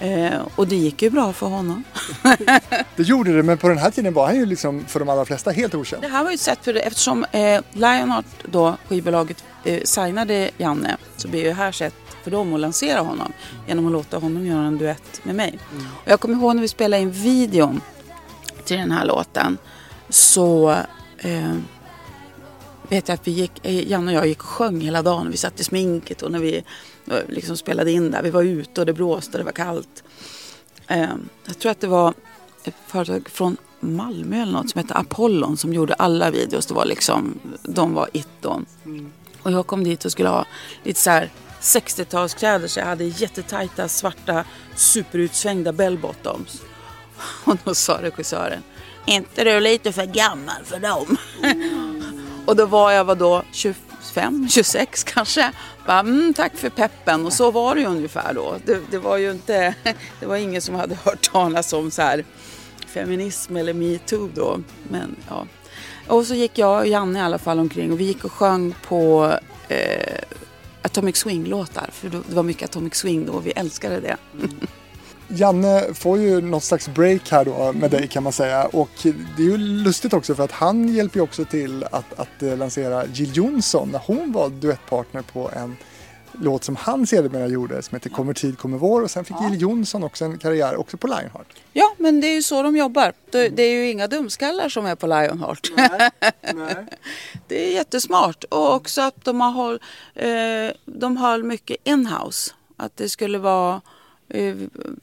Eh, 0.00 0.40
och 0.56 0.68
det 0.68 0.76
gick 0.76 1.02
ju 1.02 1.10
bra 1.10 1.32
för 1.32 1.46
honom. 1.46 1.84
det 2.96 3.02
gjorde 3.02 3.36
det, 3.36 3.42
men 3.42 3.58
på 3.58 3.68
den 3.68 3.78
här 3.78 3.90
tiden 3.90 4.14
var 4.14 4.26
han 4.26 4.36
ju 4.36 4.46
liksom 4.46 4.84
för 4.86 5.00
de 5.00 5.08
allra 5.08 5.24
flesta 5.24 5.50
helt 5.50 5.74
okänd. 5.74 6.02
Det 6.02 6.08
här 6.08 6.24
var 6.24 6.30
ju 6.30 6.34
ett 6.34 6.40
sätt 6.40 6.58
för 6.62 6.72
det, 6.72 6.80
eftersom 6.80 7.24
eh, 7.32 7.60
Lionheart 7.72 8.24
då, 8.44 8.76
skivbolaget, 8.88 9.44
eh, 9.64 9.82
signade 9.84 10.50
Janne 10.58 10.96
så 11.16 11.28
blev 11.28 11.44
det 11.44 11.52
här 11.52 11.72
sätt 11.72 11.94
för 12.22 12.30
dem 12.30 12.54
att 12.54 12.60
lansera 12.60 13.00
honom 13.00 13.32
genom 13.68 13.86
att 13.86 13.92
låta 13.92 14.18
honom 14.18 14.46
göra 14.46 14.64
en 14.66 14.78
duett 14.78 15.24
med 15.24 15.34
mig. 15.34 15.58
Mm. 15.72 15.86
Och 16.04 16.10
jag 16.10 16.20
kommer 16.20 16.34
ihåg 16.34 16.54
när 16.54 16.62
vi 16.62 16.68
spelade 16.68 17.02
in 17.02 17.10
videon 17.10 17.80
till 18.64 18.76
den 18.76 18.90
här 18.90 19.04
låten 19.04 19.58
så 20.08 20.70
eh, 21.18 21.54
vet 22.88 23.08
jag 23.08 23.14
att 23.14 23.28
vi 23.28 23.30
gick, 23.30 23.66
eh, 23.66 23.90
Janne 23.90 24.12
och 24.12 24.18
jag 24.18 24.26
gick 24.26 24.42
och 24.42 24.48
sjöng 24.48 24.80
hela 24.80 25.02
dagen. 25.02 25.30
Vi 25.30 25.36
satt 25.36 25.60
i 25.60 25.64
sminket 25.64 26.22
och 26.22 26.32
när 26.32 26.38
vi 26.38 26.64
Eh, 27.12 27.22
liksom 27.28 27.56
spelade 27.56 27.90
in 27.92 28.10
där. 28.10 28.22
Vi 28.22 28.30
var 28.30 28.42
ute 28.42 28.80
och 28.80 28.86
det 28.86 28.92
blåste 28.92 29.32
och 29.32 29.38
det 29.38 29.44
var 29.44 29.52
kallt. 29.52 30.04
Ehm, 30.86 31.28
jag 31.44 31.58
tror 31.58 31.72
att 31.72 31.80
det 31.80 31.86
var 31.86 32.14
ett 32.64 32.74
företag 32.86 33.28
från 33.28 33.56
Malmö 33.80 34.42
eller 34.42 34.52
något 34.52 34.70
som 34.70 34.78
hette 34.78 34.94
Apollon 34.94 35.56
som 35.56 35.72
gjorde 35.72 35.94
alla 35.94 36.30
videos. 36.30 36.66
Det 36.66 36.74
var 36.74 36.84
liksom, 36.84 37.38
de 37.62 37.94
var 37.94 38.08
itton. 38.12 38.66
Och 39.42 39.52
jag 39.52 39.66
kom 39.66 39.84
dit 39.84 40.04
och 40.04 40.12
skulle 40.12 40.28
ha 40.28 40.46
lite 40.82 41.00
så 41.00 41.10
här 41.10 41.30
60-talskläder 41.60 42.66
så 42.66 42.80
jag 42.80 42.86
hade 42.86 43.04
jättetajta 43.04 43.88
svarta 43.88 44.44
superutsvängda 44.74 45.72
bellbottoms. 45.72 46.62
Och 47.44 47.56
då 47.64 47.74
sa 47.74 48.02
regissören, 48.02 48.62
inte 49.06 49.44
du 49.44 49.60
lite 49.60 49.92
för 49.92 50.06
gammal 50.06 50.64
för 50.64 50.78
dem? 50.78 51.16
Mm. 51.42 52.02
och 52.46 52.56
då 52.56 52.66
var 52.66 52.92
jag 52.92 53.04
vadå? 53.04 53.42
25, 53.52 53.91
25, 54.12 54.48
26 54.48 55.04
kanske. 55.14 55.52
Bara, 55.86 55.98
mm, 55.98 56.34
tack 56.34 56.56
för 56.56 56.70
peppen 56.70 57.26
och 57.26 57.32
så 57.32 57.50
var 57.50 57.74
det 57.74 57.80
ju 57.80 57.86
ungefär 57.86 58.34
då. 58.34 58.56
Det, 58.64 58.80
det, 58.90 58.98
var 58.98 59.16
ju 59.16 59.30
inte, 59.30 59.74
det 60.20 60.26
var 60.26 60.36
ingen 60.36 60.62
som 60.62 60.74
hade 60.74 60.94
hört 60.94 61.32
talas 61.32 61.72
om 61.72 61.90
så 61.90 62.02
här 62.02 62.24
feminism 62.86 63.56
eller 63.56 63.72
metoo 63.72 64.28
då. 64.34 64.60
Men 64.90 65.16
ja. 65.28 65.46
Och 66.06 66.26
så 66.26 66.34
gick 66.34 66.58
jag 66.58 66.80
och 66.80 66.86
Janne 66.86 67.18
i 67.18 67.22
alla 67.22 67.38
fall 67.38 67.58
omkring 67.58 67.92
och 67.92 68.00
vi 68.00 68.04
gick 68.04 68.24
och 68.24 68.32
sjöng 68.32 68.74
på 68.82 69.32
eh, 69.68 70.18
Atomic 70.82 71.16
Swing-låtar. 71.16 71.90
För 71.92 72.08
det 72.08 72.34
var 72.34 72.42
mycket 72.42 72.70
Atomic 72.70 72.94
Swing 72.94 73.26
då 73.26 73.32
och 73.32 73.46
vi 73.46 73.50
älskade 73.50 74.00
det. 74.00 74.16
Mm. 75.32 75.40
Janne 75.40 75.94
får 75.94 76.18
ju 76.18 76.40
något 76.40 76.64
slags 76.64 76.88
break 76.88 77.30
här 77.30 77.44
då 77.44 77.72
med 77.72 77.90
dig 77.90 78.08
kan 78.08 78.22
man 78.22 78.32
säga 78.32 78.64
och 78.64 78.90
det 79.36 79.42
är 79.42 79.46
ju 79.46 79.58
lustigt 79.58 80.12
också 80.12 80.34
för 80.34 80.44
att 80.44 80.52
han 80.52 80.88
hjälper 80.88 81.18
ju 81.18 81.22
också 81.22 81.44
till 81.44 81.84
att, 81.84 82.18
att 82.18 82.42
eh, 82.42 82.56
lansera 82.56 83.06
Jill 83.06 83.36
Johnson 83.36 83.88
när 83.92 84.00
hon 84.06 84.32
var 84.32 84.48
duettpartner 84.48 85.22
på 85.22 85.50
en 85.56 85.76
låt 86.32 86.64
som 86.64 86.76
han 86.76 87.06
sedermera 87.06 87.46
gjorde 87.46 87.82
som 87.82 87.96
heter 87.96 88.10
Kommer 88.10 88.34
tid 88.34 88.58
kommer 88.58 88.78
vår 88.78 89.02
och 89.02 89.10
sen 89.10 89.24
fick 89.24 89.36
ja. 89.40 89.48
Jill 89.50 89.60
Johnson 89.60 90.04
också 90.04 90.24
en 90.24 90.38
karriär 90.38 90.76
också 90.76 90.96
på 90.96 91.06
Lionheart. 91.06 91.46
Ja 91.72 91.94
men 91.98 92.20
det 92.20 92.26
är 92.26 92.34
ju 92.34 92.42
så 92.42 92.62
de 92.62 92.76
jobbar. 92.76 93.12
Det 93.30 93.62
är 93.62 93.70
ju 93.70 93.90
inga 93.90 94.06
dumskallar 94.06 94.68
som 94.68 94.86
är 94.86 94.94
på 94.94 95.06
Lionheart. 95.06 95.72
Nej, 95.76 96.10
nej. 96.54 96.86
det 97.48 97.68
är 97.68 97.74
jättesmart 97.74 98.44
och 98.44 98.74
också 98.74 99.02
att 99.02 99.24
de 99.24 99.40
har, 99.40 99.50
håll, 99.50 99.80
eh, 100.14 100.76
de 100.84 101.16
har 101.16 101.38
mycket 101.38 101.76
inhouse. 101.84 102.52
Att 102.76 102.96
det 102.96 103.08
skulle 103.08 103.38
vara 103.38 103.80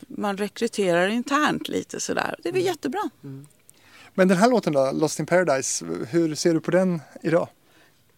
man 0.07 0.37
rekryterar 0.37 1.07
internt 1.07 1.67
lite 1.67 1.99
sådär. 1.99 2.35
Det 2.43 2.49
är 2.49 2.53
väl 2.53 2.61
mm. 2.61 2.71
jättebra. 2.71 3.09
Mm. 3.23 3.47
Men 4.13 4.27
den 4.27 4.37
här 4.37 4.49
låten 4.49 4.73
då, 4.73 4.91
Lost 4.91 5.19
in 5.19 5.25
Paradise, 5.25 5.85
hur 6.09 6.35
ser 6.35 6.53
du 6.53 6.59
på 6.59 6.71
den 6.71 7.01
idag? 7.21 7.47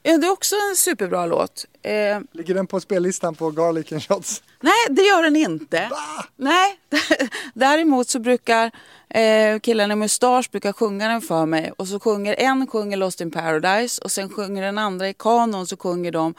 Ja, 0.03 0.17
det 0.17 0.27
är 0.27 0.31
också 0.31 0.55
en 0.69 0.75
superbra 0.75 1.25
låt. 1.25 1.65
Eh, 1.81 2.19
Ligger 2.31 2.53
den 2.53 2.67
på 2.67 2.79
spellistan 2.79 3.35
på 3.35 3.51
Garlic 3.51 3.91
and 3.91 4.03
Shots? 4.03 4.43
Nej, 4.61 4.87
det 4.89 5.01
gör 5.01 5.23
den 5.23 5.35
inte. 5.35 5.87
Va? 5.89 6.25
Nej, 6.35 6.79
däremot 7.53 8.09
så 8.09 8.19
brukar 8.19 8.71
eh, 9.09 9.59
killarna 9.59 9.93
i 9.93 9.95
mustasch 9.95 10.51
brukar 10.51 10.73
sjunga 10.73 11.07
den 11.07 11.21
för 11.21 11.45
mig. 11.45 11.71
Och 11.77 11.87
så 11.87 11.99
sjunger 11.99 12.35
en 12.39 12.67
sjunger 12.67 12.97
Lost 12.97 13.21
in 13.21 13.31
Paradise 13.31 14.01
och 14.01 14.11
sen 14.11 14.29
sjunger 14.29 14.61
den 14.61 14.77
andra 14.77 15.09
i 15.09 15.13
kanon 15.13 15.67
så 15.67 15.77
sjunger 15.77 16.11
de 16.11 16.33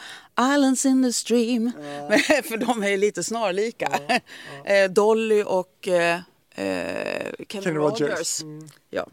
Islands 0.54 0.86
in 0.86 1.02
the 1.02 1.12
stream. 1.12 1.72
Ja. 2.10 2.18
för 2.42 2.56
de 2.56 2.82
är 2.82 2.96
lite 2.96 3.24
snarlika. 3.24 3.88
Ja, 3.90 3.98
ja. 4.08 4.18
Eh, 4.72 4.90
Dolly 4.90 5.42
och 5.42 5.88
eh, 5.88 6.14
eh 6.14 6.20
Kenny, 7.48 7.64
Kenny 7.64 7.76
Rogers. 7.76 8.00
Rogers. 8.00 8.42
Mm. 8.42 8.68
Ja. 8.90 9.06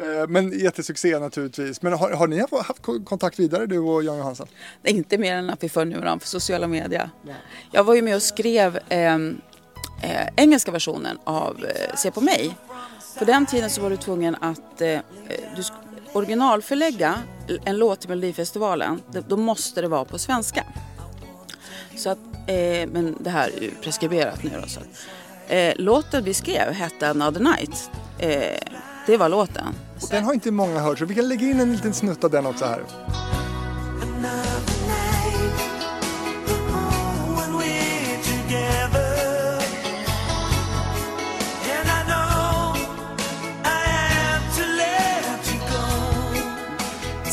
Eh, 0.00 0.28
men 0.28 0.58
jättesuccé 0.58 1.18
naturligtvis. 1.18 1.82
Men 1.82 1.92
har, 1.92 2.10
har, 2.10 2.26
ni 2.26 2.40
haft 2.40 2.82
kontakt 3.04 3.38
vidare 3.38 3.66
du 3.66 3.78
och 3.78 4.04
Jan 4.04 4.18
Johansson? 4.18 4.46
Inte 4.84 5.18
mer 5.18 5.34
än 5.34 5.50
att 5.50 5.64
vi 5.64 5.68
följer 5.68 5.98
varandra 5.98 6.20
på 6.20 6.26
sociala 6.26 6.66
medier. 6.66 7.10
Ja. 7.22 7.34
Jag 7.72 7.84
var 7.84 7.94
ju 7.94 8.02
med 8.02 8.16
och 8.16 8.22
skrev 8.22 8.78
eh, 8.88 9.14
eh, 9.14 9.20
engelska 10.36 10.70
versionen 10.70 11.18
av 11.24 11.64
eh, 11.64 11.96
Se 11.96 12.10
på 12.10 12.20
mig. 12.20 12.56
På 13.18 13.24
den 13.24 13.46
tiden 13.46 13.70
så 13.70 13.80
var 13.80 13.90
du 13.90 13.96
tvungen 13.96 14.36
att 14.40 14.80
eh, 14.80 14.98
du 15.56 15.62
originalförlägga 16.12 17.14
en 17.64 17.78
låt 17.78 18.00
till 18.00 18.08
Melodifestivalen. 18.08 19.02
Då 19.28 19.36
måste 19.36 19.80
det 19.80 19.88
vara 19.88 20.04
på 20.04 20.18
svenska. 20.18 20.64
Så 21.96 22.10
att, 22.10 22.18
eh, 22.46 22.88
men 22.92 23.16
det 23.20 23.30
här 23.30 23.50
är 23.56 23.62
ju 23.62 23.70
preskriberat 23.70 24.42
nu 24.42 24.50
då. 24.62 24.68
Så. 24.68 24.80
Eh, 25.54 25.74
låten 25.76 26.24
vi 26.24 26.34
skrev 26.34 26.72
hette 26.72 27.08
Another 27.08 27.40
Night. 27.40 27.90
Det 29.06 29.16
var 29.16 29.28
låten. 29.28 29.66
Och 30.02 30.08
den 30.10 30.24
har 30.24 30.34
inte 30.34 30.50
många 30.50 30.80
hört 30.80 30.98
så 30.98 31.04
vi 31.04 31.14
kan 31.14 31.28
lägga 31.28 31.46
in 31.46 31.60
en 31.60 31.72
liten 31.72 31.94
snutt 31.94 32.24
av 32.24 32.30
den 32.30 32.46
också 32.46 32.64
här. 32.64 32.82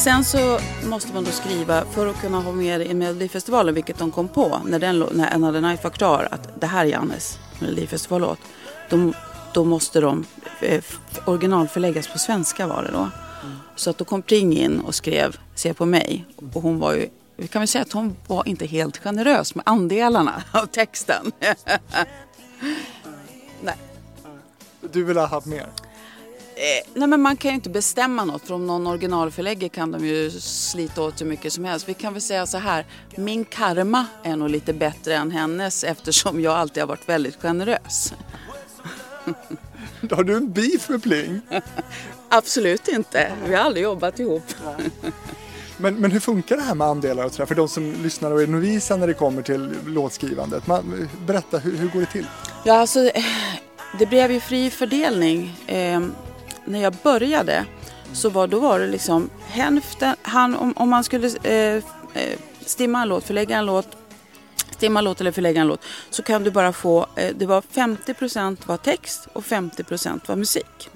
Sen 0.04 0.24
så 0.24 0.60
måste 0.90 1.14
man 1.14 1.24
då 1.24 1.32
skriva, 1.32 1.86
för 1.86 2.08
att 2.08 2.22
kunna 2.22 2.40
ha 2.40 2.52
med 2.52 2.80
det 2.80 2.86
i 2.86 2.94
Melodifestivalen, 2.94 3.76
vilket 3.76 3.98
de 3.98 4.12
kom 4.12 4.28
på 4.28 4.62
när, 4.66 4.80
den, 4.80 5.06
när 5.12 5.34
Another 5.34 5.62
Night 5.62 5.84
var 5.84 5.92
klar, 5.92 6.28
att 6.32 6.50
det 6.62 6.68
här 6.68 6.86
är 6.86 6.90
Jannes 6.90 7.40
Melodifestivallåt. 7.60 8.40
Då 9.54 9.64
måste 9.64 10.00
de 10.00 10.26
eh, 10.62 10.84
originalförläggas 11.26 12.08
på 12.08 12.20
svenska 12.20 12.68
var 12.68 12.84
det 12.84 12.92
då. 12.92 12.98
Mm. 12.98 13.12
Så 13.76 13.90
att 13.90 13.98
då 13.98 14.06
kom 14.06 14.22
Pring 14.22 14.58
in 14.58 14.80
och 14.80 14.96
skrev 14.96 15.38
Se 15.56 15.74
på 15.74 15.86
mig. 15.86 16.26
Och 16.54 16.62
hon 16.62 16.80
var 16.80 16.94
ju, 16.94 17.10
vi 17.38 17.48
kan 17.48 17.62
väl 17.62 17.68
säga 17.68 17.82
att 17.82 17.94
hon 17.94 18.16
var 18.28 18.48
inte 18.48 18.66
helt 18.66 18.98
generös 18.98 19.56
med 19.56 19.64
andelarna 19.66 20.44
av 20.52 20.66
texten. 20.66 21.32
Nej. 23.62 23.76
Du 24.92 25.04
vill 25.04 25.18
ha 25.18 25.26
haft 25.26 25.48
mer? 25.48 25.68
Eh, 26.56 26.90
nej 26.94 27.08
men 27.08 27.22
man 27.22 27.38
kan 27.38 27.52
ju 27.52 27.56
inte 27.56 27.70
bestämma 27.70 28.26
något 28.26 28.42
för 28.42 28.54
om 28.54 28.68
någon 28.68 28.88
originalförlägger 28.88 29.70
kan 29.70 29.92
de 29.92 30.06
ju 30.06 30.32
slita 30.40 31.02
åt 31.02 31.22
hur 31.22 31.26
mycket 31.26 31.54
som 31.54 31.66
helst. 31.66 31.90
Vi 31.90 31.94
kan 31.94 32.14
väl 32.14 32.22
säga 32.22 32.46
så 32.46 32.58
här, 32.58 32.86
min 33.16 33.46
karma 33.46 34.06
är 34.24 34.36
nog 34.36 34.50
lite 34.50 34.74
bättre 34.74 35.16
än 35.16 35.32
hennes 35.32 35.84
eftersom 35.84 36.42
jag 36.42 36.54
alltid 36.54 36.84
har 36.84 36.88
varit 36.88 37.10
väldigt 37.10 37.42
generös. 37.42 38.14
Har 40.12 40.24
du 40.24 40.38
en 40.38 40.52
beef 40.52 40.90
med 40.90 41.04
Pling? 41.04 41.42
Absolut 42.30 42.88
inte, 42.88 43.32
vi 43.46 43.56
har 43.56 43.64
aldrig 43.64 43.84
jobbat 43.84 44.20
ihop. 44.20 44.44
Men, 45.78 45.96
men 45.96 46.12
hur 46.12 46.20
funkar 46.20 46.58
det 46.58 46.64
här 46.64 46.76
med 46.76 46.88
andelar 46.88 47.26
och 47.26 47.32
sådär 47.32 47.46
för 47.46 47.56
de 47.56 47.68
som 47.68 47.94
lyssnar 48.04 48.32
och 48.32 48.42
är 48.42 48.48
novisa 48.48 48.96
när 48.96 49.08
det 49.08 49.14
kommer 49.14 49.42
till 49.42 49.74
låtskrivandet? 49.86 50.68
Man, 50.68 51.10
berätta, 51.26 51.58
hur, 51.58 51.78
hur 51.78 51.90
går 51.90 52.00
det 52.00 52.06
till? 52.06 52.28
Ja, 52.66 52.74
alltså, 52.74 53.00
eh, 53.00 53.24
det 54.00 54.06
blev 54.06 54.32
ju 54.32 54.40
fri 54.40 54.70
fördelning. 54.70 55.60
Eh, 55.68 56.02
när 56.66 56.82
jag 56.82 56.94
började 57.04 57.66
så 58.14 58.30
var, 58.30 58.48
då 58.48 58.60
var 58.60 58.80
det 58.80 58.88
liksom 58.88 59.30
hälften, 59.46 60.16
han, 60.22 60.56
om, 60.56 60.74
om 60.76 60.90
man 60.90 61.04
skulle 61.04 61.28
eh, 61.44 61.76
eh 62.14 62.40
stimma 62.66 63.02
en 63.02 63.10
låt, 63.10 63.24
förlägga 63.24 63.58
en 63.58 63.66
låt, 63.66 63.88
stimma 64.84 65.00
en 65.00 65.06
låt 65.06 65.22
eller 65.22 65.32
förlägga 65.32 65.62
en 65.62 65.68
låt 65.68 65.82
så 66.10 66.24
kan 66.24 66.44
du 66.44 66.52
bara 66.52 66.74
få, 66.74 67.08
eh, 67.16 67.36
det 67.36 67.46
var 67.46 67.62
50% 67.62 68.68
var 68.68 68.78
text 68.78 69.28
och 69.34 69.44
50% 69.44 70.28
var 70.28 70.36
musik. 70.36 70.90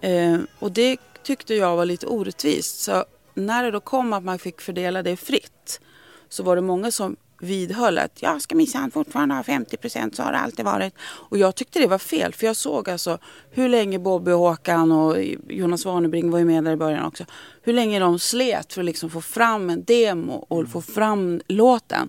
Mm. 0.00 0.34
Eh, 0.34 0.40
och 0.58 0.72
det 0.72 0.96
tyckte 1.22 1.54
jag 1.54 1.76
var 1.76 1.84
lite 1.84 2.06
orättvist. 2.06 2.80
Så 2.80 3.04
när 3.34 3.64
det 3.64 3.70
då 3.70 3.80
kom 3.80 4.12
att 4.12 4.24
man 4.24 4.38
fick 4.38 4.60
fördela 4.60 5.02
det 5.02 5.16
fritt 5.16 5.80
så 6.28 6.42
var 6.42 6.56
det 6.56 6.62
många 6.62 6.90
som 6.90 7.16
vidhöll 7.40 7.98
att 7.98 8.22
jag 8.22 8.42
ska 8.42 8.54
minsann 8.54 8.90
fortfarande 8.90 9.34
ha 9.34 9.42
50 9.42 9.76
procent, 9.76 10.16
så 10.16 10.22
har 10.22 10.32
det 10.32 10.38
alltid 10.38 10.64
varit. 10.64 10.94
Och 11.00 11.38
jag 11.38 11.54
tyckte 11.54 11.78
det 11.78 11.86
var 11.86 11.98
fel, 11.98 12.32
för 12.32 12.46
jag 12.46 12.56
såg 12.56 12.90
alltså 12.90 13.18
hur 13.50 13.68
länge 13.68 13.98
Bobby 13.98 14.30
och 14.30 14.38
Håkan 14.38 14.92
och 14.92 15.16
Jonas 15.48 15.84
Warnerbring 15.84 16.30
var 16.30 16.38
ju 16.38 16.44
med 16.44 16.64
där 16.64 16.72
i 16.72 16.76
början 16.76 17.04
också. 17.04 17.24
Hur 17.62 17.72
länge 17.72 17.98
de 17.98 18.18
slet 18.18 18.72
för 18.72 18.80
att 18.80 18.86
liksom 18.86 19.10
få 19.10 19.20
fram 19.20 19.70
en 19.70 19.84
demo 19.84 20.46
och 20.48 20.68
få 20.68 20.82
fram 20.82 21.40
låten. 21.48 22.08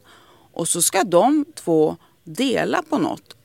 Och 0.58 0.68
så 0.68 0.82
ska 0.82 1.04
de 1.04 1.46
två 1.56 1.98
dela 2.24 2.84
på 2.90 2.98
något 2.98 3.38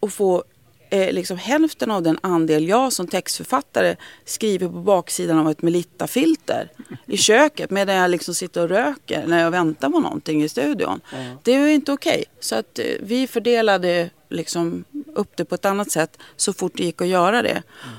och 0.00 0.12
få 0.12 0.44
eh, 0.90 1.12
liksom 1.12 1.38
hälften 1.38 1.90
av 1.90 2.02
den 2.02 2.18
andel 2.22 2.68
jag 2.68 2.92
som 2.92 3.06
textförfattare 3.06 3.96
skriver 4.24 4.68
på 4.68 4.80
baksidan 4.80 5.38
av 5.38 5.50
ett 5.50 5.62
Melitta-filter 5.62 6.68
i 7.06 7.16
köket 7.28 7.70
medan 7.70 7.94
jag 7.94 8.10
liksom 8.10 8.34
sitter 8.34 8.62
och 8.62 8.68
röker 8.68 9.26
när 9.26 9.42
jag 9.42 9.50
väntar 9.50 9.90
på 9.90 10.00
någonting 10.00 10.42
i 10.42 10.48
studion. 10.48 11.00
Mm. 11.14 11.36
Det 11.42 11.52
är 11.52 11.58
ju 11.58 11.72
inte 11.72 11.92
okej. 11.92 12.12
Okay. 12.12 12.24
Så 12.40 12.56
att 12.56 12.78
eh, 12.78 12.84
vi 13.00 13.26
fördelade 13.26 14.10
liksom 14.28 14.84
upp 15.14 15.36
det 15.36 15.44
på 15.44 15.54
ett 15.54 15.64
annat 15.64 15.90
sätt 15.90 16.18
så 16.36 16.52
fort 16.52 16.72
det 16.76 16.84
gick 16.84 17.00
att 17.00 17.08
göra 17.08 17.42
det. 17.42 17.62
Mm. 17.84 17.96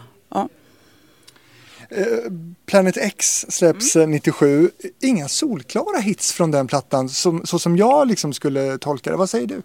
Eh, 1.96 2.32
Planet 2.66 2.98
X 2.98 3.46
släpps 3.50 3.96
mm. 3.96 4.12
97. 4.12 4.72
Inga 5.00 5.28
solklara 5.28 5.98
hits 5.98 6.34
från 6.34 6.52
den 6.52 6.68
plattan 6.68 7.10
som, 7.10 7.46
så 7.46 7.60
som 7.60 7.78
jag 7.78 8.08
liksom 8.08 8.34
skulle 8.34 8.78
tolka 8.78 9.12
det. 9.12 9.18
Vad 9.18 9.30
säger 9.30 9.48
du? 9.48 9.62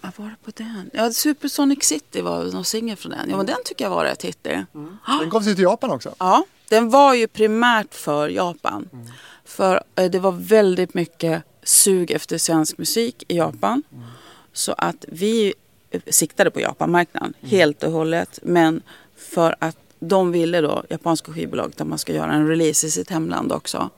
Vad 0.00 0.12
var 0.16 0.26
det 0.26 0.36
på 0.44 0.50
den? 0.54 0.90
Ja, 0.92 1.12
Supersonic 1.12 1.84
City 1.84 2.20
var 2.20 2.44
någon 2.44 2.64
singel 2.64 2.96
från 2.96 3.12
den. 3.12 3.30
Ja, 3.30 3.36
men 3.36 3.46
den 3.46 3.56
tycker 3.64 3.84
jag 3.84 3.90
var 3.90 4.04
rätt 4.04 4.24
hittig. 4.24 4.64
Mm. 4.74 4.96
Den 5.20 5.30
kom 5.30 5.42
till 5.42 5.60
Japan 5.60 5.90
också? 5.90 6.14
Ja, 6.18 6.44
den 6.68 6.90
var 6.90 7.14
ju 7.14 7.28
primärt 7.28 7.94
för 7.94 8.28
Japan. 8.28 8.88
Mm. 8.92 9.06
För 9.44 9.82
eh, 9.94 10.10
det 10.10 10.18
var 10.18 10.32
väldigt 10.32 10.94
mycket 10.94 11.42
sug 11.62 12.10
efter 12.10 12.38
svensk 12.38 12.78
musik 12.78 13.24
i 13.28 13.36
Japan. 13.36 13.82
Mm. 13.92 14.04
Så 14.52 14.74
att 14.78 15.04
vi 15.08 15.54
eh, 15.90 16.00
siktade 16.10 16.50
på 16.50 16.60
Japanmarknaden 16.60 17.34
mm. 17.40 17.50
helt 17.50 17.82
och 17.82 17.92
hållet. 17.92 18.38
Men 18.42 18.82
för 19.16 19.56
att 19.58 19.76
de 19.98 20.32
ville 20.32 20.60
då, 20.60 20.84
japanska 20.88 21.32
skivbolaget, 21.32 21.80
att 21.80 21.86
man 21.86 21.98
ska 21.98 22.12
göra 22.12 22.32
en 22.32 22.48
release 22.48 22.86
i 22.86 22.90
sitt 22.90 23.10
hemland 23.10 23.52
också. 23.52 23.90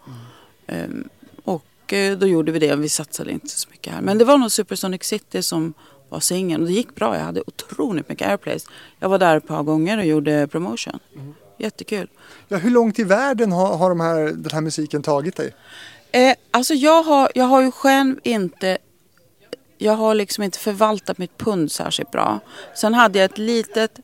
Um, 0.66 1.09
och 1.44 1.92
eh, 1.92 2.18
då 2.18 2.26
gjorde 2.26 2.53
vi 2.53 2.59
det. 2.59 2.76
Vi 2.76 2.88
satsade 2.88 3.32
inte 3.32 3.49
så 3.49 3.68
mycket 3.70 3.92
här. 3.92 4.01
Men 4.01 4.18
det 4.18 4.24
var 4.24 4.38
nog 4.38 4.53
Supersonic 4.53 5.05
City 5.05 5.42
som 5.42 5.74
var 6.09 6.20
singeln. 6.20 6.62
Och 6.62 6.68
det 6.68 6.74
gick 6.74 6.94
bra. 6.94 7.16
Jag 7.16 7.24
hade 7.24 7.42
otroligt 7.46 8.09
mycket 8.09 8.28
airplays. 8.28 8.66
Jag 8.99 9.09
var 9.09 9.18
där 9.18 9.36
ett 9.36 9.46
par 9.46 9.62
gånger 9.62 9.99
och 9.99 10.05
gjorde 10.05 10.46
promotion. 10.46 10.99
Mm. 11.14 11.34
Jättekul. 11.59 12.09
Ja, 12.49 12.57
hur 12.57 12.70
långt 12.70 12.99
i 12.99 13.05
världen 13.05 13.53
har, 13.53 13.76
har 13.76 13.88
de 13.88 14.01
här, 14.01 14.18
den 14.24 14.51
här 14.53 14.61
musiken 14.61 15.03
tagit 15.03 15.36
dig? 15.36 15.55
Eh, 16.12 16.34
alltså 16.51 16.74
jag 16.74 17.03
har, 17.03 17.32
jag 17.34 17.44
har 17.44 17.62
ju 17.62 17.70
själv 17.70 18.16
inte 18.22 18.78
jag 19.78 19.92
har 19.92 20.14
liksom 20.14 20.44
inte 20.44 20.59
förvaltat 20.59 21.18
mitt 21.18 21.38
pund 21.38 21.72
särskilt 21.72 22.11
bra. 22.11 22.40
Sen 22.74 22.94
hade 22.94 23.18
jag 23.18 23.24
ett 23.24 23.38
litet 23.38 23.99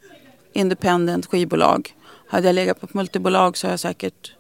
independent 0.55 1.27
skivbolag. 1.27 1.95
Hade 2.29 2.49
jag 2.49 2.55
legat 2.55 2.81
på 2.81 2.87
ett 2.87 2.95
multibolag 2.95 3.57
så 3.57 3.67
har 3.67 3.73
jag 3.73 3.81
säkert 3.81 4.33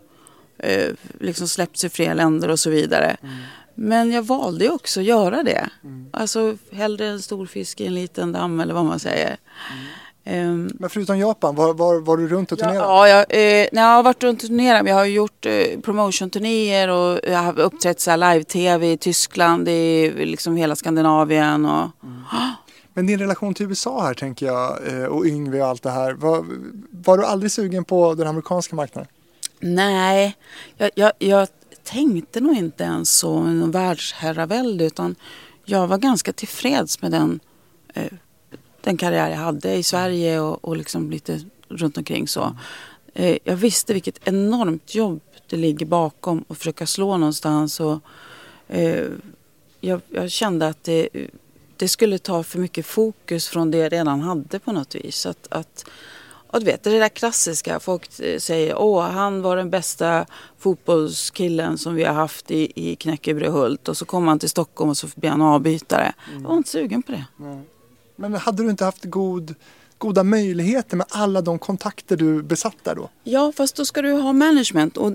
eh, 0.58 0.90
liksom 1.20 1.48
släppts 1.48 1.84
i 1.84 1.88
fler 1.88 2.14
länder 2.14 2.48
och 2.48 2.58
så 2.58 2.70
vidare. 2.70 3.16
Mm. 3.22 3.34
Men 3.74 4.12
jag 4.12 4.22
valde 4.22 4.70
också 4.70 5.00
att 5.00 5.06
göra 5.06 5.42
det. 5.42 5.68
Mm. 5.84 6.06
Alltså 6.12 6.56
hellre 6.72 7.06
en 7.06 7.22
stor 7.22 7.46
fisk 7.46 7.80
i 7.80 7.86
en 7.86 7.94
liten 7.94 8.32
damm 8.32 8.60
eller 8.60 8.74
vad 8.74 8.84
man 8.84 8.98
säger. 8.98 9.36
Mm. 9.72 9.84
Um, 10.26 10.70
men 10.74 10.90
förutom 10.90 11.18
Japan, 11.18 11.54
var, 11.54 11.74
var, 11.74 12.00
var 12.00 12.16
du 12.16 12.28
runt 12.28 12.52
och 12.52 12.58
turnerade? 12.58 12.78
Ja, 12.78 13.08
jag, 13.08 13.26
eh, 13.28 13.68
jag 13.72 13.82
har 13.82 14.02
varit 14.02 14.22
runt 14.22 14.42
och 14.42 14.48
turnerat. 14.48 14.88
Jag 14.88 14.94
har 14.94 15.04
gjort 15.04 15.46
eh, 15.46 15.80
promotion-turnéer 15.82 16.88
och 16.88 17.20
jag 17.22 17.38
har 17.38 17.60
uppträtt 17.60 18.06
live-tv 18.06 18.92
i 18.92 18.96
Tyskland, 18.96 19.68
i 19.68 20.12
liksom 20.16 20.56
hela 20.56 20.76
Skandinavien. 20.76 21.64
Och, 21.64 21.88
mm. 22.02 22.22
Men 22.95 23.07
din 23.07 23.18
relation 23.18 23.55
till 23.55 23.66
USA 23.66 24.03
här 24.03 24.14
tänker 24.14 24.47
jag 24.47 24.86
eh, 24.86 25.05
och 25.05 25.26
Yngve 25.26 25.61
och 25.61 25.66
allt 25.66 25.82
det 25.82 25.90
här. 25.90 26.12
Var, 26.12 26.47
var 26.90 27.18
du 27.18 27.24
aldrig 27.24 27.53
sugen 27.53 27.84
på 27.84 28.14
den 28.14 28.26
amerikanska 28.26 28.76
marknaden? 28.76 29.09
Nej, 29.61 30.36
jag, 30.76 30.90
jag, 30.95 31.12
jag 31.18 31.49
tänkte 31.82 32.40
nog 32.40 32.57
inte 32.57 32.84
ens 32.84 33.11
så, 33.18 33.36
en 33.36 33.70
världsherravälde, 33.70 34.84
utan 34.84 35.14
jag 35.64 35.86
var 35.86 35.99
ganska 35.99 36.32
tillfreds 36.32 37.03
med 37.03 37.11
den, 37.11 37.40
eh, 37.95 38.12
den 38.80 38.97
karriär 38.97 39.30
jag 39.30 39.36
hade 39.36 39.74
i 39.74 39.82
Sverige 39.82 40.40
och, 40.40 40.64
och 40.64 40.76
liksom 40.76 41.11
lite 41.11 41.40
runt 41.68 41.99
omkring 41.99 42.28
så. 42.28 42.57
Eh, 43.14 43.36
jag 43.45 43.57
visste 43.57 43.92
vilket 43.92 44.28
enormt 44.28 44.95
jobb 44.95 45.20
det 45.49 45.57
ligger 45.57 45.86
bakom 45.86 46.45
att 46.49 46.59
försöka 46.59 46.86
slå 46.86 47.16
någonstans. 47.16 47.80
Och, 47.80 48.01
eh, 48.68 49.05
jag, 49.80 50.01
jag, 50.09 50.30
kände 50.30 50.68
att 50.68 50.84
det, 50.84 51.09
det, 51.77 51.89
skulle 51.89 52.18
ta 52.18 52.43
för 52.43 52.59
mycket 52.59 52.87
fokus 52.87 53.49
från 53.49 53.70
det 53.70 53.79
jag 53.79 53.93
redan 53.93 54.20
hade 54.20 54.59
på 54.59 54.72
något 54.72 54.95
vis. 54.95 55.27
Att, 55.27 55.47
att 55.51 55.85
och 56.55 56.61
du 56.61 56.66
vet, 56.66 56.83
det 56.83 56.99
där 56.99 57.09
klassiska. 57.09 57.81
Folk 57.81 58.11
säger 58.39 58.79
åh, 58.79 59.03
han 59.03 59.43
var 59.43 59.57
den 59.57 59.70
bästa 59.70 60.27
fotbollskillen 60.59 61.79
som 61.79 61.95
vi 61.95 62.05
har 62.05 62.14
haft 62.14 62.51
i, 62.51 62.72
i 62.75 62.97
Knäckebrehult. 62.97 63.89
Och 63.89 63.97
så 63.97 64.05
kommer 64.05 64.29
han 64.29 64.39
till 64.39 64.49
Stockholm 64.49 64.91
och 64.91 64.97
så 64.97 65.09
blir 65.16 65.31
han 65.31 65.43
avbytare. 65.43 66.12
Mm. 66.29 66.43
Jag 66.43 66.49
var 66.49 66.57
inte 66.57 66.70
sugen 66.70 67.03
på 67.03 67.12
det. 67.12 67.25
Mm. 67.41 67.62
Men 68.16 68.35
hade 68.35 68.62
du 68.62 68.70
inte 68.70 68.85
haft 68.85 69.05
god, 69.05 69.55
goda 69.99 70.22
möjligheter 70.22 70.97
med 70.97 71.07
alla 71.11 71.41
de 71.43 71.59
kontakter 71.59 72.16
du 72.16 72.43
besatt 72.43 72.77
där 72.83 72.95
då? 72.95 73.11
Ja, 73.25 73.53
fast 73.57 73.77
då 73.77 73.85
ska 73.85 74.03
du 74.03 74.12
ha 74.12 74.33
management. 74.33 74.97
Och 74.97 75.12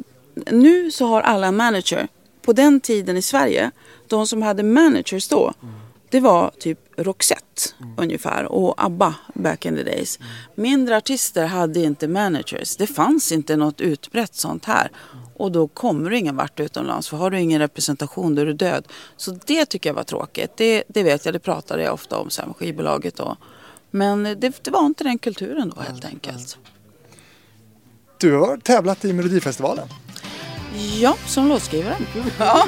nu 0.52 0.92
så 0.92 1.06
har 1.06 1.22
alla 1.22 1.52
manager. 1.52 2.08
På 2.42 2.54
den 2.54 2.80
tiden 2.80 3.18
i 3.18 3.22
Sverige, 3.22 3.72
de 4.08 4.28
som 4.28 4.42
hade 4.42 4.64
managers 4.64 5.28
då. 5.28 5.54
Mm 5.62 5.79
det 6.12 6.20
var 6.20 6.52
typ 6.60 6.80
Roxette 6.98 7.44
mm. 7.82 7.94
ungefär 7.98 8.46
och 8.46 8.84
ABBA 8.84 9.16
back 9.34 9.66
in 9.66 9.76
the 9.76 9.84
days. 9.84 10.20
Mm. 10.20 10.32
Mindre 10.56 10.98
artister 10.98 11.46
hade 11.46 11.80
inte 11.80 12.08
managers. 12.08 12.78
Det 12.78 12.88
fanns 12.88 13.32
inte 13.32 13.56
något 13.56 13.82
utbrett 13.82 14.36
sånt 14.36 14.66
här. 14.66 14.92
Och 15.36 15.52
då 15.52 15.68
kommer 15.68 16.10
du 16.10 16.18
ingen 16.18 16.36
vart 16.36 16.60
utomlands 16.60 17.10
för 17.10 17.18
har 17.18 17.32
du 17.32 17.40
ingen 17.40 17.60
representation 17.60 18.36
då 18.36 18.42
är 18.42 18.46
du 18.46 18.54
död. 18.54 18.88
Så 19.18 19.32
det 19.46 19.66
tycker 19.66 19.90
jag 19.90 19.96
var 19.96 20.04
tråkigt. 20.04 20.58
Det, 20.58 20.84
det 20.88 21.04
vet 21.04 21.26
jag, 21.26 21.36
det 21.36 21.40
pratade 21.40 21.84
jag 21.84 21.94
ofta 21.94 22.18
om 22.18 22.30
sen 22.30 22.48
med 22.48 22.56
skivbolaget 22.56 23.16
då. 23.16 23.38
Men 23.92 24.24
det, 24.24 24.64
det, 24.64 24.72
var 24.72 24.86
inte 24.86 25.04
den 25.04 25.20
kulturen 25.20 25.74
då 25.76 25.82
helt 25.82 26.06
enkelt. 26.06 26.58
Du 28.18 28.36
har 28.36 28.58
tävlat 28.58 29.06
i 29.06 29.14
Melodifestivalen. 29.14 29.88
Ja, 30.76 31.16
som 31.26 31.48
låtskrivare. 31.48 31.96
Ja. 32.40 32.68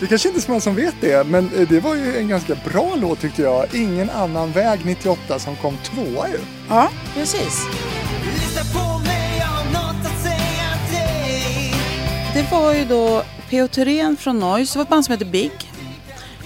det 0.00 0.06
kanske 0.06 0.28
inte 0.28 0.40
är 0.40 0.42
så 0.42 0.50
många 0.50 0.60
som 0.60 0.74
vet 0.74 0.94
det, 1.00 1.26
men 1.26 1.50
eh, 1.54 1.68
det 1.68 1.80
var 1.80 1.94
ju 1.94 2.16
en 2.16 2.28
ganska 2.28 2.54
bra 2.54 2.94
låt 2.96 3.20
tyckte 3.20 3.42
jag. 3.42 3.74
Ingen 3.74 4.10
annan 4.10 4.52
väg 4.52 4.80
98 4.84 5.38
som 5.38 5.56
kom 5.56 5.76
tvåa 5.76 6.28
ju. 6.28 6.38
Ja, 6.68 6.90
precis. 7.14 7.66
Det 12.34 12.50
var 12.52 12.74
ju 12.74 12.84
då 12.84 13.22
P.O. 13.50 13.68
Thyrén 13.68 14.16
från 14.16 14.38
Noise, 14.38 14.74
det 14.74 14.78
var 14.78 14.82
ett 14.84 14.90
band 14.90 15.04
som 15.04 15.12
heter 15.12 15.26
Big. 15.26 15.52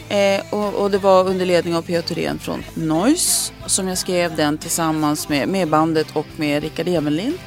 Eh, 0.08 0.40
och, 0.50 0.74
och, 0.74 0.90
det 0.90 0.98
var 0.98 1.28
under 1.28 1.46
ledning 1.46 1.76
av 1.76 1.82
P.O. 1.82 2.02
Thyrén 2.02 2.38
från 2.38 2.64
Noise 2.74 3.52
som 3.66 3.88
jag 3.88 3.98
skrev 3.98 4.36
den 4.36 4.58
tillsammans 4.58 5.28
med, 5.28 5.48
med 5.48 5.68
bandet 5.68 6.06
och 6.12 6.26
med 6.36 6.62
Rickard 6.62 6.88
Evenlind. 6.88 7.38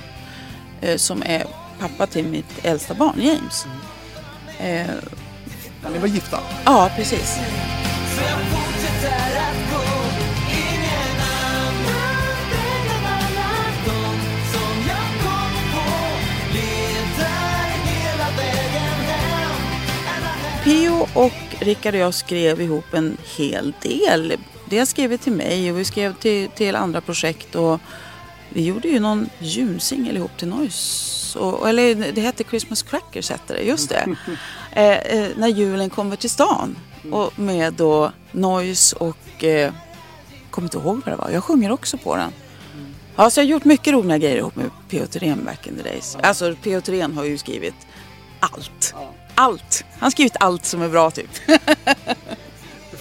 Eh, 0.82 0.98
som 0.98 1.24
är 1.26 1.46
pappa 1.80 2.08
till 2.08 2.26
mitt 2.26 2.66
äldsta 2.66 2.94
barn 2.94 3.22
James. 3.22 3.66
Mm. 4.60 4.90
Eh, 4.90 4.96
ni 5.94 6.00
var 6.00 6.08
gifta? 6.08 6.40
Ja, 6.66 6.92
precis. 6.96 7.40
Pio 20.64 21.08
och 21.14 21.32
Rickard 21.60 21.94
och 21.94 22.00
jag 22.00 22.14
skrev 22.14 22.62
ihop 22.62 22.94
en 22.94 23.18
hel 23.38 23.74
del. 23.82 24.34
Dels 24.70 24.90
skrev 24.90 25.10
vi 25.10 25.18
till 25.18 25.34
mig 25.34 25.72
och 25.72 25.80
vi 25.80 25.86
skrev 25.86 26.14
till, 26.14 26.50
till 26.50 26.76
andra 26.76 27.02
projekt 27.02 27.56
och 27.56 27.80
vi 28.50 28.66
gjorde 28.66 28.88
ju 28.88 29.00
någon 29.00 29.30
julsingel 29.40 30.18
ihop 30.18 30.38
till 30.38 30.48
Noise 30.48 31.15
och, 31.36 31.70
eller 31.70 32.12
det 32.12 32.22
hette 32.22 32.44
Christmas 32.44 32.84
Crackers 32.84 33.30
hette 33.30 33.54
det, 33.54 33.62
just 33.62 33.90
det. 33.90 34.16
eh, 34.72 34.98
eh, 34.98 35.30
när 35.38 35.48
julen 35.48 35.90
kommer 35.90 36.16
till 36.16 36.30
stan. 36.30 36.76
Och 37.12 37.40
med 37.40 37.74
då 37.74 38.12
Noise 38.32 38.96
och 38.96 39.44
eh, 39.44 39.74
kommer 40.50 40.66
inte 40.66 40.78
ihåg 40.78 41.02
vad 41.06 41.14
det 41.14 41.18
var. 41.18 41.30
Jag 41.30 41.44
sjunger 41.44 41.72
också 41.72 41.98
på 41.98 42.16
den. 42.16 42.32
Ja, 43.16 43.30
så 43.30 43.40
jag 43.40 43.46
har 43.46 43.50
gjort 43.50 43.66
mycket 43.66 43.94
roliga 43.94 44.18
grejer 44.18 44.38
ihop 44.38 44.56
med 44.56 44.70
P.O. 44.90 45.06
Thyrén 45.06 45.46
back 45.46 45.68
in 45.68 45.76
the 45.78 45.84
days. 45.84 46.18
Alltså 46.22 46.56
P.O. 46.64 46.82
Thyrén 46.82 47.18
har 47.18 47.24
ju 47.24 47.38
skrivit 47.38 47.76
allt. 48.40 48.94
Allt. 49.36 49.84
Han 49.92 50.00
har 50.00 50.10
skrivit 50.10 50.36
allt 50.40 50.66
som 50.66 50.82
är 50.82 50.90
bra 50.90 51.12
typ. 51.12 51.30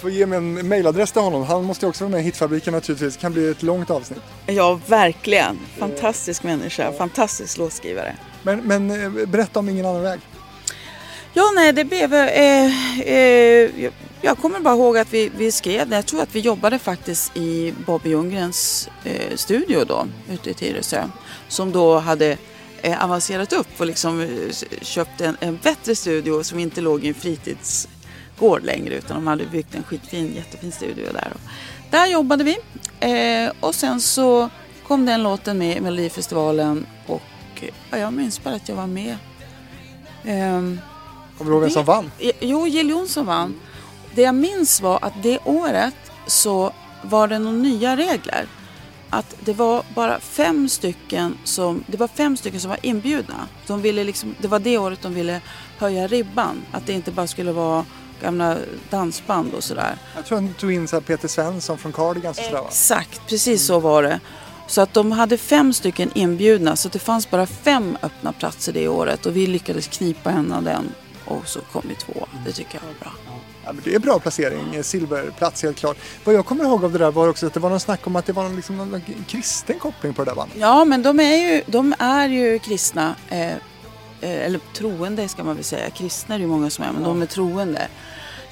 Får 0.05 0.11
ge 0.11 0.25
mig 0.25 0.37
en 0.37 0.67
mailadress 0.67 1.11
till 1.11 1.21
honom. 1.21 1.43
Han 1.43 1.63
måste 1.63 1.87
också 1.87 2.03
vara 2.03 2.11
med 2.11 2.19
i 2.21 2.23
Hitfabriken 2.23 2.73
naturligtvis. 2.73 3.13
Det 3.15 3.21
kan 3.21 3.33
bli 3.33 3.49
ett 3.49 3.63
långt 3.63 3.89
avsnitt. 3.89 4.19
ja, 4.45 4.79
verkligen. 4.87 5.59
Fantastisk 5.79 6.43
människa. 6.43 6.91
Fantastisk 6.91 7.57
låtskrivare. 7.57 8.15
Men, 8.43 8.59
men 8.59 8.91
eh, 9.19 9.25
berätta 9.27 9.59
om 9.59 9.69
Ingen 9.69 9.85
annan 9.85 10.01
väg. 10.01 10.19
Ja, 11.33 11.51
nej, 11.55 11.73
det 11.73 11.85
blev... 11.85 12.13
Eh, 12.13 12.99
eh, 13.09 13.91
jag- 14.21 14.37
kommer 14.37 14.59
bara 14.59 14.73
ihåg 14.73 14.97
att 14.97 15.13
vi, 15.13 15.31
vi 15.37 15.51
skrev 15.51 15.89
det. 15.89 15.95
Jag 15.95 16.05
tror 16.05 16.21
att 16.21 16.35
vi 16.35 16.39
jobbade 16.39 16.79
faktiskt 16.79 17.37
i 17.37 17.73
Bobby 17.85 18.09
Ljunggrens 18.09 18.89
eh, 19.03 19.35
studio 19.35 19.83
då, 19.87 20.07
ute 20.31 20.49
i 20.49 20.53
Tyresö. 20.53 21.03
Som 21.47 21.71
då 21.71 21.97
hade 21.99 22.37
eh, 22.81 23.03
avancerat 23.03 23.53
upp 23.53 23.67
och 23.77 23.85
liksom 23.85 24.21
eh, 24.21 24.27
köpt 24.81 25.21
en, 25.21 25.37
en 25.39 25.59
bättre 25.63 25.95
studio 25.95 26.43
som 26.43 26.59
inte 26.59 26.81
låg 26.81 27.03
i 27.03 27.07
en 27.07 27.13
fritidsgård 28.35 28.63
längre 28.63 28.95
utan 28.95 29.15
de 29.15 29.27
hade 29.27 29.45
byggt 29.45 29.75
en 29.75 29.83
skitfin, 29.83 30.33
jättefin 30.35 30.71
studio 30.71 31.05
där. 31.13 31.31
Och 31.33 31.41
där 31.91 32.07
jobbade 32.07 32.43
vi 32.43 32.57
eh, 32.99 33.51
och 33.59 33.75
sen 33.75 34.01
så 34.01 34.49
kom 34.87 35.05
den 35.05 35.23
låten 35.23 35.57
med 35.57 35.77
i 35.77 35.81
Melodifestivalen 35.81 36.85
och 37.07 37.63
ja, 37.91 37.97
jag 37.97 38.13
minns 38.13 38.43
bara 38.43 38.55
att 38.55 38.69
jag 38.69 38.75
var 38.75 38.87
med. 38.87 39.17
Ehm, 40.25 40.79
Kommer 41.37 41.51
du 41.51 41.55
ihåg 41.55 41.61
vem 41.61 41.71
som 41.71 41.85
vann? 41.85 42.11
Jo, 42.39 42.67
Jill 42.67 42.89
Johnson 42.89 43.25
vann. 43.25 43.55
Det 44.15 44.21
jag 44.21 44.35
minns 44.35 44.81
var 44.81 44.99
att 45.01 45.13
det 45.23 45.39
året 45.45 45.95
så 46.27 46.73
var 47.03 47.27
det 47.27 47.39
några 47.39 47.57
nya 47.57 47.97
regler. 47.97 48.47
Att 49.09 49.35
det 49.45 49.53
var 49.53 49.83
bara 49.95 50.19
fem 50.19 50.69
stycken 50.69 51.37
som, 51.43 51.83
det 51.87 51.97
var 51.97 52.07
fem 52.07 52.37
stycken 52.37 52.59
som 52.59 52.69
var 52.69 52.79
inbjudna. 52.81 53.47
De 53.67 53.81
ville 53.81 54.03
liksom, 54.03 54.35
det 54.41 54.47
var 54.47 54.59
det 54.59 54.77
året 54.77 55.01
de 55.01 55.13
ville 55.13 55.41
höja 55.77 56.07
ribban. 56.07 56.61
Att 56.71 56.85
det 56.85 56.93
inte 56.93 57.11
bara 57.11 57.27
skulle 57.27 57.51
vara 57.51 57.85
gamla 58.25 58.57
dansband 58.89 59.53
och 59.53 59.63
sådär. 59.63 59.97
Jag 60.15 60.25
tror 60.25 60.37
han 60.37 60.53
tog 60.53 60.71
in 60.73 60.87
så 60.87 61.01
Peter 61.01 61.27
Svensson 61.27 61.77
från 61.77 61.93
Cardigans 61.93 62.37
och 62.37 62.43
sådär 62.43 62.61
va? 62.61 62.67
Exakt, 62.67 63.21
precis 63.27 63.65
så 63.65 63.79
var 63.79 64.03
det. 64.03 64.19
Så 64.67 64.81
att 64.81 64.93
de 64.93 65.11
hade 65.11 65.37
fem 65.37 65.73
stycken 65.73 66.11
inbjudna 66.15 66.75
så 66.75 66.89
det 66.89 66.99
fanns 66.99 67.29
bara 67.29 67.45
fem 67.45 67.97
öppna 68.01 68.33
platser 68.33 68.73
det 68.73 68.87
året 68.87 69.25
och 69.25 69.35
vi 69.35 69.47
lyckades 69.47 69.87
knipa 69.87 70.31
en 70.31 70.51
av 70.53 70.63
den 70.63 70.91
och 71.25 71.47
så 71.47 71.59
kom 71.59 71.81
vi 71.89 71.95
två. 71.95 72.27
Det 72.45 72.51
tycker 72.51 72.75
jag 72.75 72.81
var 72.81 72.99
bra. 72.99 73.11
Ja, 73.65 73.73
men 73.73 73.81
det 73.83 73.95
är 73.95 73.99
bra 73.99 74.19
placering, 74.19 74.75
eh, 74.75 74.81
silverplats 74.81 75.63
helt 75.63 75.77
klart. 75.77 75.97
Vad 76.23 76.35
jag 76.35 76.45
kommer 76.45 76.63
ihåg 76.63 76.83
av 76.83 76.91
det 76.91 76.97
där 76.97 77.11
var 77.11 77.27
också 77.27 77.47
att 77.47 77.53
det 77.53 77.59
var 77.59 77.69
någon 77.69 77.79
snack 77.79 78.07
om 78.07 78.15
att 78.15 78.25
det 78.25 78.33
var 78.33 78.43
någon, 78.43 78.55
liksom, 78.55 78.77
någon 78.77 79.01
kristen 79.27 79.79
koppling 79.79 80.13
på 80.13 80.23
det 80.23 80.31
där 80.31 80.35
bandet. 80.35 80.57
Ja, 80.59 80.85
men 80.85 81.03
de 81.03 81.19
är 81.19 81.35
ju, 81.35 81.61
de 81.67 81.95
är 81.99 82.27
ju 82.29 82.59
kristna. 82.59 83.15
Eh, 83.29 83.53
eller 84.21 84.59
troende 84.73 85.27
ska 85.27 85.43
man 85.43 85.55
väl 85.55 85.63
säga. 85.63 85.89
Kristna 85.89 86.35
är 86.35 86.39
det 86.39 86.43
ju 86.43 86.49
många 86.49 86.69
som 86.69 86.83
är, 86.85 86.91
men 86.91 87.03
de 87.03 87.21
är 87.21 87.25
troende. 87.25 87.87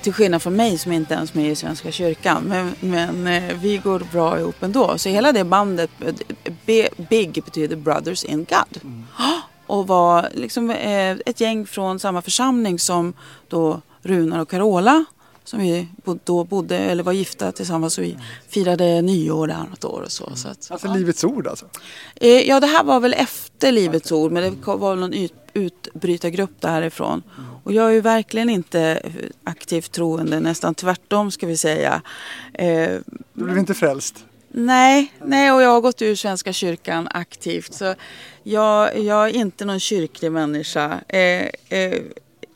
Till 0.02 0.14
skillnad 0.14 0.42
från 0.42 0.56
mig 0.56 0.78
som 0.78 0.92
inte 0.92 1.14
ens 1.14 1.32
är 1.32 1.38
med 1.38 1.52
i 1.52 1.56
Svenska 1.56 1.92
kyrkan. 1.92 2.44
Men, 2.48 2.76
men 2.80 3.28
eh, 3.28 3.58
vi 3.58 3.78
går 3.78 4.08
bra 4.12 4.40
ihop 4.40 4.64
ändå. 4.64 4.98
Så 4.98 5.10
hela 5.10 5.32
det 5.32 5.44
bandet, 5.44 5.90
eh, 6.66 6.86
Big 7.10 7.44
betyder 7.46 7.76
Brothers 7.76 8.24
in 8.24 8.46
God. 8.50 8.92
Och 9.68 9.88
var 9.88 10.30
liksom 10.34 10.70
eh, 10.70 11.12
ett 11.26 11.42
gäng 11.42 11.66
från 11.66 12.00
samma 12.00 12.22
församling 12.22 12.80
som 12.80 13.14
då 13.48 13.82
Runar 14.02 14.40
och 14.40 14.50
Carola. 14.50 15.06
Som 15.44 15.60
vi 15.60 15.88
då 16.24 16.44
bodde, 16.44 16.78
eller 16.78 17.04
var 17.04 17.14
gifta 17.14 17.52
tillsammans 17.52 17.98
och 17.98 18.04
vi 18.04 18.18
firade 18.50 19.02
nyår 19.02 19.48
där 19.48 19.64
något 19.70 19.84
år 19.86 20.02
och 20.02 20.12
så. 20.12 20.32
så 20.36 20.48
att, 20.48 20.68
Alltså 20.72 20.88
ja. 20.88 20.94
Livets 20.96 21.24
Ord 21.24 21.48
alltså. 21.48 21.66
Eh, 22.16 22.30
Ja, 22.42 22.60
det 22.60 22.68
här 22.68 22.84
var 22.84 23.00
väl 23.00 23.14
efter 23.14 23.72
Livets 23.72 24.12
Ord, 24.12 24.32
men 24.32 24.44
det 24.44 24.68
var 24.76 24.96
någon 24.96 25.14
ut, 25.14 25.34
utbrytargrupp 25.54 26.62
därifrån. 26.62 27.24
Och 27.64 27.74
jag 27.74 27.88
är 27.88 27.92
ju 27.92 28.02
verkligen 28.02 28.50
inte 28.50 29.02
aktivt 29.44 29.92
troende, 29.92 30.40
nästan 30.40 30.76
tvärtom 30.76 31.32
ska 31.32 31.48
vi 31.48 31.58
säga. 31.58 32.02
Eh, 32.54 32.90
Du 33.34 33.44
blev 33.44 33.58
inte 33.58 33.74
frälst. 33.74 34.26
nej, 34.50 35.14
nej, 35.26 35.52
och 35.52 35.62
jag 35.62 35.70
har 35.70 35.82
gått 35.82 36.02
ur 36.02 36.16
Svenska 36.16 36.54
kyrkan 36.54 37.08
aktivt. 37.12 37.74
Så 37.74 37.96
jag, 38.44 39.00
jag 39.00 39.30
är 39.30 39.36
inte 39.36 39.66
någon 39.66 39.80
kyrklig 39.80 40.32
människa. 40.32 41.00
Eh, 41.08 41.48
eh, 41.80 42.00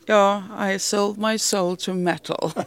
ja, 0.08 0.42
I 0.70 0.78
sold 0.78 1.18
my 1.18 1.38
soul 1.38 1.76
to 1.76 1.94
metal. 1.94 2.50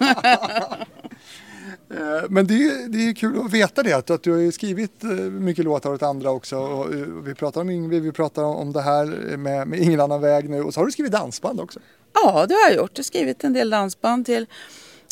Eh, 1.93 2.23
Men 2.29 2.47
det 2.47 2.53
är, 2.53 2.89
det 2.89 2.97
är 3.09 3.13
kul 3.13 3.39
att 3.45 3.53
veta 3.53 3.83
det, 3.83 3.93
att, 3.93 4.23
du 4.23 4.31
har 4.31 4.51
skrivit 4.51 5.03
eh, 5.03 5.09
mycket 5.09 5.65
låtar 5.65 5.93
åt 5.93 6.03
andra 6.03 6.31
också. 6.31 6.57
Och, 6.57 6.93
eh, 6.93 6.99
vi 6.99 7.35
pratar 7.35 7.61
om 7.61 7.69
Yngve, 7.69 7.99
vi 7.99 8.11
pratar 8.11 8.43
om 8.43 8.73
det 8.73 8.81
här 8.81 9.05
med, 9.37 9.67
med 9.67 9.79
Ingen 9.79 9.99
annan 10.01 10.21
väg 10.21 10.49
nu. 10.49 10.61
Och 10.63 10.73
så 10.73 10.79
har 10.79 10.85
du 10.85 10.91
skrivit 10.91 11.11
dansband 11.11 11.59
också. 11.59 11.79
Ja, 12.13 12.45
det 12.45 12.53
har 12.53 12.61
jag 12.61 12.73
gjort. 12.73 12.91
Jag 12.93 12.99
har 12.99 13.03
skrivit 13.03 13.43
en 13.43 13.53
del 13.53 13.69
dansband 13.69 14.25
till, 14.25 14.45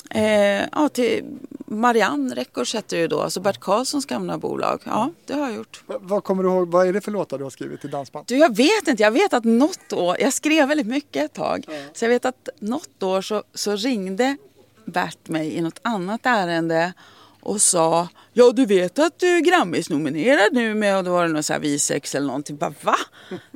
eh, 0.10 0.66
ja, 0.72 0.90
till 0.94 1.24
Marianne 1.66 2.36
Records 2.36 2.74
hette 2.74 2.96
det 2.96 3.00
ju 3.02 3.08
då, 3.08 3.22
alltså 3.22 3.40
Bert 3.40 3.60
Karlssons 3.60 4.06
gamla 4.06 4.38
bolag. 4.38 4.82
Ja, 4.86 5.10
det 5.26 5.34
har 5.34 5.42
jag 5.48 5.56
gjort. 5.56 5.84
Va- 5.86 5.98
Vad 6.02 6.24
kommer 6.24 6.44
du 6.44 6.50
ihåg, 6.50 6.72
vad 6.72 6.88
är 6.88 6.94
det 6.94 7.02
för 7.02 7.12
låtar 7.12 7.38
du 7.38 7.44
har 7.44 7.52
skrivit 7.52 7.86
i 7.86 7.88
dansband? 7.88 8.26
Du, 8.28 8.38
jag 8.38 8.56
vet 8.56 8.88
inte. 8.88 9.04
Jag 9.04 9.12
vet 9.12 9.34
att 9.34 9.44
något 9.44 9.94
år, 9.94 10.18
jag 10.20 10.34
skrev 10.34 10.68
väldigt 10.68 10.88
mycket 10.88 11.24
ett 11.24 11.34
tag, 11.34 11.66
så 11.94 12.06
jag 12.06 12.10
vet 12.10 12.26
att 12.26 12.50
något 12.60 13.04
år 13.04 13.22
så, 13.22 13.44
så 13.54 13.76
ringde 13.76 14.38
Bert 14.86 15.28
mig 15.28 15.54
i 15.56 15.62
något 15.62 15.80
annat 15.82 16.22
ärende 16.24 16.94
och 17.42 17.62
sa 17.62 18.08
Ja 18.34 18.52
du 18.52 18.66
vet 18.66 19.00
att 19.00 19.20
du 19.20 19.28
är 19.28 19.40
Grammis-nominerad 19.40 20.54
nu 20.54 20.76
med 20.76 20.98
och 20.98 21.04
då 21.04 21.12
var 21.12 21.28
det 21.28 21.34
någon 21.34 21.44
så 21.44 21.54
här 21.54 21.60
Visex 21.60 22.16
eller 22.16 22.28
någonting. 22.28 22.58
Bara, 22.58 22.74
Va? 22.82 22.96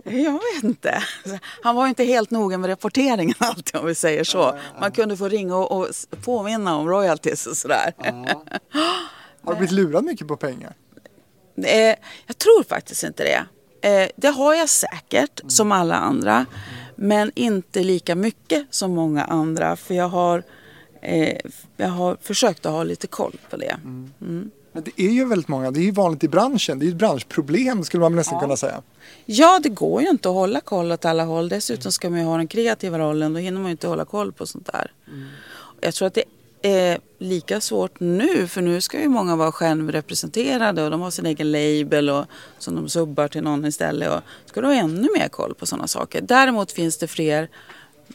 Jag 0.04 0.32
vet 0.34 0.64
inte. 0.64 1.04
Han 1.64 1.76
var 1.76 1.88
inte 1.88 2.04
helt 2.04 2.32
noga 2.32 2.58
med 2.58 2.70
rapporteringen 2.70 3.36
alltid 3.40 3.76
om 3.76 3.86
vi 3.86 3.96
säger 3.96 4.24
så. 4.24 4.58
Man 4.80 4.92
kunde 4.92 5.18
få 5.18 5.28
ringa 5.28 5.56
och, 5.56 5.72
och 5.80 5.88
påminna 6.24 6.76
om 6.76 6.90
royalties 6.90 7.48
och 7.48 7.58
sådär. 7.58 7.94
Har 9.44 9.54
du 9.54 9.58
blivit 9.58 9.72
lurad 9.72 10.04
mycket 10.04 10.28
på 10.28 10.38
pengar? 10.38 10.74
Eh, 11.58 11.96
jag 12.28 12.38
tror 12.38 12.64
faktiskt 12.64 13.04
inte 13.04 13.24
det. 13.24 13.46
Eh, 13.84 14.10
det 14.16 14.28
har 14.28 14.54
jag 14.54 14.70
säkert, 14.70 15.42
som 15.48 15.72
alla 15.72 15.96
andra. 15.96 16.46
Men 16.96 17.32
inte 17.36 17.84
lika 17.84 18.16
mycket 18.16 18.68
som 18.70 18.92
många 18.92 19.24
andra. 19.24 19.76
För 19.76 19.94
jag 19.94 20.08
har, 20.08 20.44
eh, 21.04 21.38
jag 21.78 21.90
har 21.90 22.18
försökt 22.22 22.66
att 22.66 22.72
ha 22.72 22.84
lite 22.84 23.08
koll 23.08 23.38
på 23.50 23.58
det. 23.58 23.78
Men 24.74 24.84
det 24.84 25.02
är 25.02 25.10
ju 25.10 25.26
väldigt 25.26 25.48
många, 25.48 25.72
det 25.72 25.80
är 25.80 25.84
ju 25.84 25.92
vanligt 25.92 26.24
i 26.24 26.28
branschen. 26.28 26.80
Det 26.80 26.84
är 26.84 26.88
ju 26.88 26.92
ett 26.92 26.98
branschproblem 26.98 27.84
skulle 27.84 28.02
man 28.02 28.16
nästan 28.16 28.40
kunna 28.40 28.58
säga. 28.58 28.82
Ja, 29.26 29.60
det 29.64 29.70
går 29.70 30.02
ju 30.02 30.10
inte 30.10 30.30
att 30.30 30.36
hålla 30.36 30.62
koll 30.62 30.92
åt 30.92 31.06
alla 31.06 31.24
håll. 31.24 31.50
Dessutom 31.50 31.92
ska 31.92 32.10
man 32.10 32.20
ju 32.20 32.26
ha 32.26 32.38
den 32.38 32.48
kreativa 32.48 33.00
rollen. 33.00 33.34
Då 33.34 33.40
hinner 33.40 33.58
man 33.60 33.66
ju 33.66 33.72
inte 33.72 33.88
hålla 33.88 34.06
koll 34.06 34.32
på 34.32 34.46
sånt 34.46 34.70
där. 34.74 34.92
Jag 35.82 35.94
tror 35.94 36.08
att 36.08 36.14
det 36.14 36.24
är 36.62 37.00
lika 37.20 37.62
svårt 37.62 38.00
nu. 38.00 38.48
För 38.48 38.62
nu 38.62 38.82
ska 38.82 39.02
ju 39.02 39.08
många 39.08 39.36
vara 39.36 39.52
självrepresenterade 39.52 40.84
och 40.84 40.92
de 40.92 41.02
har 41.02 41.12
sin 41.12 41.26
egen 41.26 41.52
label 41.52 42.10
och 42.10 42.26
som 42.60 42.76
de 42.76 42.90
subbar 42.90 43.28
till 43.28 43.44
någon 43.44 43.66
istället. 43.66 44.12
Och 44.12 44.22
ska 44.46 44.62
du 44.62 44.68
ha 44.68 44.74
ännu 44.74 45.08
mer 45.18 45.28
koll 45.28 45.54
på 45.54 45.66
sådana 45.66 45.88
saker. 45.88 46.22
Däremot 46.22 46.72
finns 46.72 46.98
det 46.98 47.08
fler 47.08 47.50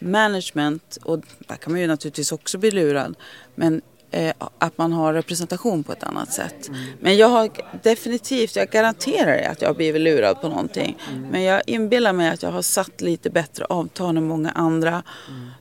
management 0.01 0.99
och 1.05 1.21
där 1.39 1.57
kan 1.57 1.73
man 1.73 1.81
ju 1.81 1.87
naturligtvis 1.87 2.33
också 2.33 2.59
bli 2.59 2.71
lurad. 2.71 3.15
Men 3.55 3.83
eh, 4.11 4.35
att 4.59 4.79
man 4.79 4.93
har 4.93 5.15
representation 5.15 5.85
på 5.85 5.93
ett 5.93 6.03
annat 6.03 6.33
sätt. 6.33 6.71
Men 7.01 7.17
jag 7.17 7.29
har 7.29 7.51
definitivt, 7.83 8.57
jag 8.57 8.71
garanterar 8.71 9.51
att 9.51 9.63
jag 9.63 9.69
har 9.69 9.75
blivit 9.75 10.03
lurad 10.03 10.41
på 10.41 10.49
någonting. 10.49 10.99
Men 11.31 11.43
jag 11.43 11.63
inbillar 11.67 12.13
mig 12.13 12.29
att 12.29 12.43
jag 12.43 12.51
har 12.51 12.63
satt 12.63 13.01
lite 13.01 13.31
bättre 13.31 13.65
avtal 13.65 14.17
än 14.17 14.25
många 14.25 14.51
andra. 14.51 15.03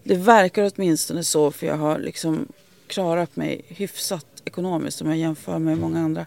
Det 0.04 0.16
verkar 0.16 0.72
åtminstone 0.76 1.24
så 1.24 1.52
för 1.52 1.68
jag 1.68 1.78
har 1.78 2.00
liksom 2.00 2.48
klarat 2.88 3.36
mig 3.36 3.62
hyfsat 3.68 4.26
ekonomiskt 4.46 5.02
om 5.02 5.08
jag 5.08 5.18
jämför 5.18 5.60
med 5.60 5.78
många 5.78 6.00
andra. 6.00 6.26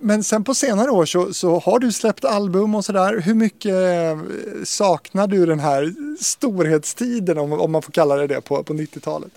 Men 0.00 0.24
sen 0.24 0.44
på 0.44 0.54
senare 0.54 0.90
år 0.90 1.04
så, 1.04 1.32
så 1.34 1.58
har 1.58 1.78
du 1.78 1.92
släppt 1.92 2.24
album 2.24 2.74
och 2.74 2.84
sådär. 2.84 3.20
Hur 3.20 3.34
mycket 3.34 3.74
eh, 3.74 4.18
saknar 4.64 5.26
du 5.26 5.46
den 5.46 5.60
här 5.60 5.94
storhetstiden 6.20 7.38
om, 7.38 7.52
om 7.52 7.72
man 7.72 7.82
får 7.82 7.92
kalla 7.92 8.16
det 8.16 8.26
det 8.26 8.40
på, 8.40 8.62
på 8.62 8.72
90-talet? 8.72 9.32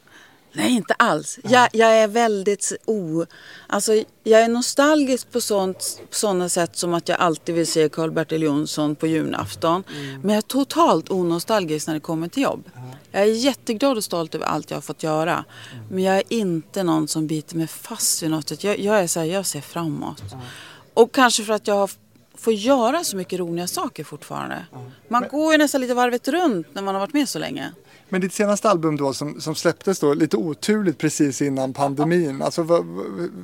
Nej, 0.54 0.72
inte 0.72 0.94
alls. 0.94 1.40
Jag, 1.44 1.70
jag 1.74 1.90
är 1.90 2.08
väldigt 2.08 2.74
o... 2.86 3.26
Alltså, 3.68 4.04
jag 4.24 4.42
är 4.42 4.48
nostalgisk 4.48 5.32
på, 5.32 5.42
sånt, 5.42 6.02
på 6.10 6.16
sådana 6.16 6.50
sätt 6.50 6.78
som 6.78 6.94
att 6.94 7.10
jag 7.10 7.20
alltid 7.20 7.56
vill 7.56 7.68
se 7.68 7.90
Karl-Bertil 7.90 8.44
Jonsson 8.44 8.96
på 8.96 9.08
julafton. 9.08 9.84
Mm. 9.96 10.22
Men 10.22 10.30
jag 10.30 10.38
är 10.38 10.42
totalt 10.42 11.12
onostalgisk 11.12 11.88
när 11.88 11.94
det 11.94 12.00
kommer 12.00 12.28
till 12.28 12.44
jobb. 12.44 12.70
Mm. 12.76 12.90
Jag 13.12 13.22
är 13.22 13.26
jätteglad 13.26 13.98
och 13.98 14.04
stolt 14.04 14.36
över 14.36 14.46
allt 14.46 14.72
jag 14.72 14.78
har 14.78 14.82
fått 14.82 15.04
göra. 15.04 15.46
Mm. 15.74 15.86
Men 15.90 16.04
jag 16.04 16.16
är 16.16 16.24
inte 16.30 16.84
någon 16.84 17.08
som 17.08 17.28
biter 17.28 17.56
mig 17.56 17.68
fast 17.68 18.24
vid 18.24 18.30
något. 18.30 18.64
Jag, 18.64 18.80
jag 18.80 19.00
är 19.00 19.08
så 19.08 19.20
här, 19.20 19.28
jag 19.28 19.46
ser 19.46 19.62
framåt. 19.62 20.24
Och 20.94 21.12
kanske 21.12 21.44
för 21.44 21.54
att 21.54 21.68
jag 21.68 21.90
får 22.36 22.54
göra 22.54 23.04
så 23.04 23.18
mycket 23.18 23.40
roliga 23.40 23.68
saker 23.68 24.04
fortfarande. 24.04 24.66
Man 25.08 25.22
Men... 25.22 25.30
går 25.30 25.52
ju 25.52 25.58
nästan 25.58 25.82
lite 25.82 25.94
varvet 25.94 26.28
runt 26.28 26.68
när 26.74 26.82
man 26.82 26.96
har 26.96 27.00
varit 27.00 27.14
med 27.14 27.30
så 27.30 27.40
länge. 27.40 27.72
Men 28.10 28.22
ditt 28.22 28.34
senaste 28.34 28.70
album 28.70 28.98
då 28.98 29.14
som, 29.14 29.42
som 29.42 29.56
släpptes 29.56 30.00
då 30.00 30.14
lite 30.14 30.38
oturligt 30.38 30.98
precis 30.98 31.42
innan 31.42 31.74
pandemin. 31.74 32.42
Alltså 32.42 32.64
vad, 32.64 32.86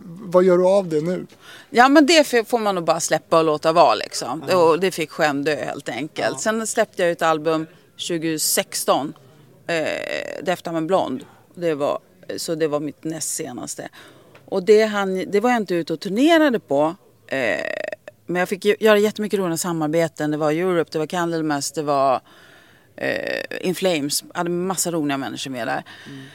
vad 0.06 0.44
gör 0.44 0.58
du 0.58 0.68
av 0.68 0.88
det 0.88 1.02
nu? 1.02 1.28
Ja 1.70 1.90
men 1.90 2.06
det 2.06 2.48
får 2.48 2.60
man 2.60 2.76
nog 2.76 2.84
bara 2.84 3.00
släppa 3.00 3.40
och 3.40 3.46
låta 3.46 3.72
vara 3.72 3.96
liksom. 3.96 4.44
Mm. 4.44 4.60
Och 4.60 4.80
det 4.80 4.92
fick 4.92 5.12
skämdö 5.12 5.56
helt 5.56 5.90
enkelt. 5.90 6.28
Mm. 6.28 6.40
Sen 6.40 6.68
släppte 6.68 7.02
jag 7.02 7.12
ett 7.12 7.22
album 7.22 7.68
2016. 8.08 9.14
Eh, 9.68 10.44
Deft 10.44 10.66
med 10.66 10.86
blond. 10.86 11.26
Det 11.56 11.74
var, 11.74 12.00
så 12.38 12.56
det 12.56 12.68
var 12.68 12.80
mitt 12.80 13.04
näst 13.04 13.36
senaste. 13.36 13.90
Och 14.46 14.64
det, 14.64 14.84
han, 14.84 15.32
det 15.32 15.40
var 15.40 15.50
jag 15.50 15.58
inte 15.58 15.76
ute 15.76 15.94
och 15.94 16.00
turnerade 16.00 16.60
på. 16.60 16.96
Eh, 17.28 17.60
men 18.26 18.40
jag 18.40 18.50
fick 18.50 18.66
göra 18.66 18.98
jättemycket 18.98 19.40
roliga 19.40 19.58
samarbeten. 19.58 20.32
Det 20.32 20.38
var 20.38 20.52
Europe, 20.52 20.90
det 20.92 21.00
var 21.00 21.06
Candlemass, 21.06 21.72
det 21.72 21.84
var 21.84 22.22
eh, 23.00 23.68
In 23.68 23.76
Flames. 23.76 24.24
Jag 24.28 24.38
hade 24.38 24.50
massa 24.50 24.92
roliga 24.92 25.18
människor 25.18 25.52
med 25.52 25.68
där. 25.68 25.84
Mm. 26.08 26.26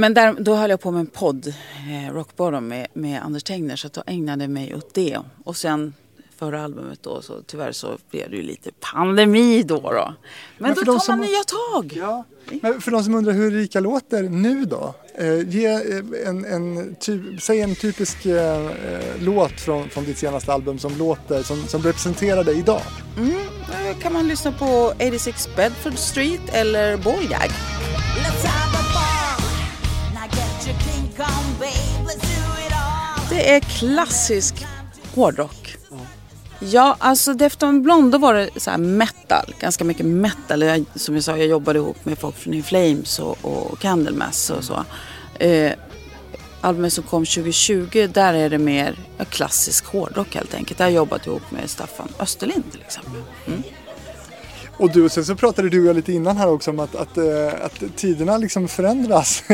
Men 0.00 0.14
där, 0.14 0.32
då 0.38 0.54
höll 0.54 0.70
jag 0.70 0.80
på 0.80 0.90
med 0.90 1.00
en 1.00 1.06
podd, 1.06 1.46
eh, 1.46 2.12
Rock 2.12 2.36
Bottom 2.36 2.68
med, 2.68 2.86
med 2.92 3.22
Anders 3.22 3.42
Tegner, 3.42 3.76
så 3.76 3.88
då 3.88 4.02
ägnade 4.06 4.44
jag 4.44 4.50
mig 4.50 4.74
åt 4.74 4.94
det. 4.94 5.18
Och 5.44 5.56
sen 5.56 5.94
förra 6.38 6.64
albumet 6.64 7.02
då, 7.02 7.22
så 7.22 7.42
tyvärr 7.46 7.72
så 7.72 7.98
blev 8.10 8.30
det 8.30 8.36
ju 8.36 8.42
lite 8.42 8.70
pandemi 8.92 9.62
då. 9.62 9.80
då. 9.80 9.90
Men, 9.90 10.14
Men 10.58 10.74
då 10.74 10.84
tar 10.84 10.92
man 10.92 11.00
som, 11.00 11.20
nya 11.20 11.42
tag. 11.44 11.92
Ja. 11.96 12.24
Men 12.62 12.80
för 12.80 12.90
de 12.90 13.04
som 13.04 13.14
undrar 13.14 13.32
hur 13.32 13.50
Rika 13.50 13.80
låter 13.80 14.22
nu 14.22 14.64
då? 14.64 14.94
Eh, 15.14 15.48
ge 15.48 15.66
eh, 15.66 16.28
en, 16.28 16.44
en 16.44 16.94
typ, 17.00 17.42
säg 17.42 17.60
en 17.60 17.74
typisk 17.74 18.26
eh, 18.26 18.66
eh, 18.66 19.02
låt 19.20 19.60
från, 19.60 19.88
från 19.88 20.04
ditt 20.04 20.18
senaste 20.18 20.52
album 20.52 20.78
som 20.78 20.98
låter, 20.98 21.42
som, 21.42 21.66
som 21.66 21.82
representerar 21.82 22.44
dig 22.44 22.58
idag. 22.58 22.82
Mm, 23.16 23.94
kan 24.00 24.12
man 24.12 24.28
lyssna 24.28 24.52
på 24.52 24.92
86 24.96 25.48
Bedford 25.56 25.98
Street 25.98 26.40
eller 26.52 26.96
Balljag. 26.96 27.50
Det 33.30 33.50
är 33.50 33.60
klassisk 33.60 34.54
hårdrock. 35.14 35.77
Ja, 36.60 36.96
alltså 36.98 37.34
Defton 37.34 37.82
Blonde 37.82 38.10
då 38.10 38.18
var 38.18 38.34
det 38.34 38.50
så 38.56 38.78
metal, 38.78 39.54
ganska 39.60 39.84
mycket 39.84 40.06
metal. 40.06 40.62
Jag, 40.62 40.84
som 40.94 41.14
jag 41.14 41.24
sa, 41.24 41.36
jag 41.36 41.46
jobbade 41.46 41.78
ihop 41.78 42.04
med 42.04 42.18
folk 42.18 42.36
från 42.36 42.54
In 42.54 42.62
Flames 42.62 43.18
och, 43.18 43.38
och 43.42 43.78
Candlemass 43.78 44.50
och 44.50 44.64
så. 44.64 44.84
Eh, 45.44 45.72
albumet 46.60 46.92
som 46.92 47.04
kom 47.04 47.24
2020, 47.24 48.08
där 48.12 48.34
är 48.34 48.50
det 48.50 48.58
mer 48.58 48.98
klassisk 49.30 49.86
hårdrock 49.86 50.34
helt 50.34 50.54
enkelt. 50.54 50.78
Där 50.78 50.84
har 50.84 50.90
jag 50.90 50.96
jobbat 50.96 51.26
ihop 51.26 51.50
med 51.50 51.70
Staffan 51.70 52.08
Österlind 52.18 52.72
till 52.72 52.80
exempel. 52.80 53.22
Mm. 53.46 53.62
Och 54.78 54.92
du, 54.92 55.08
sen 55.08 55.24
så 55.24 55.34
pratade 55.34 55.68
du 55.68 55.80
och 55.80 55.86
jag 55.86 55.96
lite 55.96 56.12
innan 56.12 56.36
här 56.36 56.48
också 56.48 56.70
om 56.70 56.80
att, 56.80 56.94
att, 56.94 57.18
eh, 57.18 57.64
att 57.64 57.96
tiderna 57.96 58.38
liksom 58.38 58.68
förändras. 58.68 59.42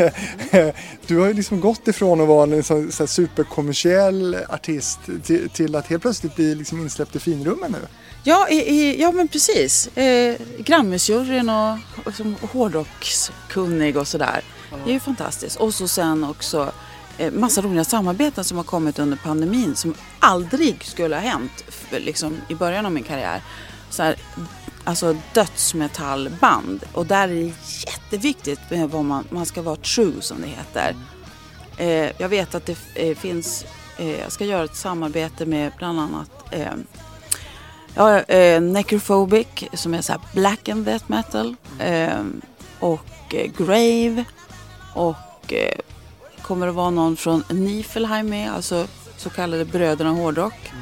Du 1.06 1.18
har 1.18 1.26
ju 1.26 1.34
liksom 1.34 1.60
gått 1.60 1.88
ifrån 1.88 2.20
att 2.20 2.28
vara 2.28 2.52
en 2.56 2.62
så, 2.62 2.86
så 2.90 3.06
superkommersiell 3.06 4.36
artist 4.48 4.98
till, 5.22 5.50
till, 5.50 5.76
att 5.76 5.86
helt 5.86 6.02
plötsligt 6.02 6.36
bli 6.36 6.54
liksom 6.54 6.80
insläppt 6.80 7.16
i 7.16 7.18
finrummen 7.18 7.72
nu. 7.72 7.78
Ja, 8.24 8.48
i, 8.48 8.54
i, 8.54 9.00
ja 9.00 9.12
men 9.12 9.28
precis. 9.28 9.96
Eh, 9.96 10.36
Grammisjuryn 10.58 11.48
och, 11.48 11.78
och 12.06 12.14
som 12.14 12.36
hårdrockskunnig 12.52 13.96
och 13.96 14.08
sådär. 14.08 14.44
Det 14.84 14.90
är 14.90 14.94
ju 14.94 15.00
fantastiskt. 15.00 15.56
Och 15.56 15.74
så 15.74 15.88
sen 15.88 16.24
också 16.24 16.72
eh, 17.18 17.32
massa 17.32 17.60
roliga 17.60 17.84
samarbeten 17.84 18.44
som 18.44 18.56
har 18.56 18.64
kommit 18.64 18.98
under 18.98 19.16
pandemin 19.16 19.76
som 19.76 19.94
aldrig 20.18 20.84
skulle 20.84 21.16
ha 21.16 21.22
hänt 21.22 21.64
liksom, 21.90 22.36
i 22.48 22.54
början 22.54 22.86
av 22.86 22.92
min 22.92 23.04
karriär. 23.04 23.42
Så 23.90 24.02
här, 24.02 24.16
alltså 24.84 25.16
dödsmetallband. 25.32 26.84
Och 26.92 27.06
där 27.06 27.28
är 27.28 27.34
det 27.34 27.52
jätteviktigt 27.86 28.60
med 28.70 28.90
vad 28.90 29.04
man, 29.04 29.24
man 29.30 29.46
ska 29.46 29.62
vara 29.62 29.76
true 29.76 30.20
som 30.20 30.40
det 30.40 30.46
heter. 30.46 30.96
Eh, 31.76 32.12
jag 32.18 32.28
vet 32.28 32.54
att 32.54 32.66
det 32.66 32.78
eh, 32.94 33.16
finns, 33.16 33.64
eh, 33.96 34.20
jag 34.20 34.32
ska 34.32 34.44
göra 34.44 34.64
ett 34.64 34.76
samarbete 34.76 35.46
med 35.46 35.72
bland 35.78 36.00
annat 36.00 36.30
eh, 36.50 36.72
ja, 37.94 38.20
eh, 38.20 38.60
Necrophobic 38.60 39.46
som 39.72 39.94
är 39.94 40.02
så 40.02 40.14
black 40.32 40.68
and 40.68 40.84
death 40.84 41.04
metal. 41.06 41.56
Eh, 41.78 42.24
och 42.80 43.34
Grave. 43.58 44.24
Och 44.94 45.52
kommer 46.42 46.68
att 46.68 46.74
vara 46.74 46.90
någon 46.90 47.16
från 47.16 47.44
Nifelheim 47.48 48.28
med, 48.28 48.52
alltså 48.52 48.86
så 49.16 49.30
kallade 49.30 49.64
bröderna 49.64 50.10
hårdrock. 50.10 50.72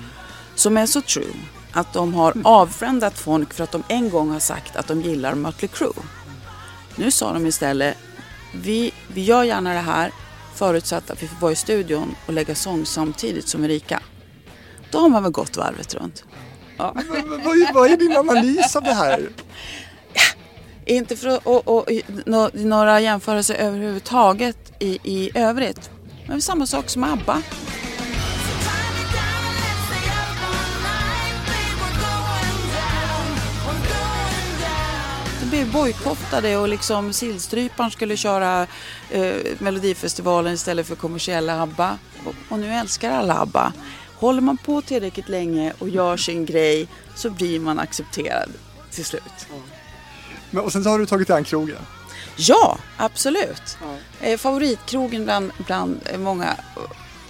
Som 0.54 0.76
är 0.76 0.86
så 0.86 1.00
true 1.00 1.34
att 1.72 1.92
de 1.92 2.14
har 2.14 2.34
avfrändat 2.44 3.18
folk 3.18 3.54
för 3.54 3.64
att 3.64 3.72
de 3.72 3.82
en 3.88 4.10
gång 4.10 4.30
har 4.30 4.40
sagt 4.40 4.76
att 4.76 4.86
de 4.86 5.02
gillar 5.02 5.34
Mötley 5.34 5.68
Crüe. 5.68 6.02
Nu 6.96 7.10
sa 7.10 7.32
de 7.32 7.46
istället, 7.46 7.96
vi, 8.54 8.92
vi 9.14 9.22
gör 9.24 9.42
gärna 9.42 9.72
det 9.72 9.80
här 9.80 10.12
förutsatt 10.54 11.10
att 11.10 11.22
vi 11.22 11.28
får 11.28 11.40
vara 11.40 11.52
i 11.52 11.56
studion 11.56 12.14
och 12.26 12.32
lägga 12.32 12.54
sång 12.54 12.86
samtidigt 12.86 13.48
som 13.48 13.64
Erika. 13.64 14.00
Då 14.90 14.98
har 14.98 15.08
man 15.08 15.22
väl 15.22 15.32
gått 15.32 15.56
varvet 15.56 15.94
runt. 15.94 16.24
Ja. 16.76 16.94
vad, 17.44 17.74
vad 17.74 17.90
är 17.90 17.96
din 17.96 18.16
analys 18.16 18.76
av 18.76 18.82
det 18.82 18.94
här? 18.94 19.28
Inte 20.86 21.16
för 21.16 21.28
att 21.28 21.46
och, 21.46 21.68
och, 21.68 21.88
och, 21.88 22.54
några 22.54 23.00
jämförelser 23.00 23.54
överhuvudtaget 23.54 24.72
i, 24.78 24.98
i 25.02 25.30
övrigt. 25.34 25.90
Men 26.28 26.40
samma 26.40 26.66
sak 26.66 26.88
som 26.88 27.04
ABBA. 27.04 27.42
Blev 35.52 35.72
bojkottade 35.72 36.56
och 36.56 36.68
liksom 36.68 37.12
Sillstryparen 37.12 37.90
skulle 37.90 38.16
köra 38.16 38.66
eh, 39.10 39.34
Melodifestivalen 39.58 40.54
istället 40.54 40.86
för 40.86 40.94
kommersiella 40.94 41.62
ABBA. 41.62 41.98
Och, 42.26 42.34
och 42.48 42.58
nu 42.58 42.72
älskar 42.72 43.10
alla 43.10 43.38
ABBA. 43.38 43.72
Håller 44.14 44.40
man 44.40 44.56
på 44.56 44.82
tillräckligt 44.82 45.28
länge 45.28 45.72
och 45.78 45.88
gör 45.88 46.16
sin 46.16 46.46
grej 46.46 46.88
så 47.14 47.30
blir 47.30 47.60
man 47.60 47.78
accepterad 47.78 48.50
till 48.90 49.04
slut. 49.04 49.46
Men, 50.50 50.64
och 50.64 50.72
sen 50.72 50.84
så 50.84 50.90
har 50.90 50.98
du 50.98 51.06
tagit 51.06 51.28
dig 51.28 51.36
an 51.36 51.44
krogen? 51.44 51.78
Ja, 52.36 52.78
absolut. 52.96 53.78
Ja. 53.80 54.26
Eh, 54.26 54.38
favoritkrogen 54.38 55.24
bland, 55.24 55.52
bland 55.66 56.00
många 56.18 56.56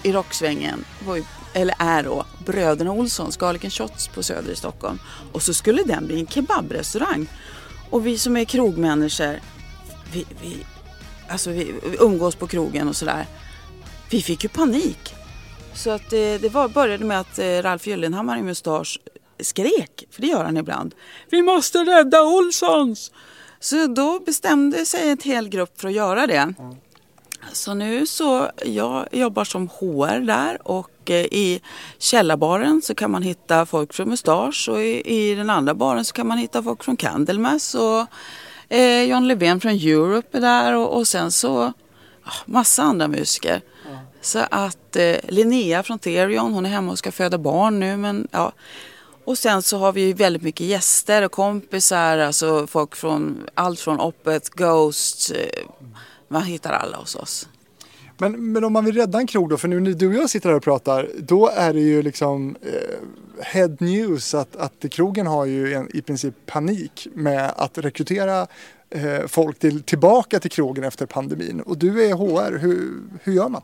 i 0.03 0.13
rocksvängen 0.13 0.85
var 1.07 1.17
ju, 1.17 1.25
eller 1.53 1.75
är 1.79 2.03
då 2.03 2.25
Bröderna 2.47 2.93
Olsson, 2.93 3.33
Skalken 3.33 3.71
Shots 3.71 4.09
på 4.09 4.23
Söder 4.23 4.53
i 4.53 4.57
Stockholm. 4.57 4.99
Och 5.33 5.43
så 5.43 5.55
skulle 5.55 5.83
den 5.83 6.07
bli 6.07 6.21
en 6.21 6.27
kebabrestaurang. 6.27 7.29
Och 7.93 8.07
vi 8.07 8.19
som 8.19 8.37
är 8.37 8.45
krogmänniskor, 8.45 9.41
vi, 10.13 10.27
vi, 10.43 10.57
alltså 11.29 11.51
vi, 11.51 11.65
vi 11.65 11.97
umgås 12.01 12.35
på 12.35 12.47
krogen 12.47 12.89
och 12.89 12.97
sådär. 12.97 13.27
Vi 14.11 14.23
fick 14.23 14.43
ju 14.43 14.49
panik. 14.49 15.15
Så 15.75 15.91
att 15.91 16.11
det, 16.11 16.39
det 16.39 16.49
var, 16.49 16.69
började 16.69 17.05
med 17.05 17.21
att 17.21 17.39
eh, 17.39 17.45
Ralf 17.45 17.87
Gyllenhammar 17.87 18.39
i 18.39 18.43
mustasch 18.43 19.01
skrek, 19.41 20.05
för 20.11 20.23
det 20.23 20.27
gör 20.27 20.45
han 20.45 20.57
ibland. 20.57 20.95
Vi 21.31 21.43
måste 21.43 21.79
rädda 21.79 22.23
Olssons! 22.23 23.13
Så 23.61 23.87
då 23.87 24.21
bestämde 24.21 24.87
sig 24.87 25.11
en 25.11 25.19
hel 25.23 25.49
grupp 25.49 25.81
för 25.81 25.89
att 25.89 25.95
göra 25.95 26.27
det. 26.27 26.55
Mm. 26.59 26.77
Så 27.53 27.75
nu 27.75 28.07
så, 28.07 28.51
jag 28.65 29.09
jobbar 29.13 29.45
som 29.45 29.69
HR 29.69 30.21
där 30.21 30.69
och 30.69 31.11
eh, 31.11 31.17
i 31.17 31.61
källarbaren 31.99 32.83
så 32.83 32.95
kan 32.95 33.11
man 33.11 33.23
hitta 33.23 33.67
folk 33.67 33.93
från 33.93 34.09
Mustasch 34.09 34.69
och 34.69 34.83
i, 34.83 35.03
i 35.05 35.35
den 35.35 35.51
andra 35.51 35.75
baren 35.75 36.05
så 36.05 36.13
kan 36.13 36.27
man 36.27 36.39
hitta 36.39 36.63
folk 36.63 36.85
från 36.85 36.97
Candlemass 36.97 37.75
och 37.75 38.07
eh, 38.77 39.03
John 39.03 39.29
Levén 39.29 39.61
från 39.61 39.73
Europe 39.73 40.37
är 40.39 40.41
där 40.41 40.77
och, 40.77 40.97
och 40.97 41.09
sen 41.09 41.33
så 41.33 41.73
ah, 42.25 42.33
massa 42.47 42.83
andra 42.83 43.09
musiker. 43.09 43.61
Mm. 43.89 43.99
Så 44.21 44.39
att 44.51 44.97
eh, 44.97 45.17
Linnea 45.29 45.83
från 45.83 45.99
Therion, 45.99 46.53
hon 46.53 46.67
är 46.67 46.71
hemma 46.71 46.93
och 46.93 46.99
ska 46.99 47.13
föda 47.13 47.39
barn 47.39 47.81
nu 47.81 47.97
men 47.97 48.29
ja. 48.31 48.53
Och 49.25 49.39
sen 49.39 49.63
så 49.63 49.79
har 49.79 49.93
vi 49.93 50.13
väldigt 50.13 50.43
mycket 50.43 50.67
gäster 50.67 51.23
och 51.23 51.33
kompisar, 51.33 52.19
alltså 52.19 52.67
folk 52.67 52.97
från 52.97 53.47
allt 53.55 53.81
från 53.81 54.01
Oppet, 54.01 54.51
Ghost, 54.51 55.31
eh, 55.31 55.67
man 56.33 56.43
hittar 56.43 56.73
alla 56.73 56.97
hos 56.97 57.15
oss. 57.15 57.49
Men, 58.19 58.53
men 58.53 58.65
om 58.65 58.73
man 58.73 58.85
vill 58.85 58.97
rädda 58.97 59.19
en 59.19 59.27
krog 59.27 59.49
då, 59.49 59.57
för 59.57 59.69
nu 59.69 59.81
när 59.81 59.93
du 59.93 60.09
och 60.09 60.15
jag 60.15 60.31
sitter 60.31 60.49
här 60.49 60.57
och 60.57 60.63
pratar, 60.63 61.09
då 61.19 61.49
är 61.49 61.73
det 61.73 61.81
ju 61.81 62.03
liksom 62.03 62.57
eh, 62.63 63.45
head 63.45 63.77
news 63.79 64.35
att, 64.35 64.57
att 64.57 64.85
krogen 64.91 65.27
har 65.27 65.45
ju 65.45 65.75
en, 65.75 65.97
i 65.97 66.03
princip 66.03 66.35
panik 66.47 67.07
med 67.15 67.53
att 67.57 67.79
rekrytera 67.79 68.47
eh, 68.91 69.27
folk 69.27 69.59
till, 69.59 69.83
tillbaka 69.83 70.41
till 70.41 70.51
krogen 70.51 70.85
efter 70.85 71.07
pandemin. 71.07 71.61
Och 71.61 71.79
du 71.79 72.05
är 72.05 72.15
HR, 72.15 72.59
hur, 72.59 73.03
hur 73.23 73.33
gör 73.33 73.49
man? 73.49 73.63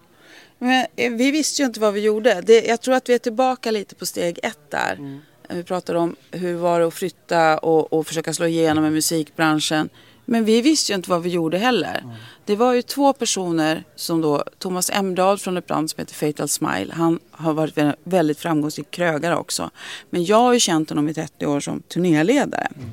Men, 0.58 0.86
eh, 0.96 1.12
vi 1.12 1.30
visste 1.30 1.62
ju 1.62 1.66
inte 1.66 1.80
vad 1.80 1.94
vi 1.94 2.00
gjorde. 2.00 2.40
Det, 2.40 2.66
jag 2.66 2.80
tror 2.80 2.94
att 2.94 3.08
vi 3.08 3.14
är 3.14 3.18
tillbaka 3.18 3.70
lite 3.70 3.94
på 3.94 4.06
steg 4.06 4.38
ett 4.42 4.70
där. 4.70 4.96
Mm. 4.98 5.20
Vi 5.50 5.64
pratar 5.64 5.94
om 5.94 6.16
hur 6.30 6.54
var 6.54 6.80
det 6.80 6.86
att 6.86 6.94
flytta 6.94 7.58
och, 7.58 7.92
och 7.92 8.06
försöka 8.06 8.32
slå 8.34 8.46
igenom 8.46 8.84
i 8.84 8.90
musikbranschen. 8.90 9.88
Men 10.30 10.44
vi 10.44 10.60
visste 10.60 10.92
ju 10.92 10.96
inte 10.96 11.10
vad 11.10 11.22
vi 11.22 11.28
gjorde 11.28 11.58
heller. 11.58 12.00
Mm. 12.04 12.14
Det 12.44 12.56
var 12.56 12.72
ju 12.72 12.82
två 12.82 13.12
personer 13.12 13.84
som 13.96 14.20
då, 14.20 14.44
Thomas 14.58 14.90
Emdahl 14.90 15.38
från 15.38 15.56
ett 15.56 15.66
brand 15.66 15.90
som 15.90 15.98
heter 15.98 16.14
Fatal 16.14 16.48
Smile. 16.48 16.92
Han 16.92 17.18
har 17.30 17.54
varit 17.54 17.78
en 17.78 17.94
väldigt 18.04 18.38
framgångsrik 18.38 18.90
krögare 18.90 19.36
också. 19.36 19.70
Men 20.10 20.24
jag 20.24 20.36
har 20.36 20.52
ju 20.52 20.60
känt 20.60 20.88
honom 20.88 21.08
i 21.08 21.14
30 21.14 21.46
år 21.46 21.60
som 21.60 21.80
turnéledare. 21.80 22.68
Mm. 22.76 22.90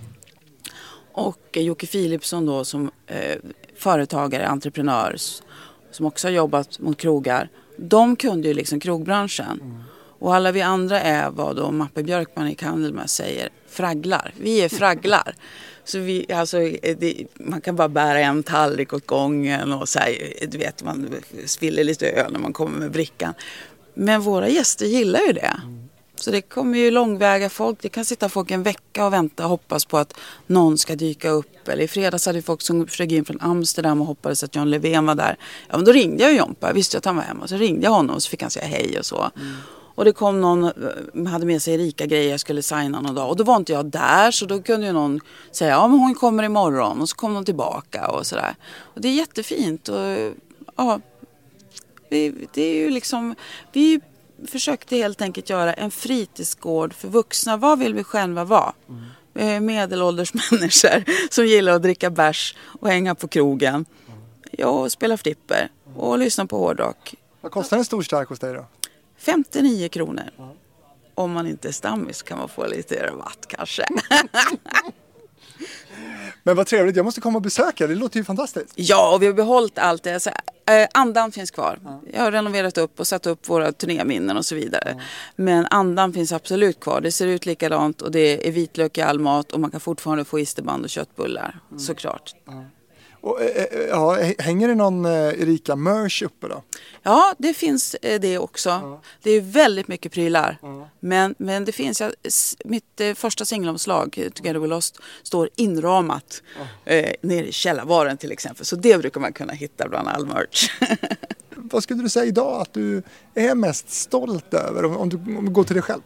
Och 1.11 1.57
Jocke 1.57 1.87
Philipsson 1.87 2.45
då 2.45 2.65
som 2.65 2.91
eh, 3.07 3.35
företagare, 3.77 4.47
entreprenör 4.47 5.15
som 5.91 6.05
också 6.05 6.27
har 6.27 6.33
jobbat 6.33 6.79
mot 6.79 6.97
krogar. 6.97 7.49
De 7.77 8.15
kunde 8.15 8.47
ju 8.47 8.53
liksom 8.53 8.79
krogbranschen. 8.79 9.59
Mm. 9.61 9.83
Och 10.19 10.35
alla 10.35 10.51
vi 10.51 10.61
andra 10.61 11.01
är 11.01 11.29
vad 11.29 11.55
då 11.55 11.71
Mappe 11.71 12.03
Björkman 12.03 12.47
i 12.47 12.55
Candlemass 12.55 13.11
säger, 13.11 13.49
fragglar. 13.69 14.33
Vi 14.37 14.61
är 14.61 14.69
fragglar. 14.69 15.35
Så 15.85 15.99
vi, 15.99 16.33
alltså, 16.33 16.61
eh, 16.61 16.97
det, 16.97 17.25
man 17.33 17.61
kan 17.61 17.75
bara 17.75 17.89
bära 17.89 18.19
en 18.19 18.43
tallrik 18.43 18.93
åt 18.93 19.07
gången 19.07 19.73
och 19.73 19.89
så 19.89 19.99
här, 19.99 20.17
eh, 20.41 20.49
du 20.49 20.57
vet, 20.57 20.83
man 20.83 21.15
spiller 21.45 21.83
lite 21.83 22.09
öl 22.09 22.31
när 22.31 22.39
man 22.39 22.53
kommer 22.53 22.79
med 22.79 22.91
brickan. 22.91 23.33
Men 23.93 24.21
våra 24.21 24.49
gäster 24.49 24.85
gillar 24.85 25.19
ju 25.27 25.33
det. 25.33 25.61
Så 26.15 26.31
det 26.31 26.41
kommer 26.41 26.77
ju 26.77 26.91
långväga 26.91 27.49
folk. 27.49 27.81
Det 27.81 27.89
kan 27.89 28.05
sitta 28.05 28.29
folk 28.29 28.51
en 28.51 28.63
vecka 28.63 29.05
och 29.05 29.13
vänta 29.13 29.43
och 29.43 29.49
hoppas 29.49 29.85
på 29.85 29.97
att 29.97 30.13
någon 30.47 30.77
ska 30.77 30.95
dyka 30.95 31.29
upp. 31.29 31.67
Eller 31.67 31.83
i 31.83 31.87
fredags 31.87 32.25
hade 32.25 32.37
vi 32.37 32.41
folk 32.41 32.61
som 32.61 32.87
flög 32.87 33.11
in 33.11 33.25
från 33.25 33.41
Amsterdam 33.41 34.01
och 34.01 34.07
hoppades 34.07 34.43
att 34.43 34.55
John 34.55 34.69
Levén 34.69 35.05
var 35.05 35.15
där. 35.15 35.37
Ja 35.69 35.77
men 35.77 35.85
då 35.85 35.91
ringde 35.91 36.23
jag 36.23 36.35
Jompa. 36.35 36.67
Jag 36.67 36.73
visste 36.73 36.97
att 36.97 37.05
han 37.05 37.15
var 37.15 37.23
hemma. 37.23 37.47
Så 37.47 37.55
ringde 37.55 37.83
jag 37.83 37.91
honom 37.91 38.15
och 38.15 38.23
så 38.23 38.29
fick 38.29 38.41
han 38.41 38.51
säga 38.51 38.65
hej 38.67 38.99
och 38.99 39.05
så. 39.05 39.31
Mm. 39.35 39.55
Och 39.95 40.05
det 40.05 40.13
kom 40.13 40.41
någon, 40.41 40.63
eh, 40.63 41.31
hade 41.31 41.45
med 41.45 41.61
sig 41.61 41.77
rika 41.77 42.05
grejer, 42.05 42.31
jag 42.31 42.39
skulle 42.39 42.61
signa 42.61 43.01
någon 43.01 43.15
dag. 43.15 43.29
Och 43.29 43.35
då 43.35 43.43
var 43.43 43.55
inte 43.55 43.73
jag 43.73 43.85
där 43.85 44.31
så 44.31 44.45
då 44.45 44.61
kunde 44.61 44.87
ju 44.87 44.93
någon 44.93 45.19
säga, 45.51 45.71
ja 45.71 45.87
men 45.87 45.99
hon 45.99 46.15
kommer 46.15 46.43
imorgon. 46.43 47.01
Och 47.01 47.09
så 47.09 47.15
kom 47.15 47.33
de 47.33 47.45
tillbaka 47.45 48.07
och 48.07 48.25
sådär. 48.25 48.55
Och 48.79 49.01
det 49.01 49.07
är 49.07 49.13
jättefint. 49.13 49.89
Och, 49.89 50.33
ja, 50.75 50.99
vi, 52.09 52.47
det 52.53 52.61
är 52.61 52.75
ju 52.75 52.89
liksom, 52.89 53.35
vi 53.73 53.99
försökte 54.47 54.95
helt 54.95 55.21
enkelt 55.21 55.49
göra 55.49 55.73
en 55.73 55.91
fritidsgård 55.91 56.93
för 56.93 57.07
vuxna. 57.07 57.57
Vad 57.57 57.79
vill 57.79 57.93
vi 57.93 58.03
själva 58.03 58.43
vara? 58.43 58.73
Mm. 58.89 59.65
Medelålders 59.65 60.33
människor 60.51 61.03
som 61.33 61.45
gillar 61.45 61.73
att 61.73 61.81
dricka 61.81 62.09
bärs 62.09 62.55
och 62.79 62.89
hänga 62.89 63.15
på 63.15 63.27
krogen. 63.27 63.85
Ja, 64.51 64.67
och 64.67 64.91
spela 64.91 65.17
flipper 65.17 65.69
och 65.95 66.19
lyssna 66.19 66.45
på 66.45 66.57
hårdrock. 66.57 67.15
Vad 67.41 67.51
kostar 67.51 67.77
en 67.77 67.85
stor 67.85 68.01
stark 68.01 68.29
hos 68.29 68.39
dig 68.39 68.53
då? 68.53 68.65
59 69.17 69.89
kronor. 69.89 70.29
Mm. 70.37 70.49
Om 71.15 71.31
man 71.31 71.47
inte 71.47 71.67
är 71.67 71.71
stammis 71.71 72.21
kan 72.21 72.37
man 72.37 72.49
få 72.49 72.67
lite 72.67 73.07
rabatt 73.07 73.45
kanske. 73.47 73.85
Men 76.43 76.55
vad 76.55 76.67
trevligt, 76.67 76.95
jag 76.95 77.05
måste 77.05 77.21
komma 77.21 77.37
och 77.37 77.41
besöka, 77.41 77.87
det 77.87 77.95
låter 77.95 78.17
ju 78.17 78.23
fantastiskt. 78.23 78.73
Ja, 78.75 79.15
och 79.15 79.21
vi 79.21 79.25
har 79.25 79.33
behållit 79.33 79.77
allt 79.77 80.03
det. 80.03 80.13
Alltså, 80.13 80.29
andan 80.93 81.31
finns 81.31 81.51
kvar. 81.51 81.79
Ja. 81.83 82.01
Jag 82.13 82.21
har 82.21 82.31
renoverat 82.31 82.77
upp 82.77 82.99
och 82.99 83.07
satt 83.07 83.25
upp 83.25 83.49
våra 83.49 83.71
turnéminnen 83.71 84.37
och 84.37 84.45
så 84.45 84.55
vidare. 84.55 84.95
Ja. 84.97 85.03
Men 85.35 85.65
andan 85.65 86.13
finns 86.13 86.31
absolut 86.31 86.79
kvar. 86.79 87.01
Det 87.01 87.11
ser 87.11 87.27
ut 87.27 87.45
likadant 87.45 88.01
och 88.01 88.11
det 88.11 88.47
är 88.47 88.51
vitlök 88.51 88.97
i 88.97 89.01
all 89.01 89.19
mat 89.19 89.51
och 89.51 89.59
man 89.59 89.71
kan 89.71 89.79
fortfarande 89.79 90.25
få 90.25 90.39
isterband 90.39 90.83
och 90.83 90.89
köttbullar, 90.89 91.59
mm. 91.69 91.79
såklart. 91.79 92.35
Ja. 92.45 92.65
Och, 93.25 93.41
eh, 93.41 93.63
eh, 93.63 93.79
ja, 93.79 94.17
hänger 94.39 94.67
det 94.67 94.75
någon 94.75 95.05
Erika 95.05 95.75
merch 95.75 96.21
uppe 96.21 96.47
då? 96.47 96.63
Ja, 97.03 97.35
det 97.37 97.53
finns 97.53 97.95
det 98.01 98.37
också. 98.37 98.69
Ja. 98.69 99.01
Det 99.23 99.31
är 99.31 99.41
väldigt 99.41 99.87
mycket 99.87 100.11
prylar. 100.11 100.57
Ja. 100.61 100.89
Men, 100.99 101.35
men 101.37 101.65
det 101.65 101.71
finns, 101.71 102.01
ja, 102.01 102.11
mitt 102.65 103.01
första 103.15 103.45
singelomslag, 103.45 104.29
Together 104.33 104.59
We 104.59 104.67
Lost, 104.67 104.99
står 105.23 105.49
inramat 105.55 106.41
ja. 106.57 106.93
eh, 106.93 107.13
nere 107.21 107.47
i 107.47 107.51
källarvaren 107.51 108.17
till 108.17 108.31
exempel. 108.31 108.65
Så 108.65 108.75
det 108.75 108.97
brukar 108.97 109.21
man 109.21 109.33
kunna 109.33 109.53
hitta 109.53 109.87
bland 109.89 110.07
all 110.07 110.25
merch. 110.25 110.69
Vad 111.55 111.83
skulle 111.83 112.01
du 112.01 112.09
säga 112.09 112.25
idag 112.25 112.61
att 112.61 112.73
du 112.73 113.03
är 113.33 113.55
mest 113.55 113.89
stolt 113.89 114.53
över 114.53 114.85
om, 114.85 114.97
om, 114.97 115.09
du, 115.09 115.17
om 115.17 115.45
du 115.45 115.51
går 115.51 115.63
till 115.63 115.75
dig 115.75 115.83
själv? 115.83 116.01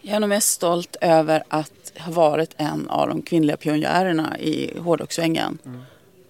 Jag 0.00 0.16
är 0.16 0.20
nog 0.20 0.28
mest 0.28 0.48
stolt 0.48 0.96
över 1.00 1.42
att 1.48 1.92
ha 1.98 2.12
varit 2.12 2.50
en 2.56 2.88
av 2.88 3.08
de 3.08 3.22
kvinnliga 3.22 3.56
pionjärerna 3.56 4.38
i 4.38 4.78
hårdrockssvängen. 4.78 5.58
Mm. 5.64 5.80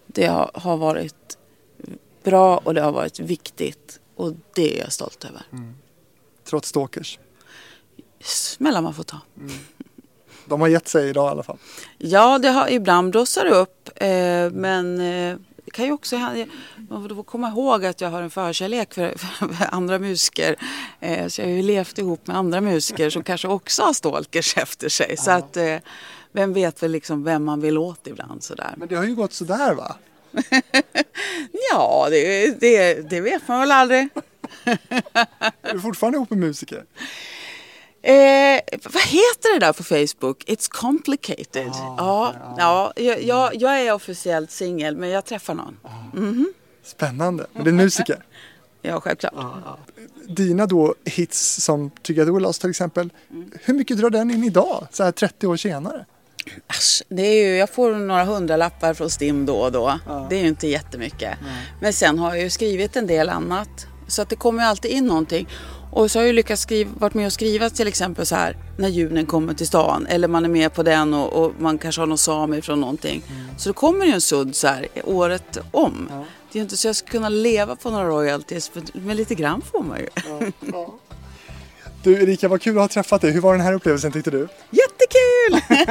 Det 0.09 0.27
har, 0.27 0.51
har, 0.55 0.77
varit 0.77 1.39
bra 2.23 2.57
och 2.57 2.75
det 2.75 2.81
har 2.81 2.93
varit 2.93 3.21
viktigt 3.21 4.01
och 4.17 4.33
det 4.55 4.79
är 4.79 4.83
jag 4.83 4.93
stolt 4.93 5.25
över. 5.25 5.43
Mm. 5.53 5.75
Trots 6.45 6.69
stalkers? 6.69 7.19
Smällar 8.21 8.83
man 8.83 8.95
får 8.95 9.03
ta. 9.03 9.21
Mm. 9.37 9.53
De 10.47 10.61
har 10.61 10.69
gett 10.69 10.89
sig 10.89 11.09
idag 11.09 11.29
i 11.29 11.31
alla 11.31 11.43
fall? 11.43 11.59
Ja, 11.99 12.39
det 12.39 12.49
har, 12.49 12.69
ibland 12.69 13.11
blossar 13.11 13.45
det 13.45 13.51
upp. 13.51 13.91
Eh, 13.97 14.51
men 14.51 15.01
eh, 15.01 15.37
det 15.65 15.71
kan 15.71 15.85
ju 15.85 15.93
också 15.93 16.17
man 16.89 17.09
får 17.09 17.23
komma 17.23 17.49
ihåg 17.49 17.85
att 17.85 18.01
jag 18.01 18.11
har 18.11 18.23
en 18.23 18.31
förkärlek 18.31 18.95
för, 18.95 19.15
för 19.19 19.75
andra 19.75 19.99
musiker. 19.99 20.57
Eh, 21.01 21.29
så 21.29 21.41
jag 21.41 21.47
har 21.47 21.55
ju 21.55 21.63
levt 21.63 21.99
ihop 21.99 22.27
med 22.27 22.37
andra 22.37 22.61
musiker 22.61 23.11
som 23.11 23.23
kanske 23.23 23.49
också 23.49 23.83
har 23.83 23.93
stalkers 23.93 24.57
efter 24.57 24.89
sig. 24.89 25.17
Så 25.17 25.31
att 25.31 25.57
eh, 25.57 25.77
vem 26.33 26.53
vet 26.53 26.83
väl 26.83 26.91
liksom 26.91 27.25
vem 27.25 27.45
man 27.45 27.61
vill 27.61 27.79
åt 27.79 28.07
ibland 28.07 28.43
sådär. 28.43 28.75
Men 28.77 28.89
det 28.89 28.95
har 28.95 29.05
ju 29.05 29.15
gått 29.15 29.33
sådär 29.33 29.75
va? 29.75 29.97
ja, 31.73 32.07
det, 32.11 32.61
det, 32.61 32.95
det 33.11 33.21
vet 33.21 33.49
man 33.49 33.61
väl 33.61 33.71
aldrig. 33.71 34.09
är 35.63 35.73
du 35.73 35.81
fortfarande 35.81 36.17
ihop 36.17 36.31
med 36.31 36.39
musiker? 36.39 36.85
Eh, 38.03 38.61
vad 38.85 39.03
heter 39.03 39.53
det 39.55 39.67
där 39.67 39.73
på 39.73 39.83
Facebook? 39.83 40.45
It's 40.47 40.71
complicated. 40.71 41.71
Ah, 41.71 41.95
ja, 41.99 42.35
ja. 42.59 42.93
ja 42.97 43.21
jag, 43.21 43.55
jag, 43.55 43.81
är 43.81 43.93
officiellt 43.93 44.51
singel 44.51 44.97
men 44.97 45.09
jag 45.09 45.25
träffar 45.25 45.55
någon. 45.55 45.77
Mm 46.17 46.35
-hmm. 46.35 46.47
Spännande. 46.83 47.47
Men 47.53 47.65
det 47.65 47.71
är 47.71 47.75
musiker? 47.75 48.25
ja, 48.83 49.01
självklart. 49.01 49.35
Ah. 49.37 49.77
Dina 50.29 50.67
då 50.67 50.95
hits 51.05 51.65
som 51.65 51.91
Lost 52.07 52.61
till 52.61 52.71
exempel. 52.71 53.13
Mm. 53.31 53.53
Hur 53.65 53.75
mycket 53.75 53.99
drar 53.99 54.11
den 54.11 54.31
in 54.31 54.45
idag, 54.45 54.87
så 54.93 55.05
här 55.05 55.13
30 55.13 55.47
år 55.47 55.57
senare? 55.57 56.07
Asch, 56.67 57.03
det 57.09 57.23
är 57.23 57.49
ju, 57.49 57.57
jag 57.57 57.71
får 57.71 57.95
några 57.95 58.25
hundralappar 58.25 58.95
från 58.95 59.11
STIM 59.11 59.47
då 59.47 59.57
och 59.57 59.73
då. 59.73 59.99
Ja. 60.07 60.27
Det 60.31 60.37
är 60.37 60.41
ju 60.41 60.49
inte 60.49 60.67
jättemycket. 60.67 61.39
Nej. 61.43 61.73
Men 61.81 61.93
sen 61.93 62.19
har 62.19 62.35
jag 62.35 62.45
ju 62.45 62.51
skrivit 62.51 62.97
en 62.97 63.07
del 63.07 63.29
annat. 63.29 63.87
Så 64.09 64.23
att 64.23 64.29
det 64.29 64.37
kommer 64.37 64.63
ju 64.63 64.69
alltid 64.69 64.91
in 64.91 65.07
någonting. 65.07 65.49
Och 65.93 66.11
så 66.11 66.19
har 66.19 66.27
jag 66.27 66.35
lyckats 66.35 66.63
skriva, 66.63 66.91
varit 66.99 67.15
med 67.15 67.27
och 67.27 67.33
skriva 67.33 67.71
till 67.71 67.89
exempel 67.89 68.27
så 68.27 68.35
här 68.35 68.57
när 68.79 68.89
julen 68.89 69.27
kommer 69.27 69.55
till 69.55 69.67
stan 69.67 70.07
eller 70.07 70.29
man 70.29 70.45
är 70.45 70.49
med 70.49 70.75
på 70.75 70.83
den 70.83 71.15
och, 71.15 71.33
och 71.33 71.53
man 71.59 71.79
kanske 71.79 72.01
har 72.01 72.07
någon 72.07 72.19
sami 72.19 72.63
från 72.63 72.81
någonting. 72.81 73.23
Mm. 73.29 73.59
Så 73.59 73.69
då 73.69 73.73
kommer 73.73 74.07
det 74.07 74.13
en 74.13 74.21
sudd 74.21 74.57
så 74.57 74.67
här 74.67 74.89
året 75.05 75.59
om. 75.71 76.09
Ja. 76.11 76.25
Det 76.53 76.59
är 76.59 76.61
ju 76.61 76.63
inte 76.63 76.77
så 76.77 76.89
jag 76.89 76.97
ska 76.97 77.09
kunna 77.09 77.29
leva 77.29 77.77
på 77.77 77.91
några 77.91 78.09
royalties 78.09 78.71
men 78.93 79.17
lite 79.17 79.35
grann 79.35 79.63
får 79.73 79.83
man 79.83 79.99
ju. 79.99 80.09
Ja. 80.73 80.95
Du 82.03 82.23
Erika, 82.23 82.49
vad 82.49 82.63
kul 82.63 82.77
att 82.79 82.83
ha 82.83 82.89
träffat 82.89 83.21
dig. 83.21 83.31
Hur 83.31 83.41
var 83.41 83.53
den 83.53 83.61
här 83.61 83.73
upplevelsen 83.73 84.13
tyckte 84.13 84.31
du? 84.31 84.49
Jättekul! 84.71 85.79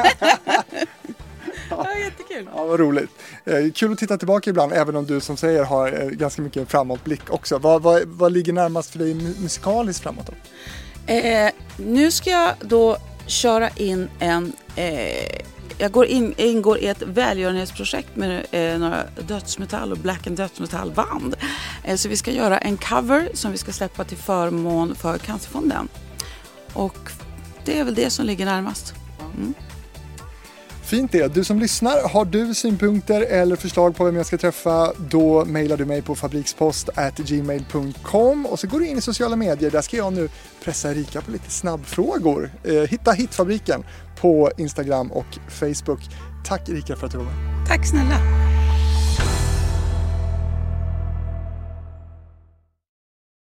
ja, 1.69 1.97
jättekul. 1.97 2.49
Ja, 2.55 2.65
vad 2.65 2.79
roligt. 2.79 3.09
Eh, 3.45 3.71
kul 3.73 3.91
att 3.91 3.97
titta 3.97 4.17
tillbaka 4.17 4.49
ibland, 4.49 4.73
även 4.73 4.95
om 4.95 5.05
du 5.05 5.19
som 5.19 5.37
säger 5.37 5.63
har 5.63 6.01
eh, 6.01 6.09
ganska 6.09 6.41
mycket 6.41 6.71
framåtblick 6.71 7.29
också. 7.29 7.57
Vad, 7.57 7.81
vad, 7.81 8.03
vad 8.05 8.31
ligger 8.31 8.53
närmast 8.53 8.91
för 8.91 8.99
dig 8.99 9.13
musikaliskt 9.13 10.03
framåt 10.03 10.25
då? 10.27 10.33
Eh, 11.13 11.51
nu 11.77 12.11
ska 12.11 12.29
jag 12.29 12.53
då 12.61 12.97
köra 13.25 13.69
in 13.69 14.09
en 14.19 14.53
eh, 14.75 15.41
jag 15.77 15.91
går 15.91 16.05
in, 16.05 16.33
ingår 16.37 16.77
i 16.77 16.87
ett 16.87 17.01
välgörenhetsprojekt 17.01 18.15
med 18.15 18.45
eh, 18.51 18.79
några 18.79 19.03
dödsmetall 19.27 19.91
och 19.91 19.97
black 19.97 20.27
and 20.27 20.37
dödsmetallband. 20.37 21.35
Eh, 21.83 21.95
så 21.95 22.09
vi 22.09 22.17
ska 22.17 22.31
göra 22.31 22.57
en 22.57 22.77
cover 22.77 23.29
som 23.33 23.51
vi 23.51 23.57
ska 23.57 23.71
släppa 23.71 24.03
till 24.03 24.17
förmån 24.17 24.95
för 24.95 25.17
Cancerfonden. 25.17 25.87
Och 26.73 27.11
det 27.65 27.79
är 27.79 27.83
väl 27.83 27.95
det 27.95 28.09
som 28.09 28.25
ligger 28.25 28.45
närmast. 28.45 28.93
Mm. 29.35 29.53
Fint 30.87 31.11
det. 31.11 31.33
Du 31.33 31.43
som 31.43 31.59
lyssnar, 31.59 32.09
har 32.09 32.25
du 32.25 32.53
synpunkter 32.53 33.21
eller 33.21 33.55
förslag 33.55 33.95
på 33.95 34.05
vem 34.05 34.15
jag 34.15 34.25
ska 34.25 34.37
träffa 34.37 34.93
då 35.09 35.45
mejlar 35.45 35.77
du 35.77 35.85
mig 35.85 36.01
på 36.01 36.15
fabrikspost@gmail.com 36.15 38.45
och 38.45 38.59
så 38.59 38.67
går 38.67 38.79
du 38.79 38.87
in 38.87 38.97
i 38.97 39.01
sociala 39.01 39.35
medier. 39.35 39.71
Där 39.71 39.81
ska 39.81 39.97
jag 39.97 40.13
nu 40.13 40.29
pressa 40.63 40.91
Erika 40.91 41.21
på 41.21 41.31
lite 41.31 41.51
snabbfrågor. 41.51 42.51
Eh, 42.63 42.73
hitta 42.73 43.11
Hitfabriken 43.11 43.83
på 44.21 44.51
Instagram 44.57 45.11
och 45.11 45.37
Facebook. 45.49 45.99
Tack 46.45 46.69
Erika 46.69 46.95
för 46.95 47.05
att 47.05 47.11
du 47.11 47.17
var 47.17 47.25
med. 47.25 47.67
Tack 47.67 47.87
snälla. 47.87 48.19